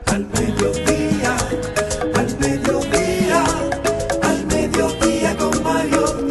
[0.06, 1.38] Al mediodía,
[2.15, 3.43] al mediodía,
[4.22, 6.27] al mediodía con Mario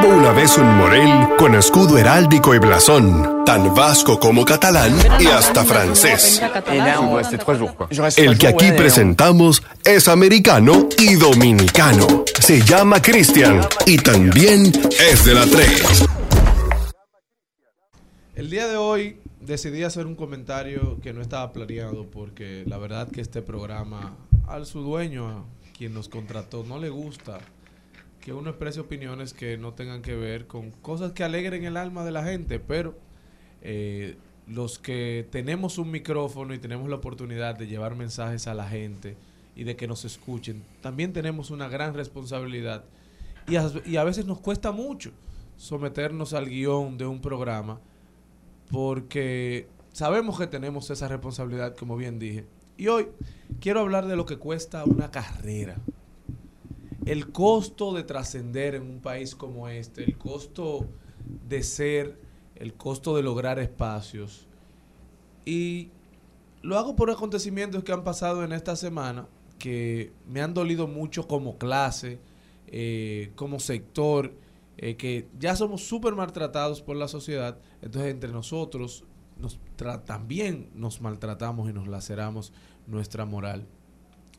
[0.00, 5.26] Hubo una vez un Morel con escudo heráldico y blasón, tan vasco como catalán y
[5.26, 6.40] hasta francés.
[8.16, 12.24] El que aquí presentamos es americano y dominicano.
[12.38, 16.04] Se llama Cristian y también es de la 3.
[18.36, 23.10] El día de hoy decidí hacer un comentario que no estaba planeado porque la verdad
[23.10, 24.14] que este programa,
[24.46, 25.46] al su dueño,
[25.76, 27.40] quien nos contrató, no le gusta
[28.28, 32.04] que uno exprese opiniones que no tengan que ver con cosas que alegren el alma
[32.04, 32.94] de la gente, pero
[33.62, 38.68] eh, los que tenemos un micrófono y tenemos la oportunidad de llevar mensajes a la
[38.68, 39.16] gente
[39.56, 42.84] y de que nos escuchen, también tenemos una gran responsabilidad
[43.46, 45.10] y a, y a veces nos cuesta mucho
[45.56, 47.80] someternos al guion de un programa
[48.70, 52.44] porque sabemos que tenemos esa responsabilidad, como bien dije.
[52.76, 53.08] Y hoy
[53.58, 55.76] quiero hablar de lo que cuesta una carrera.
[57.08, 60.86] El costo de trascender en un país como este, el costo
[61.48, 62.20] de ser,
[62.54, 64.46] el costo de lograr espacios.
[65.46, 65.88] Y
[66.60, 69.26] lo hago por acontecimientos que han pasado en esta semana,
[69.58, 72.18] que me han dolido mucho como clase,
[72.66, 74.34] eh, como sector,
[74.76, 79.04] eh, que ya somos súper maltratados por la sociedad, entonces entre nosotros
[80.04, 82.52] también nos maltratamos y nos laceramos
[82.86, 83.66] nuestra moral.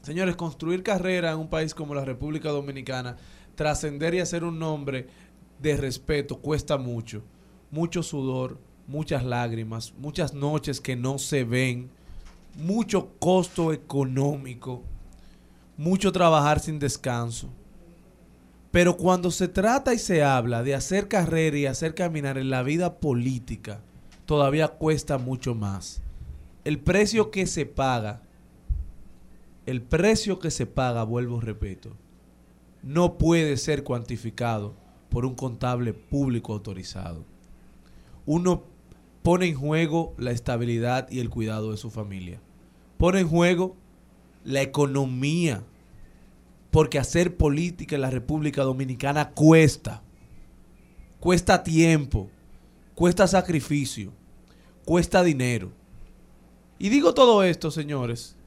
[0.01, 3.17] Señores, construir carrera en un país como la República Dominicana,
[3.55, 5.07] trascender y hacer un nombre
[5.61, 7.21] de respeto cuesta mucho.
[7.71, 8.57] Mucho sudor,
[8.87, 11.89] muchas lágrimas, muchas noches que no se ven,
[12.55, 14.83] mucho costo económico,
[15.77, 17.49] mucho trabajar sin descanso.
[18.71, 22.63] Pero cuando se trata y se habla de hacer carrera y hacer caminar en la
[22.63, 23.81] vida política,
[24.25, 26.01] todavía cuesta mucho más.
[26.63, 28.21] El precio que se paga,
[29.69, 31.91] el precio que se paga, vuelvo repito,
[32.81, 34.73] no puede ser cuantificado
[35.09, 37.25] por un contable público autorizado.
[38.25, 38.63] Uno
[39.21, 42.41] pone en juego la estabilidad y el cuidado de su familia.
[42.97, 43.75] Pone en juego
[44.43, 45.63] la economía
[46.71, 50.03] porque hacer política en la República Dominicana cuesta.
[51.19, 52.29] Cuesta tiempo,
[52.95, 54.13] cuesta sacrificio,
[54.85, 55.71] cuesta dinero.
[56.77, 58.37] Y digo todo esto, señores,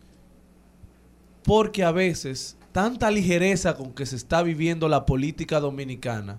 [1.45, 6.39] porque a veces tanta ligereza con que se está viviendo la política dominicana,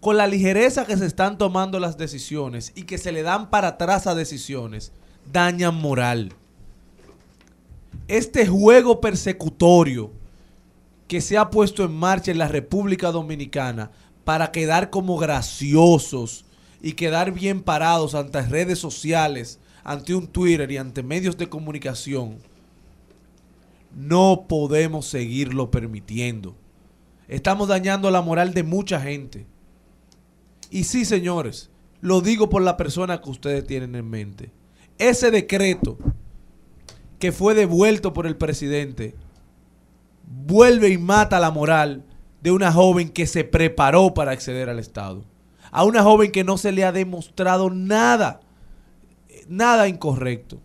[0.00, 3.68] con la ligereza que se están tomando las decisiones y que se le dan para
[3.68, 4.92] atrás a decisiones,
[5.32, 6.32] dañan moral.
[8.08, 10.10] Este juego persecutorio
[11.06, 13.90] que se ha puesto en marcha en la República Dominicana
[14.24, 16.44] para quedar como graciosos
[16.80, 22.38] y quedar bien parados ante redes sociales, ante un Twitter y ante medios de comunicación,
[23.94, 26.56] no podemos seguirlo permitiendo.
[27.28, 29.46] Estamos dañando la moral de mucha gente.
[30.70, 31.70] Y sí, señores,
[32.00, 34.52] lo digo por la persona que ustedes tienen en mente.
[34.98, 35.98] Ese decreto
[37.18, 39.14] que fue devuelto por el presidente
[40.24, 42.04] vuelve y mata la moral
[42.40, 45.24] de una joven que se preparó para acceder al Estado.
[45.70, 48.40] A una joven que no se le ha demostrado nada,
[49.48, 50.60] nada incorrecto.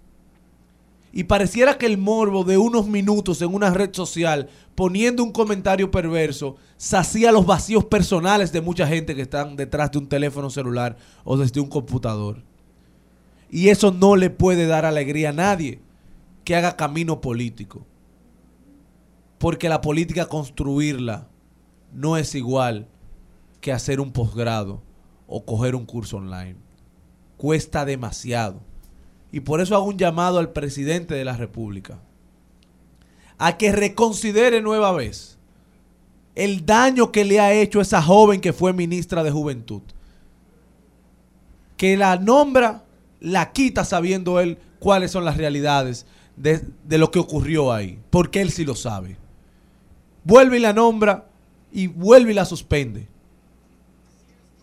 [1.17, 5.89] Y pareciera que el morbo de unos minutos en una red social poniendo un comentario
[5.89, 10.95] perverso sacía los vacíos personales de mucha gente que están detrás de un teléfono celular
[11.23, 12.43] o desde un computador.
[13.49, 15.81] Y eso no le puede dar alegría a nadie
[16.43, 17.83] que haga camino político.
[19.39, 21.29] Porque la política construirla
[21.91, 22.89] no es igual
[23.59, 24.83] que hacer un posgrado
[25.25, 26.57] o coger un curso online.
[27.37, 28.66] Cuesta demasiado.
[29.31, 31.99] Y por eso hago un llamado al presidente de la República
[33.37, 35.37] a que reconsidere nueva vez
[36.35, 39.81] el daño que le ha hecho esa joven que fue ministra de Juventud.
[41.77, 42.83] Que la nombra,
[43.19, 46.05] la quita sabiendo él cuáles son las realidades
[46.35, 47.99] de, de lo que ocurrió ahí.
[48.11, 49.17] Porque él sí lo sabe.
[50.23, 51.25] Vuelve y la nombra
[51.71, 53.07] y vuelve y la suspende.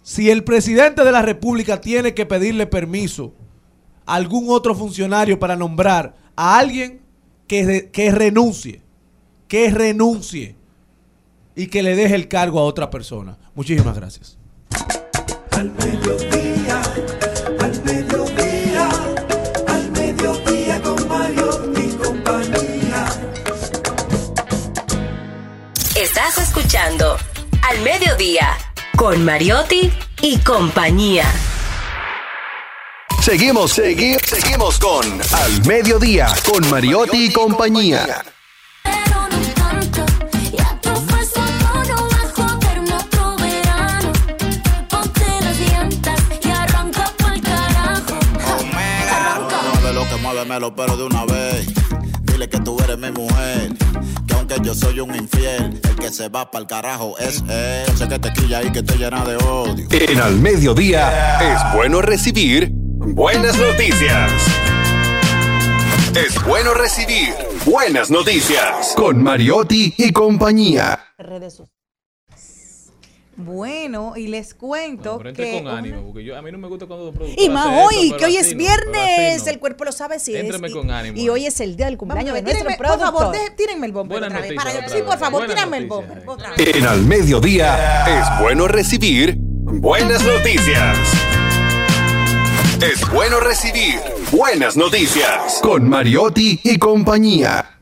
[0.05, 3.33] Si el presidente de la República tiene que pedirle permiso
[4.07, 7.01] algún otro funcionario para nombrar a alguien
[7.47, 8.83] que, que renuncie,
[9.49, 10.57] que renuncie
[11.55, 13.39] y que le deje el cargo a otra persona.
[13.55, 14.39] Muchísimas gracias.
[15.53, 16.83] Al mediodía,
[17.61, 18.89] al mediodía,
[19.69, 23.07] al mediodía con Mario y compañía.
[25.97, 27.17] Estás escuchando
[27.63, 28.49] Al Mediodía
[28.97, 31.25] con Mariotti y compañía.
[33.25, 38.23] Seguimos, seguimos, seguimos con Al Mediodía, con Mariotti y compañía.
[50.21, 51.67] Muévemelo, pero de una vez.
[52.25, 53.73] Dile que tú eres mi mujer.
[54.27, 57.97] Que aunque yo soy un infiel, el que se va pa'l carajo es él.
[57.97, 59.87] Sé que te quilla y que te llena de odio.
[59.91, 64.33] En Al Mediodía es bueno recibir buenas noticias.
[66.17, 71.01] Es bueno recibir buenas noticias con Mariotti y compañía.
[71.19, 71.63] Redes.
[73.37, 75.59] Bueno, y les cuento Pero entre que...
[75.59, 78.25] con ánimo, porque yo, a mí no me gusta cuando Y más hoy, eso, que
[78.27, 79.51] hoy así es viernes, no.
[79.51, 80.45] el cuerpo lo sabe si es.
[80.45, 82.79] Y- con ánimo, Y hoy es el día del cumpleaños de Vamos a ver, nuestro
[82.79, 83.51] tírenme, por favor, productor.
[83.51, 84.53] de- tírenme el bombo otra vez.
[84.55, 85.03] Para- otra sí, vez.
[85.03, 86.15] por favor, Buenas tírenme el bombo.
[86.33, 86.77] otra vez.
[86.77, 90.97] En Al Mediodía es bueno recibir buenas noticias.
[92.83, 94.01] Es bueno recibir
[94.33, 97.75] buenas noticias con Mariotti y compañía.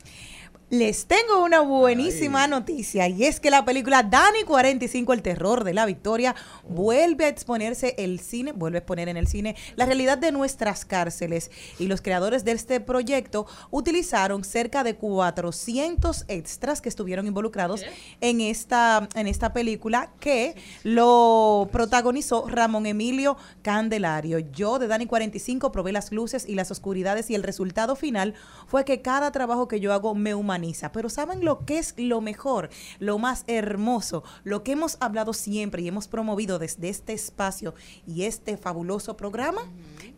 [0.73, 5.75] Les tengo una buenísima noticia y es que la película Dani 45, el terror de
[5.75, 6.35] la victoria,
[6.67, 10.87] vuelve a exponerse el cine, vuelve a exponer en el cine la realidad de nuestras
[10.87, 17.85] cárceles y los creadores de este proyecto utilizaron cerca de 400 extras que estuvieron involucrados
[18.23, 24.39] en esta, en esta película que lo protagonizó Ramón Emilio Candelario.
[24.39, 28.33] Yo de Dani 45 probé las luces y las oscuridades y el resultado final
[28.67, 30.62] fue que cada trabajo que yo hago me humaniza.
[30.93, 35.83] Pero ¿saben lo que es lo mejor, lo más hermoso, lo que hemos hablado siempre
[35.83, 37.75] y hemos promovido desde este espacio
[38.07, 39.63] y este fabuloso programa?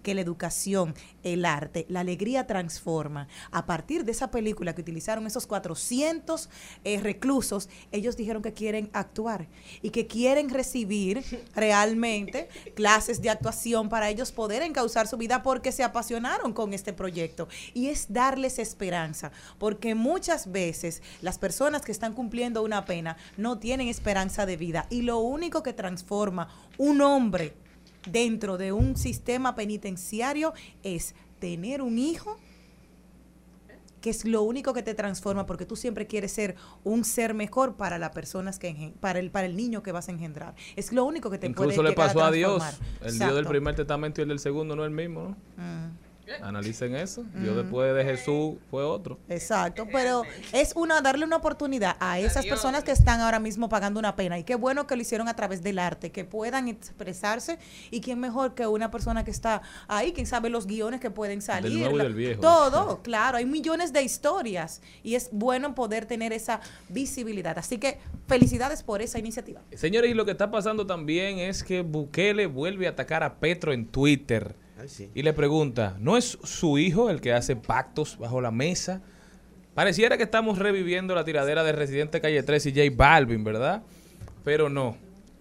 [0.04, 0.94] Que la educación,
[1.24, 3.26] el arte, la alegría transforma.
[3.50, 6.48] A partir de esa película que utilizaron esos 400
[6.84, 9.48] eh, reclusos, ellos dijeron que quieren actuar
[9.82, 11.24] y que quieren recibir
[11.56, 16.92] realmente clases de actuación para ellos poder encauzar su vida porque se apasionaron con este
[16.92, 17.48] proyecto.
[17.72, 23.58] Y es darles esperanza, porque muchas veces las personas que están cumpliendo una pena no
[23.58, 26.48] tienen esperanza de vida y lo único que transforma
[26.78, 27.63] un hombre
[28.06, 30.52] dentro de un sistema penitenciario
[30.82, 32.38] es tener un hijo
[34.04, 37.76] que es lo único que te transforma porque tú siempre quieres ser un ser mejor
[37.76, 40.54] para las personas que para el para el niño que vas a engendrar.
[40.76, 42.62] Es lo único que te Incluso puede le pasó a Dios.
[43.00, 45.22] El Dios del primer testamento y el del segundo no es el mismo,
[45.56, 45.62] ¿no?
[45.62, 46.03] Mm.
[46.42, 47.24] Analicen eso.
[47.34, 47.58] Dios Mm.
[47.58, 49.18] después de Jesús fue otro.
[49.28, 50.22] Exacto, pero
[50.52, 54.38] es una darle una oportunidad a esas personas que están ahora mismo pagando una pena
[54.38, 57.58] y qué bueno que lo hicieron a través del arte, que puedan expresarse
[57.90, 61.42] y quién mejor que una persona que está ahí, quién sabe los guiones que pueden
[61.42, 62.40] salir, nuevo y la- del viejo.
[62.40, 67.98] todo, claro, hay millones de historias y es bueno poder tener esa visibilidad, así que
[68.26, 69.60] felicidades por esa iniciativa.
[69.74, 73.72] Señores, y lo que está pasando también es que Bukele vuelve a atacar a Petro
[73.72, 74.54] en Twitter.
[75.14, 79.02] Y le pregunta, ¿no es su hijo el que hace pactos bajo la mesa?
[79.74, 83.82] Pareciera que estamos reviviendo la tiradera de Residente Calle 3 y J Balvin, ¿verdad?
[84.44, 84.96] Pero no.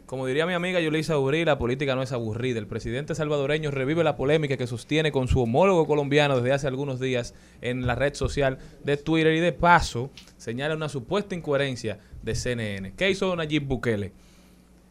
[0.06, 2.60] Como diría mi amiga Yulisa Uri, la política no es aburrida.
[2.60, 7.00] El presidente salvadoreño revive la polémica que sostiene con su homólogo colombiano desde hace algunos
[7.00, 12.36] días en la red social de Twitter y de paso señala una supuesta incoherencia de
[12.36, 12.94] CNN.
[12.96, 14.12] ¿Qué hizo Nayib Bukele?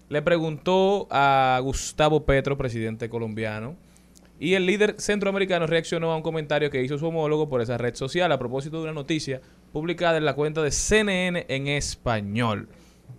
[0.08, 3.76] Le preguntó a Gustavo Petro, presidente colombiano,
[4.42, 7.94] y el líder centroamericano reaccionó a un comentario que hizo su homólogo por esa red
[7.94, 9.40] social a propósito de una noticia
[9.72, 12.68] publicada en la cuenta de CNN en español.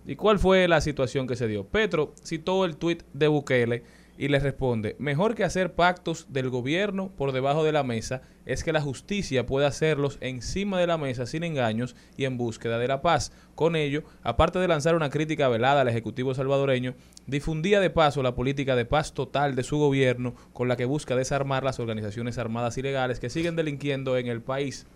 [0.04, 1.66] ¿Y cuál fue la situación que se dio?
[1.66, 3.84] Petro citó el tuit de Bukele
[4.16, 8.62] y le responde, mejor que hacer pactos del gobierno por debajo de la mesa es
[8.62, 12.86] que la justicia pueda hacerlos encima de la mesa sin engaños y en búsqueda de
[12.86, 13.32] la paz.
[13.54, 16.94] Con ello, aparte de lanzar una crítica velada al Ejecutivo salvadoreño,
[17.26, 21.16] difundía de paso la política de paz total de su gobierno con la que busca
[21.16, 24.86] desarmar las organizaciones armadas ilegales que siguen delinquiendo en el país.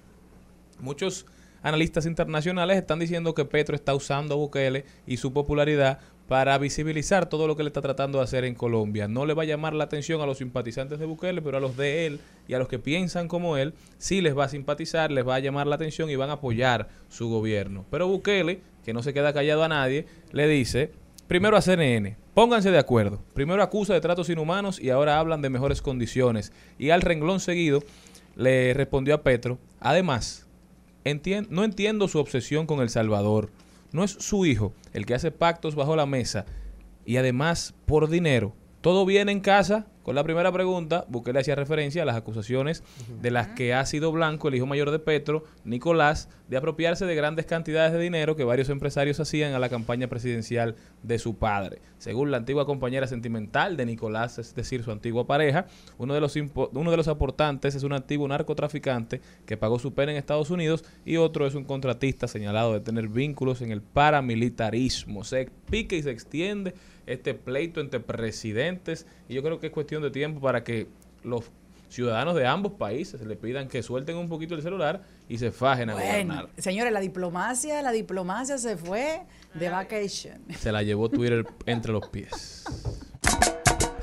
[0.79, 1.27] Muchos
[1.63, 5.99] analistas internacionales están diciendo que Petro está usando a Bukele y su popularidad
[6.29, 9.09] para visibilizar todo lo que le está tratando de hacer en Colombia.
[9.09, 11.77] No le va a llamar la atención a los simpatizantes de Bukele, pero a los
[11.77, 15.27] de él y a los que piensan como él, sí les va a simpatizar, les
[15.27, 17.87] va a llamar la atención y van a apoyar su gobierno.
[17.91, 20.93] Pero Bukele, que no se queda callado a nadie, le dice,
[21.27, 23.23] primero a CNN, pónganse de acuerdo.
[23.33, 26.53] Primero acusa de tratos inhumanos y ahora hablan de mejores condiciones.
[26.79, 27.83] Y al renglón seguido
[28.37, 30.47] le respondió a Petro, además,
[31.49, 33.49] no entiendo su obsesión con El Salvador.
[33.93, 36.47] No es su hijo el que hace pactos bajo la mesa
[37.05, 38.55] y además por dinero.
[38.81, 39.87] ¿Todo bien en casa?
[40.09, 42.83] Con la primera pregunta, Bukele hacía referencia a las acusaciones
[43.21, 47.15] de las que ha sido blanco el hijo mayor de Petro, Nicolás, de apropiarse de
[47.15, 51.83] grandes cantidades de dinero que varios empresarios hacían a la campaña presidencial de su padre.
[51.99, 55.67] Según la antigua compañera sentimental de Nicolás, es decir, su antigua pareja,
[55.99, 60.13] uno de los, uno de los aportantes es un antiguo narcotraficante que pagó su pena
[60.13, 65.25] en Estados Unidos y otro es un contratista señalado de tener vínculos en el paramilitarismo.
[65.25, 66.73] Se pica y se extiende
[67.13, 70.87] este pleito entre presidentes y yo creo que es cuestión de tiempo para que
[71.25, 71.45] los
[71.89, 75.89] ciudadanos de ambos países le pidan que suelten un poquito el celular y se fajen
[75.91, 76.49] a Bueno, gobernar.
[76.59, 79.23] señores, la diplomacia, la diplomacia se fue
[79.55, 80.43] de vacation.
[80.59, 82.65] Se la llevó Twitter entre los pies.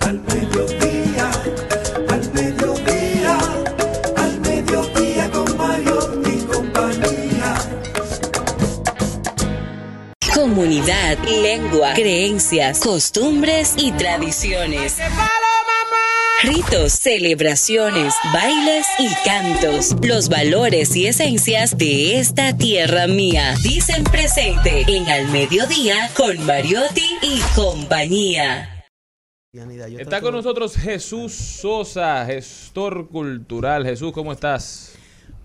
[0.02, 1.32] Al mediodía,
[2.10, 3.38] al mediodía,
[4.18, 6.22] al mediodía con Mario
[10.46, 14.96] Comunidad, lengua, creencias, costumbres y tradiciones.
[16.44, 19.96] Ritos, celebraciones, bailes y cantos.
[20.04, 23.56] Los valores y esencias de esta tierra mía.
[23.64, 28.86] Dicen presente en Al Mediodía con Mariotti y compañía.
[29.98, 33.84] Está con nosotros Jesús Sosa, gestor cultural.
[33.84, 34.95] Jesús, ¿cómo estás?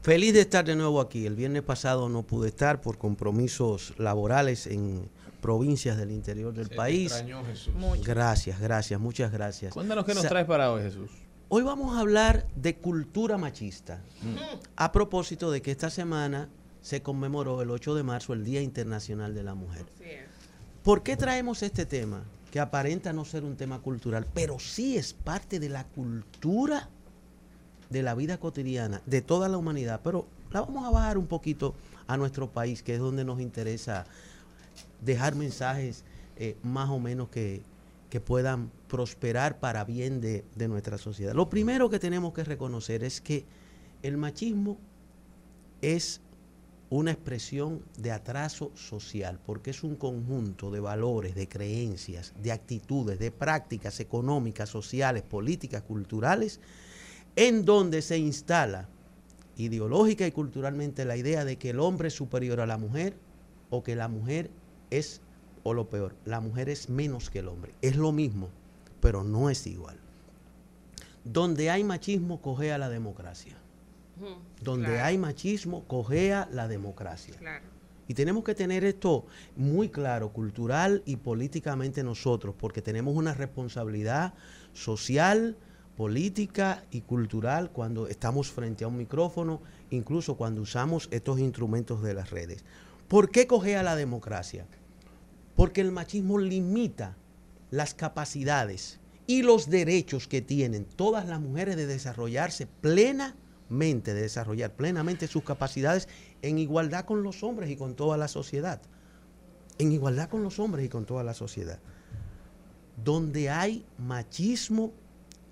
[0.02, 1.26] Feliz de estar de nuevo aquí.
[1.26, 5.08] El viernes pasado no pude estar por compromisos laborales en
[5.42, 7.12] provincias del interior del Se te país.
[7.12, 7.72] extrañó, Jesús.
[8.04, 9.72] Gracias, gracias, muchas gracias.
[9.74, 11.10] Cuéntanos qué nos Sa- traes para hoy, Jesús.
[11.48, 14.02] Hoy vamos a hablar de cultura machista.
[14.22, 14.36] Mm.
[14.76, 16.48] A propósito de que esta semana
[16.80, 19.84] se conmemoró el 8 de marzo el Día Internacional de la Mujer.
[20.82, 22.22] ¿Por qué traemos este tema?
[22.50, 26.88] Que aparenta no ser un tema cultural, pero sí es parte de la cultura
[27.90, 30.00] de la vida cotidiana de toda la humanidad.
[30.02, 31.74] Pero la vamos a bajar un poquito
[32.06, 34.06] a nuestro país, que es donde nos interesa
[35.00, 36.04] dejar mensajes
[36.36, 37.62] eh, más o menos que,
[38.08, 41.34] que puedan prosperar para bien de, de nuestra sociedad.
[41.34, 43.44] Lo primero que tenemos que reconocer es que
[44.02, 44.78] el machismo
[45.82, 46.20] es
[46.90, 53.20] una expresión de atraso social, porque es un conjunto de valores, de creencias, de actitudes,
[53.20, 56.58] de prácticas económicas, sociales, políticas, culturales,
[57.40, 58.86] en donde se instala
[59.56, 63.16] ideológica y culturalmente la idea de que el hombre es superior a la mujer
[63.70, 64.50] o que la mujer
[64.90, 65.22] es,
[65.62, 67.72] o lo peor, la mujer es menos que el hombre.
[67.80, 68.50] Es lo mismo,
[69.00, 69.96] pero no es igual.
[71.24, 73.56] Donde hay machismo, cogea la democracia.
[74.62, 75.04] Donde Claro.
[75.06, 77.36] hay machismo, cogea la democracia.
[77.38, 77.64] Claro.
[78.06, 79.24] Y tenemos que tener esto
[79.56, 84.34] muy claro, cultural y políticamente nosotros, porque tenemos una responsabilidad
[84.74, 85.56] social,
[86.00, 89.60] política y cultural cuando estamos frente a un micrófono,
[89.90, 92.64] incluso cuando usamos estos instrumentos de las redes.
[93.06, 94.66] ¿Por qué cogea la democracia?
[95.56, 97.18] Porque el machismo limita
[97.70, 104.72] las capacidades y los derechos que tienen todas las mujeres de desarrollarse plenamente, de desarrollar
[104.72, 106.08] plenamente sus capacidades
[106.40, 108.80] en igualdad con los hombres y con toda la sociedad.
[109.76, 111.78] En igualdad con los hombres y con toda la sociedad.
[113.04, 114.94] Donde hay machismo,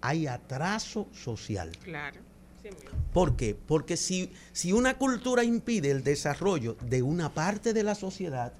[0.01, 1.71] hay atraso social.
[1.83, 2.21] Claro.
[2.63, 2.71] Sí.
[3.13, 3.55] ¿Por qué?
[3.55, 8.53] Porque si, si una cultura impide el desarrollo de una parte de la sociedad,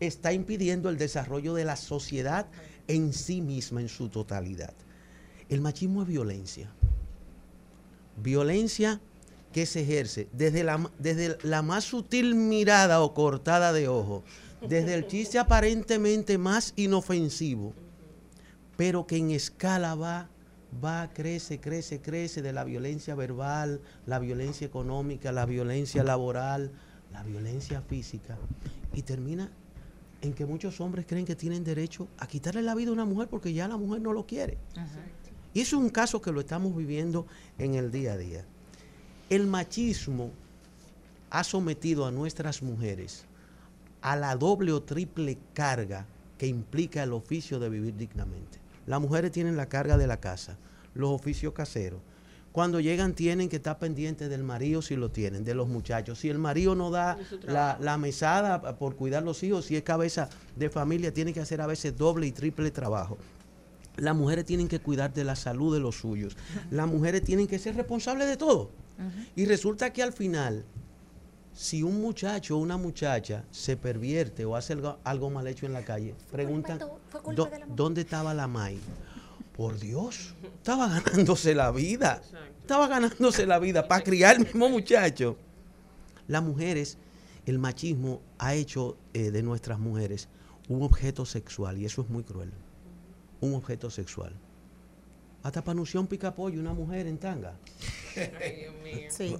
[0.00, 2.46] está impidiendo el desarrollo de la sociedad
[2.88, 4.74] en sí misma, en su totalidad.
[5.48, 6.70] El machismo es violencia.
[8.22, 9.00] Violencia
[9.52, 14.22] que se ejerce desde la, desde la más sutil mirada o cortada de ojo,
[14.60, 17.72] desde el chiste aparentemente más inofensivo,
[18.76, 20.28] pero que en escala va,
[20.82, 26.70] va, crece, crece, crece de la violencia verbal, la violencia económica, la violencia laboral,
[27.12, 28.36] la violencia física,
[28.94, 29.50] y termina
[30.22, 33.28] en que muchos hombres creen que tienen derecho a quitarle la vida a una mujer
[33.28, 34.58] porque ya la mujer no lo quiere.
[35.54, 37.26] Y eso es un caso que lo estamos viviendo
[37.58, 38.44] en el día a día.
[39.30, 40.30] El machismo
[41.30, 43.24] ha sometido a nuestras mujeres
[44.02, 46.06] a la doble o triple carga
[46.38, 48.58] que implica el oficio de vivir dignamente.
[48.86, 50.56] Las mujeres tienen la carga de la casa,
[50.96, 52.00] los oficios caseros.
[52.52, 56.18] Cuando llegan tienen que estar pendientes del marido si lo tienen, de los muchachos.
[56.18, 60.30] Si el marido no da la, la mesada por cuidar los hijos, si es cabeza
[60.56, 63.18] de familia, tiene que hacer a veces doble y triple trabajo.
[63.98, 66.34] Las mujeres tienen que cuidar de la salud de los suyos.
[66.70, 68.70] Las mujeres tienen que ser responsables de todo.
[69.34, 70.64] Y resulta que al final,
[71.52, 75.72] si un muchacho o una muchacha se pervierte o hace algo, algo mal hecho en
[75.74, 76.78] la calle, preguntan,
[77.36, 77.44] "¿Dó-
[77.74, 78.78] ¿dónde estaba la MAI?
[79.56, 82.20] Por Dios, estaba ganándose la vida.
[82.60, 85.36] Estaba ganándose la vida para criar el mismo muchacho.
[86.28, 86.98] Las mujeres,
[87.46, 90.28] el machismo ha hecho eh, de nuestras mujeres
[90.68, 92.52] un objeto sexual y eso es muy cruel.
[93.40, 94.34] Un objeto sexual.
[95.42, 97.56] Hasta para anunciar un picapollo una mujer en tanga.
[99.10, 99.36] Sí.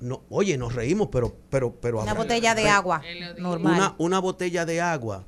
[0.00, 3.02] No, oye, nos reímos, pero, pero, pero Una botella de agua
[3.38, 3.74] normal.
[3.74, 5.24] Una, una botella de agua.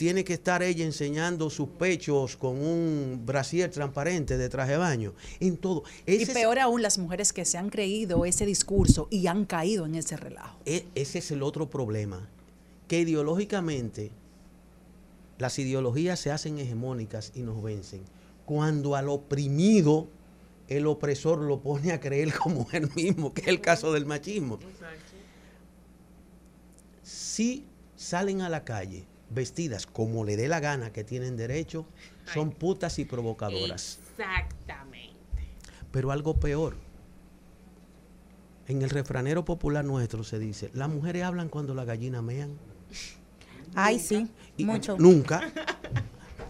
[0.00, 5.12] Tiene que estar ella enseñando sus pechos con un brasier transparente de traje de baño.
[5.40, 5.82] En todo.
[6.06, 9.84] Y es- peor aún las mujeres que se han creído ese discurso y han caído
[9.84, 10.56] en ese relajo.
[10.64, 12.26] E- ese es el otro problema,
[12.88, 14.10] que ideológicamente
[15.36, 18.00] las ideologías se hacen hegemónicas y nos vencen.
[18.46, 20.08] Cuando al oprimido
[20.68, 24.58] el opresor lo pone a creer como él mismo, que es el caso del machismo.
[27.02, 27.66] Si
[27.96, 31.86] salen a la calle vestidas como le dé la gana, que tienen derecho,
[32.32, 33.98] son putas y provocadoras.
[34.10, 35.16] Exactamente.
[35.90, 36.76] Pero algo peor.
[38.68, 42.56] En el refranero popular nuestro se dice, las mujeres hablan cuando las gallinas mean.
[43.74, 44.28] Ay, sí,
[44.58, 44.96] mucho.
[44.98, 45.52] Nunca.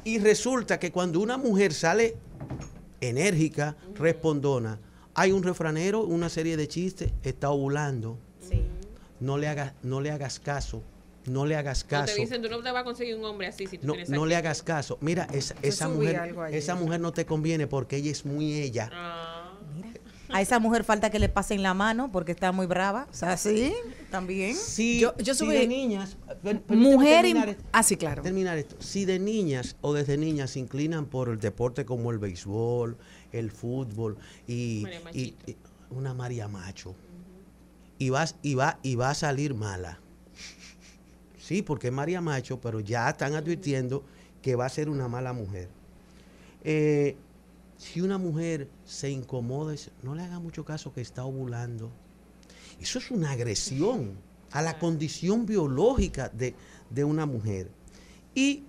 [0.05, 2.17] Y resulta que cuando una mujer sale
[3.01, 4.79] enérgica, respondona,
[5.15, 8.19] hay un refranero, una serie de chistes, está ovulando.
[9.21, 10.83] No le hagas, no le hagas caso.
[11.27, 12.15] No le hagas O caso.
[12.15, 14.09] te dicen, tú no te vas a conseguir un hombre así si tú No, tienes
[14.11, 14.47] no le actitud".
[14.49, 14.99] hagas caso.
[15.01, 15.29] Mira,
[15.63, 18.91] esa, mujer, esa mujer no te conviene porque ella es muy ella.
[20.33, 23.09] A esa mujer falta que le pasen la mano porque está muy brava.
[23.11, 23.75] O sea, sí,
[24.13, 24.55] también.
[24.55, 26.17] Sí, Yo, yo sí, subí de niñas.
[26.69, 27.35] mujer y
[27.73, 28.77] ah sí claro terminar esto.
[28.79, 32.97] Si de niñas o desde niñas se inclinan por el deporte como el béisbol,
[33.33, 35.51] el fútbol y, María y- Machito.
[35.51, 35.57] y
[35.91, 36.95] una María Macho
[37.99, 39.99] y vas y va y va a salir mala.
[41.51, 44.05] Sí, porque es María Macho, pero ya están advirtiendo
[44.41, 45.69] que va a ser una mala mujer.
[46.63, 47.17] Eh,
[47.77, 51.91] si una mujer se incomoda, es- no le haga mucho caso que está ovulando.
[52.81, 54.13] Eso es una agresión
[54.53, 56.55] a la condición biológica de,
[56.89, 57.69] de una mujer.
[58.33, 58.63] Y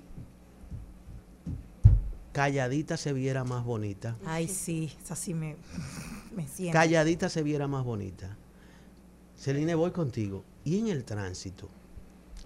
[2.31, 4.17] calladita se viera más bonita.
[4.25, 5.55] Ay, sí, esa sí me,
[6.35, 6.73] me siento.
[6.73, 8.35] Calladita se viera más bonita.
[9.37, 10.43] Celine, voy contigo.
[10.65, 11.69] Y en el tránsito,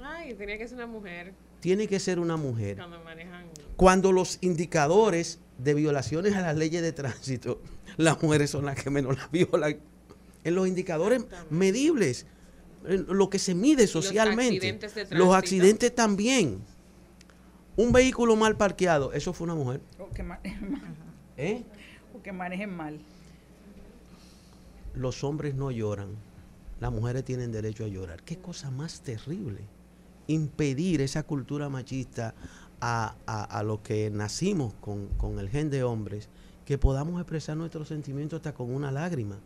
[0.05, 1.33] Ay, tenía que ser una mujer
[1.65, 2.77] tiene que ser una mujer.
[2.77, 3.45] cuando manejan.
[3.75, 7.59] Cuando los indicadores de violaciones a las leyes de tránsito,
[7.97, 9.79] las mujeres son las que menos las violan.
[10.43, 12.27] En los indicadores medibles,
[12.85, 14.57] en lo que se mide socialmente.
[14.57, 16.61] accidentes de Los accidentes también.
[17.77, 19.81] Un vehículo mal parqueado, eso fue una mujer.
[19.97, 20.95] o que, manejen mal.
[21.37, 21.63] ¿Eh?
[22.13, 22.99] O que manejen mal
[24.93, 26.15] Los hombres no lloran,
[26.79, 28.21] las mujeres tienen derecho a llorar.
[28.21, 29.61] Qué cosa más terrible.
[30.27, 32.33] Impedir esa cultura machista
[32.81, 36.29] a, a, a los que nacimos con, con el gen de hombres,
[36.65, 39.37] que podamos expresar nuestros sentimientos hasta con una lágrima.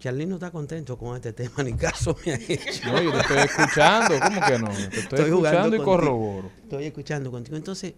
[0.00, 2.92] Charly no está contento con este tema, ni caso me ha hecho.
[2.92, 4.68] No, yo te estoy escuchando, ¿cómo que no?
[4.90, 5.84] Te estoy jugando escuchando y contigo.
[5.84, 6.50] corroboro.
[6.62, 7.56] Estoy escuchando contigo.
[7.56, 7.94] Entonces,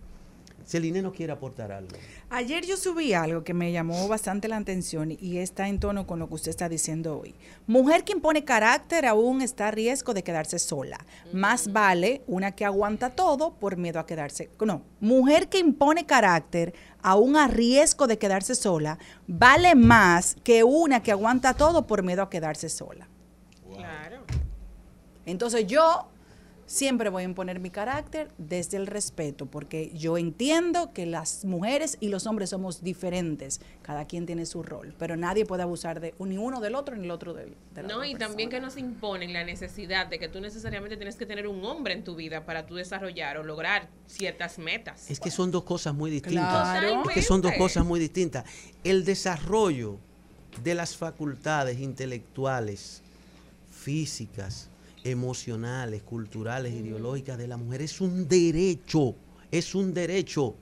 [0.67, 1.97] Celine no quiere aportar algo.
[2.29, 6.19] Ayer yo subí algo que me llamó bastante la atención y está en tono con
[6.19, 7.37] lo que usted está diciendo hoy.
[7.69, 10.99] Mujer que impone carácter aún está a riesgo de quedarse sola.
[11.33, 14.51] Más vale una que aguanta todo por miedo a quedarse.
[14.61, 18.99] No, mujer que impone carácter aún a riesgo de quedarse sola
[19.29, 23.09] vale más que una que aguanta todo por miedo a quedarse sola.
[23.73, 24.25] Claro.
[25.25, 26.09] Entonces yo
[26.67, 31.97] siempre voy a imponer mi carácter desde el respeto, porque yo entiendo que las mujeres
[32.01, 36.15] y los hombres somos diferentes, cada quien tiene su rol, pero nadie puede abusar de
[36.19, 38.29] ni uno del otro ni el otro del, de la No, otra y persona.
[38.29, 41.95] también que nos imponen la necesidad de que tú necesariamente tienes que tener un hombre
[41.95, 45.09] en tu vida para tú desarrollar o lograr ciertas metas.
[45.11, 46.79] Es que son dos cosas muy distintas.
[46.79, 47.03] Claro.
[47.09, 48.45] Es que son dos cosas muy distintas.
[48.83, 49.99] El desarrollo
[50.65, 53.03] de las facultades intelectuales,
[53.71, 54.69] físicas,
[55.07, 59.15] emocionales, culturales, ideológicas de la mujer es un derecho,
[59.51, 60.57] es un derecho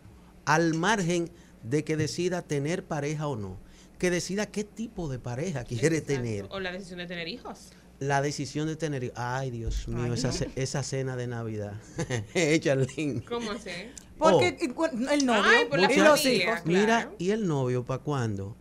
[0.45, 1.31] al margen
[1.63, 3.59] de que decida tener pareja o no,
[3.99, 6.15] que decida qué tipo de pareja quiere Exacto.
[6.15, 6.47] tener.
[6.51, 7.71] O la decisión de tener hijos.
[8.01, 10.53] La decisión de tener, ay Dios mío, Ay, esa, no.
[10.57, 11.75] esa cena de Navidad.
[12.61, 13.23] Charlene.
[13.25, 13.71] ¿Cómo así?
[14.19, 14.85] Porque Oh.
[15.11, 16.67] el novio Ay, por la y los familia, hijos.
[16.67, 18.57] Mira, ¿y el novio para cuándo?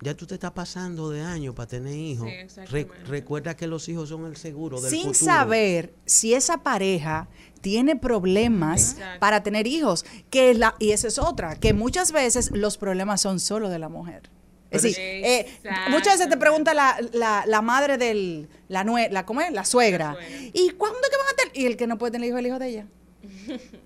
[0.00, 2.26] Ya tú te estás pasando de año para tener hijos.
[2.28, 2.94] Sí, Re- exactamente.
[3.06, 5.24] recuerda que los hijos son el seguro del sin futuro.
[5.24, 7.28] saber si esa pareja
[7.60, 9.20] tiene problemas Exacto.
[9.20, 13.20] para tener hijos, que es la y esa es otra, que muchas veces los problemas
[13.22, 14.30] son solo de la mujer.
[14.70, 15.46] Es decir, eh,
[15.90, 19.52] muchas veces te pregunta la, la, la madre del la nue, la ¿cómo es?
[19.52, 20.16] La suegra.
[20.52, 21.56] ¿Y cuándo es que van a tener?
[21.56, 22.86] Y el que no puede tener hijo es el hijo de ella.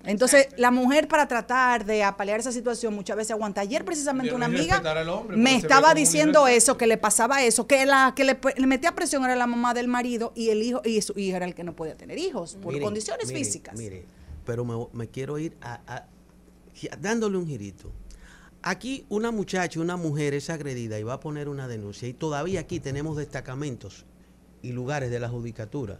[0.05, 3.61] Entonces, la mujer para tratar de apalear esa situación muchas veces aguanta.
[3.61, 8.13] Ayer precisamente una amiga hombre, me estaba diciendo eso, que le pasaba eso, que la
[8.15, 11.17] que le, le metía presión era la mamá del marido y el hijo y su
[11.19, 13.77] hijo era el que no podía tener hijos por Miren, condiciones miren, físicas.
[13.77, 14.05] Mire,
[14.45, 16.05] pero me, me quiero ir a,
[16.99, 17.91] dándole un girito.
[18.61, 22.07] Aquí una muchacha, una mujer es agredida y va a poner una denuncia.
[22.07, 24.05] Y todavía aquí tenemos destacamentos
[24.61, 25.99] y lugares de la judicatura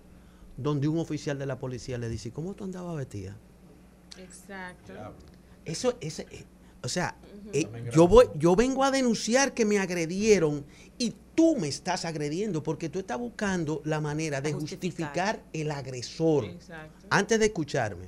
[0.61, 3.35] donde un oficial de la policía le dice, ¿cómo tú andabas vestida?
[4.17, 4.93] Exacto.
[5.65, 6.45] Eso, ese, eh,
[6.81, 7.15] o sea,
[7.53, 10.65] eh, yo, voy, yo vengo a denunciar que me agredieron
[10.97, 16.45] y tú me estás agrediendo porque tú estás buscando la manera de justificar el agresor.
[16.45, 17.07] Exacto.
[17.09, 18.07] Antes de escucharme,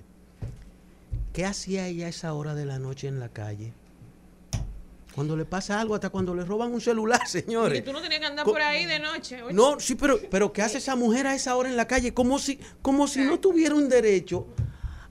[1.33, 3.73] ¿qué hacía ella a esa hora de la noche en la calle?
[5.15, 7.79] Cuando le pasa algo, hasta cuando le roban un celular, señores.
[7.79, 9.41] Y tú no tenías que andar Co- por ahí de noche.
[9.43, 9.53] oye.
[9.53, 12.13] No, sí, pero, pero ¿qué hace esa mujer a esa hora en la calle?
[12.13, 14.47] Como si, como si no tuviera un derecho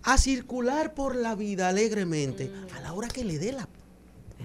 [0.03, 3.69] a circular por la vida alegremente a la hora que le dé la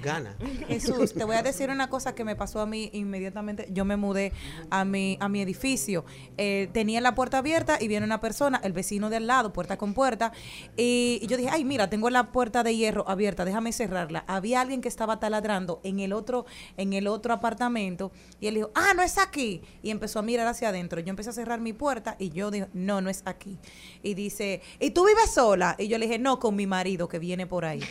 [0.01, 0.35] gana.
[0.67, 3.67] Jesús, te voy a decir una cosa que me pasó a mí inmediatamente.
[3.71, 4.31] Yo me mudé
[4.69, 6.05] a mi, a mi edificio.
[6.37, 9.77] Eh, tenía la puerta abierta y viene una persona, el vecino de al lado, puerta
[9.77, 10.31] con puerta.
[10.77, 14.23] Y, yo dije, ay, mira, tengo la puerta de hierro abierta, déjame cerrarla.
[14.27, 16.45] Había alguien que estaba taladrando en el otro,
[16.77, 18.11] en el otro apartamento.
[18.39, 19.61] Y él dijo, ah, no es aquí.
[19.81, 20.99] Y empezó a mirar hacia adentro.
[20.99, 23.57] Yo empecé a cerrar mi puerta y yo dije, no, no es aquí.
[24.03, 25.75] Y dice, ¿y tú vives sola?
[25.77, 27.81] Y yo le dije, no, con mi marido que viene por ahí.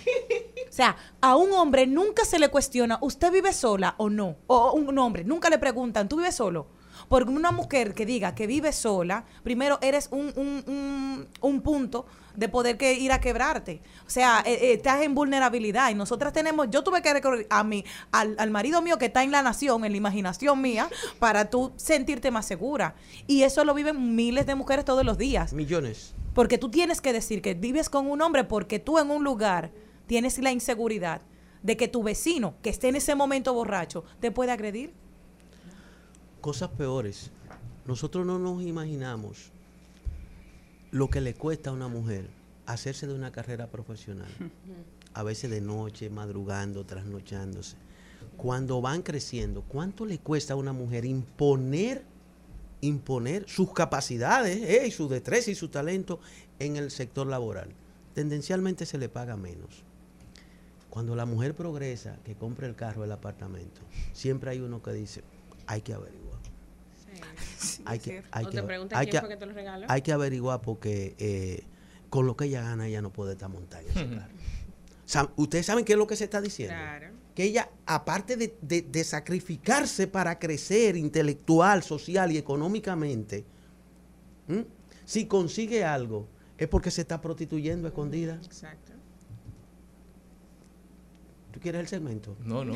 [0.74, 4.34] O sea, a un hombre nunca se le cuestiona, ¿usted vive sola o no?
[4.48, 6.66] O un hombre, nunca le preguntan, ¿tú vives solo?
[7.08, 12.06] Porque una mujer que diga que vive sola, primero eres un, un, un- un punto
[12.34, 13.82] de poder que ir a quebrarte.
[14.04, 15.90] O sea, eh, eh, estás en vulnerabilidad.
[15.90, 19.22] Y nosotras tenemos, yo tuve que recurrir a mi, al, al marido mío que está
[19.22, 20.88] en la nación, en la imaginación mía,
[21.20, 22.96] para tú sentirte más segura.
[23.28, 25.52] Y eso lo viven miles de mujeres todos los días.
[25.52, 26.14] Millones.
[26.34, 29.70] Porque tú tienes que decir que vives con un hombre porque tú en un lugar
[30.06, 31.22] tienes la inseguridad
[31.62, 34.92] de que tu vecino, que esté en ese momento borracho, te puede agredir.
[36.40, 37.30] Cosas peores.
[37.86, 39.50] Nosotros no nos imaginamos
[40.90, 42.28] lo que le cuesta a una mujer
[42.66, 44.28] hacerse de una carrera profesional.
[45.12, 47.76] A veces de noche, madrugando, trasnochándose.
[48.36, 52.04] Cuando van creciendo, ¿cuánto le cuesta a una mujer imponer,
[52.80, 56.20] imponer sus capacidades eh, y su destreza y su talento
[56.58, 57.68] en el sector laboral?
[58.14, 59.84] Tendencialmente se le paga menos.
[60.94, 63.80] Cuando la mujer progresa, que compra el carro, el apartamento,
[64.12, 65.22] siempre hay uno que dice,
[65.66, 66.38] hay que averiguar.
[67.84, 69.86] Hay que, hay O que, hay quién que- fue que te lo regaló.
[69.88, 71.64] hay que averiguar porque eh,
[72.10, 74.32] con lo que ella gana, ella no puede estar montada en ese carro.
[75.04, 76.76] Sa- Ustedes saben qué es lo que se está diciendo.
[76.76, 77.08] Claro.
[77.34, 83.44] Que ella, aparte de, de- de sacrificarse para crecer intelectual, social y económicamente,
[84.48, 84.64] ¿m?
[85.04, 88.36] si consigue algo, es porque se está prostituyendo a escondida.
[88.44, 88.83] Exacto.
[91.54, 92.36] ¿Tú quieres el segmento?
[92.44, 92.74] No, no.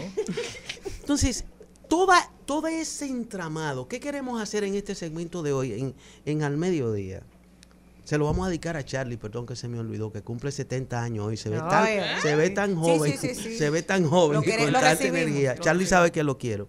[1.01, 1.45] Entonces,
[1.89, 5.95] toda, todo ese entramado, ¿qué queremos hacer en este segmento de hoy, en,
[6.25, 7.23] en Al Mediodía?
[8.05, 11.03] Se lo vamos a dedicar a Charlie, perdón que se me olvidó, que cumple 70
[11.03, 11.37] años hoy.
[11.37, 13.59] Se ve, tan, Ay, se ve tan joven, sí, sí, sí.
[13.59, 15.55] se ve tan joven quere- con tanta energía.
[15.57, 16.69] lo Charlie sabe que lo quiero.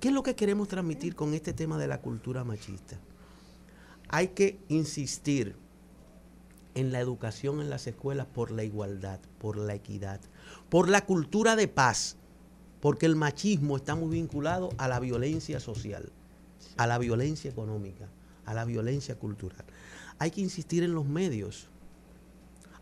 [0.00, 2.98] ¿Qué es lo que queremos transmitir con este tema de la cultura machista?
[4.08, 5.56] Hay que insistir
[6.74, 10.20] en la educación en las escuelas por la igualdad, por la equidad,
[10.68, 12.16] por la cultura de paz,
[12.80, 16.10] porque el machismo está muy vinculado a la violencia social,
[16.76, 18.08] a la violencia económica,
[18.44, 19.64] a la violencia cultural.
[20.18, 21.68] Hay que insistir en los medios.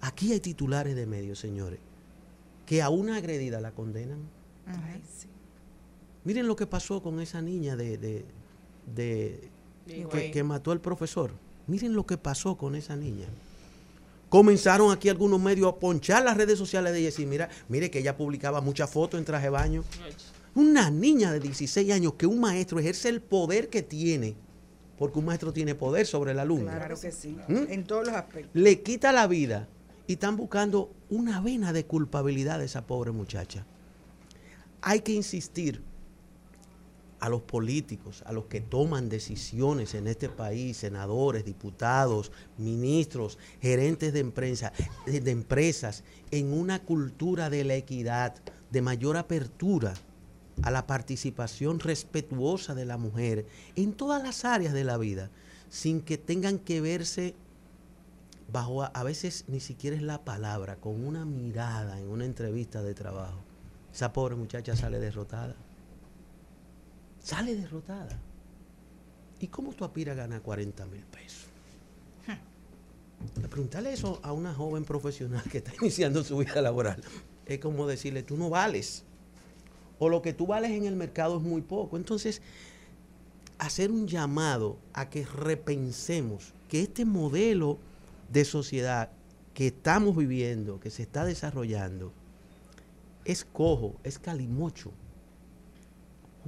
[0.01, 1.81] Aquí hay titulares de medios, señores,
[2.67, 4.21] que a una agredida la condenan.
[6.25, 8.25] Miren lo que pasó con esa niña de, de-
[8.95, 9.51] de-
[9.87, 10.31] que, Higüey.
[10.33, 11.33] que mató al profesor.
[11.69, 13.27] Miren lo que pasó con esa niña.
[14.29, 17.91] Comenzaron aquí algunos medios a ponchar las redes sociales de ella y decir, mira, mire
[17.91, 19.85] que ella publicaba muchas fotos en traje de baño.
[20.55, 24.37] Una niña de 16 años que un maestro ejerce el poder que tiene
[24.99, 26.71] porque un maestro tiene poder sobre el alumno.
[26.71, 27.37] Claro que sí.
[27.49, 27.65] ¿Mm?
[27.69, 28.51] En todos los aspectos.
[28.55, 29.69] Le quita la vida
[30.07, 33.67] y están buscando una vena de culpabilidad de esa pobre muchacha.
[34.81, 35.83] Hay que insistir
[37.27, 44.13] a los políticos, a los que toman decisiones en este país, senadores, diputados, ministros, gerentes
[44.13, 44.73] de, empresa,
[45.07, 48.37] de, de empresas, en una cultura de la equidad,
[48.71, 49.95] de mayor apertura
[50.63, 53.45] a la participación respetuosa de la mujer
[53.75, 55.29] en todas las áreas de la vida,
[55.69, 57.35] sin que tengan que verse
[58.53, 62.85] bajo, a, a veces ni siquiera es la palabra, con una mirada en una entrevista
[62.85, 63.41] de trabajo.
[63.93, 65.57] Esa pobre muchacha sale derrotada
[67.27, 68.17] sale derrotada.
[69.41, 71.47] ¿Y cómo tú aspiras a ganar 40 mil pesos?
[73.51, 77.03] Preguntarle eso a una joven profesional que está iniciando su vida laboral
[77.47, 79.03] es como decirle, tú no vales.
[79.99, 81.97] O lo que tú vales en el mercado es muy poco.
[81.97, 82.43] Entonces,
[83.59, 87.79] hacer un llamado a que repensemos que este modelo
[88.31, 89.11] de sociedad
[89.55, 92.13] que estamos viviendo, que se está desarrollando,
[93.25, 94.93] es cojo, es calimocho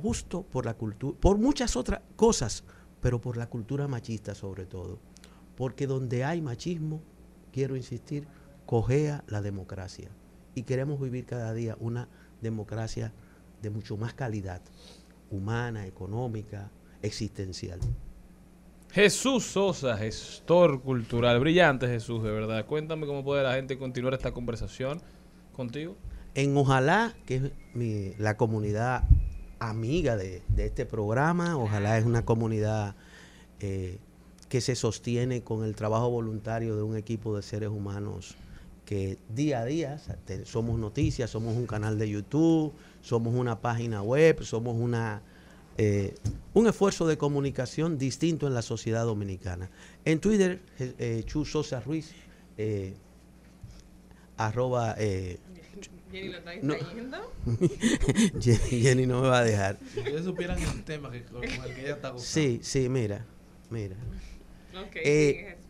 [0.01, 2.65] justo por la cultura, por muchas otras cosas,
[3.01, 4.99] pero por la cultura machista sobre todo.
[5.57, 7.03] Porque donde hay machismo,
[7.53, 8.27] quiero insistir,
[8.67, 10.11] cojea la democracia.
[10.55, 12.09] Y queremos vivir cada día una
[12.41, 13.13] democracia
[13.63, 14.63] de mucho más calidad,
[15.31, 16.71] humana, económica,
[17.03, 17.81] existencial.
[18.91, 21.39] Jesús Sosa, gestor cultural.
[21.41, 22.65] Brillante Jesús, de verdad.
[22.67, 25.01] Cuéntame cómo puede la gente continuar esta conversación
[25.53, 25.97] contigo.
[26.35, 27.43] En Ojalá, que es
[27.75, 29.05] mi- la comunidad
[29.59, 32.95] amiga de, este programa, ojalá es una comunidad
[33.61, 33.99] eh,
[34.49, 38.37] que se sostiene con el trabajo voluntario de un equipo de seres humanos
[38.85, 40.01] que día a día
[40.45, 42.73] somos noticias, somos un canal de YouTube,
[43.03, 45.21] somos una página web, somos una
[45.81, 46.17] eh,
[46.55, 49.71] un esfuerzo de comunicación distinto en la sociedad dominicana.
[50.05, 52.11] En Twitter, eh, Chu Sosa Ruiz,
[52.57, 52.95] eh,
[54.37, 54.97] arroba
[56.11, 56.75] Jenny lo está no.
[56.75, 57.33] distrayendo.
[58.41, 59.79] Jenny, Jenny no me va a dejar.
[59.93, 62.19] Si ustedes supieran el tema que, con el que ella está gozando.
[62.21, 63.25] Sí, sí, mira,
[63.71, 63.97] mira.
[64.75, 65.65] Ok, Eh, Jesús.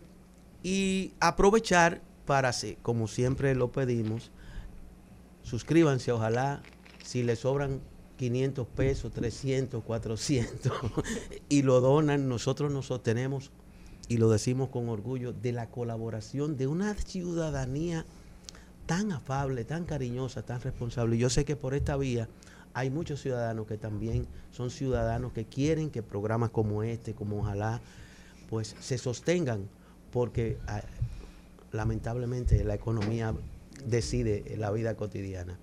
[0.62, 4.30] y aprovechar para, sí, como siempre lo pedimos,
[5.42, 6.62] suscríbanse, ojalá,
[7.02, 7.80] si les sobran
[8.18, 10.72] 500 pesos, 300, 400,
[11.48, 13.50] y lo donan, nosotros nos sostenemos,
[14.08, 18.04] y lo decimos con orgullo, de la colaboración de una ciudadanía
[18.88, 21.18] tan afable, tan cariñosa, tan responsable.
[21.18, 22.26] Yo sé que por esta vía
[22.72, 27.82] hay muchos ciudadanos que también son ciudadanos que quieren que programas como este, como ojalá,
[28.48, 29.68] pues se sostengan,
[30.10, 30.80] porque ah,
[31.70, 33.34] lamentablemente la economía
[33.84, 35.58] decide la vida cotidiana.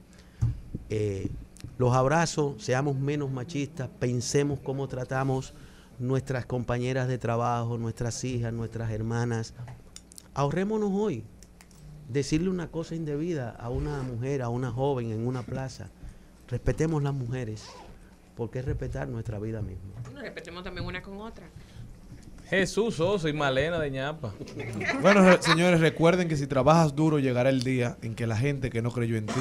[0.91, 1.31] Eh,
[1.80, 5.56] los abrazos, seamos menos machistas, pensemos cómo tratamos
[5.97, 9.56] nuestras compañeras de trabajo, nuestras hijas, nuestras hermanas.
[10.35, 11.23] Ahorrémonos hoy
[12.10, 15.90] decirle una cosa indebida a una mujer, a una joven en una plaza.
[16.48, 17.64] Respetemos las mujeres,
[18.36, 19.94] porque es respetar nuestra vida misma.
[20.22, 21.48] Respetemos también una con otra.
[22.49, 24.32] Jesús Sosa y Malena de ñapa.
[25.02, 28.69] Bueno, re- señores, recuerden que si trabajas duro llegará el día en que la gente
[28.69, 29.34] que no creyó en ti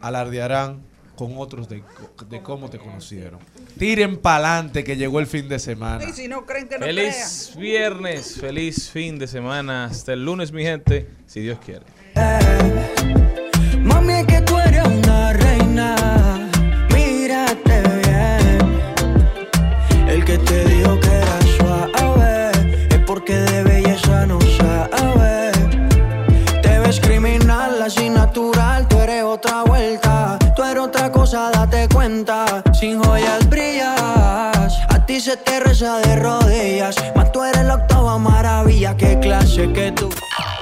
[0.00, 0.80] alardearán
[1.16, 3.40] con otros de, co- de cómo te conocieron.
[3.78, 6.04] Tiren pa'lante que llegó el fin de semana.
[6.04, 7.12] Y si no creen que no crean.
[7.12, 9.84] Feliz viernes, feliz fin de semana.
[9.86, 11.84] Hasta el lunes, mi gente, si Dios quiere.
[13.80, 15.96] Mami, es que tú eres una reina.
[16.92, 18.58] Mírate bien.
[20.08, 22.50] El que te dijo que era suave
[22.90, 25.52] es porque de belleza no sabe.
[26.62, 28.86] Te ves criminal, así natural.
[28.88, 30.38] Tú eres otra vuelta.
[30.54, 32.62] Tú eres otra cosa, date cuenta.
[32.78, 34.78] Sin joyas brillas.
[34.88, 36.96] A ti se te reza de rodillas.
[37.16, 38.96] Más tú eres la octava maravilla.
[38.96, 40.10] Qué clase que tú.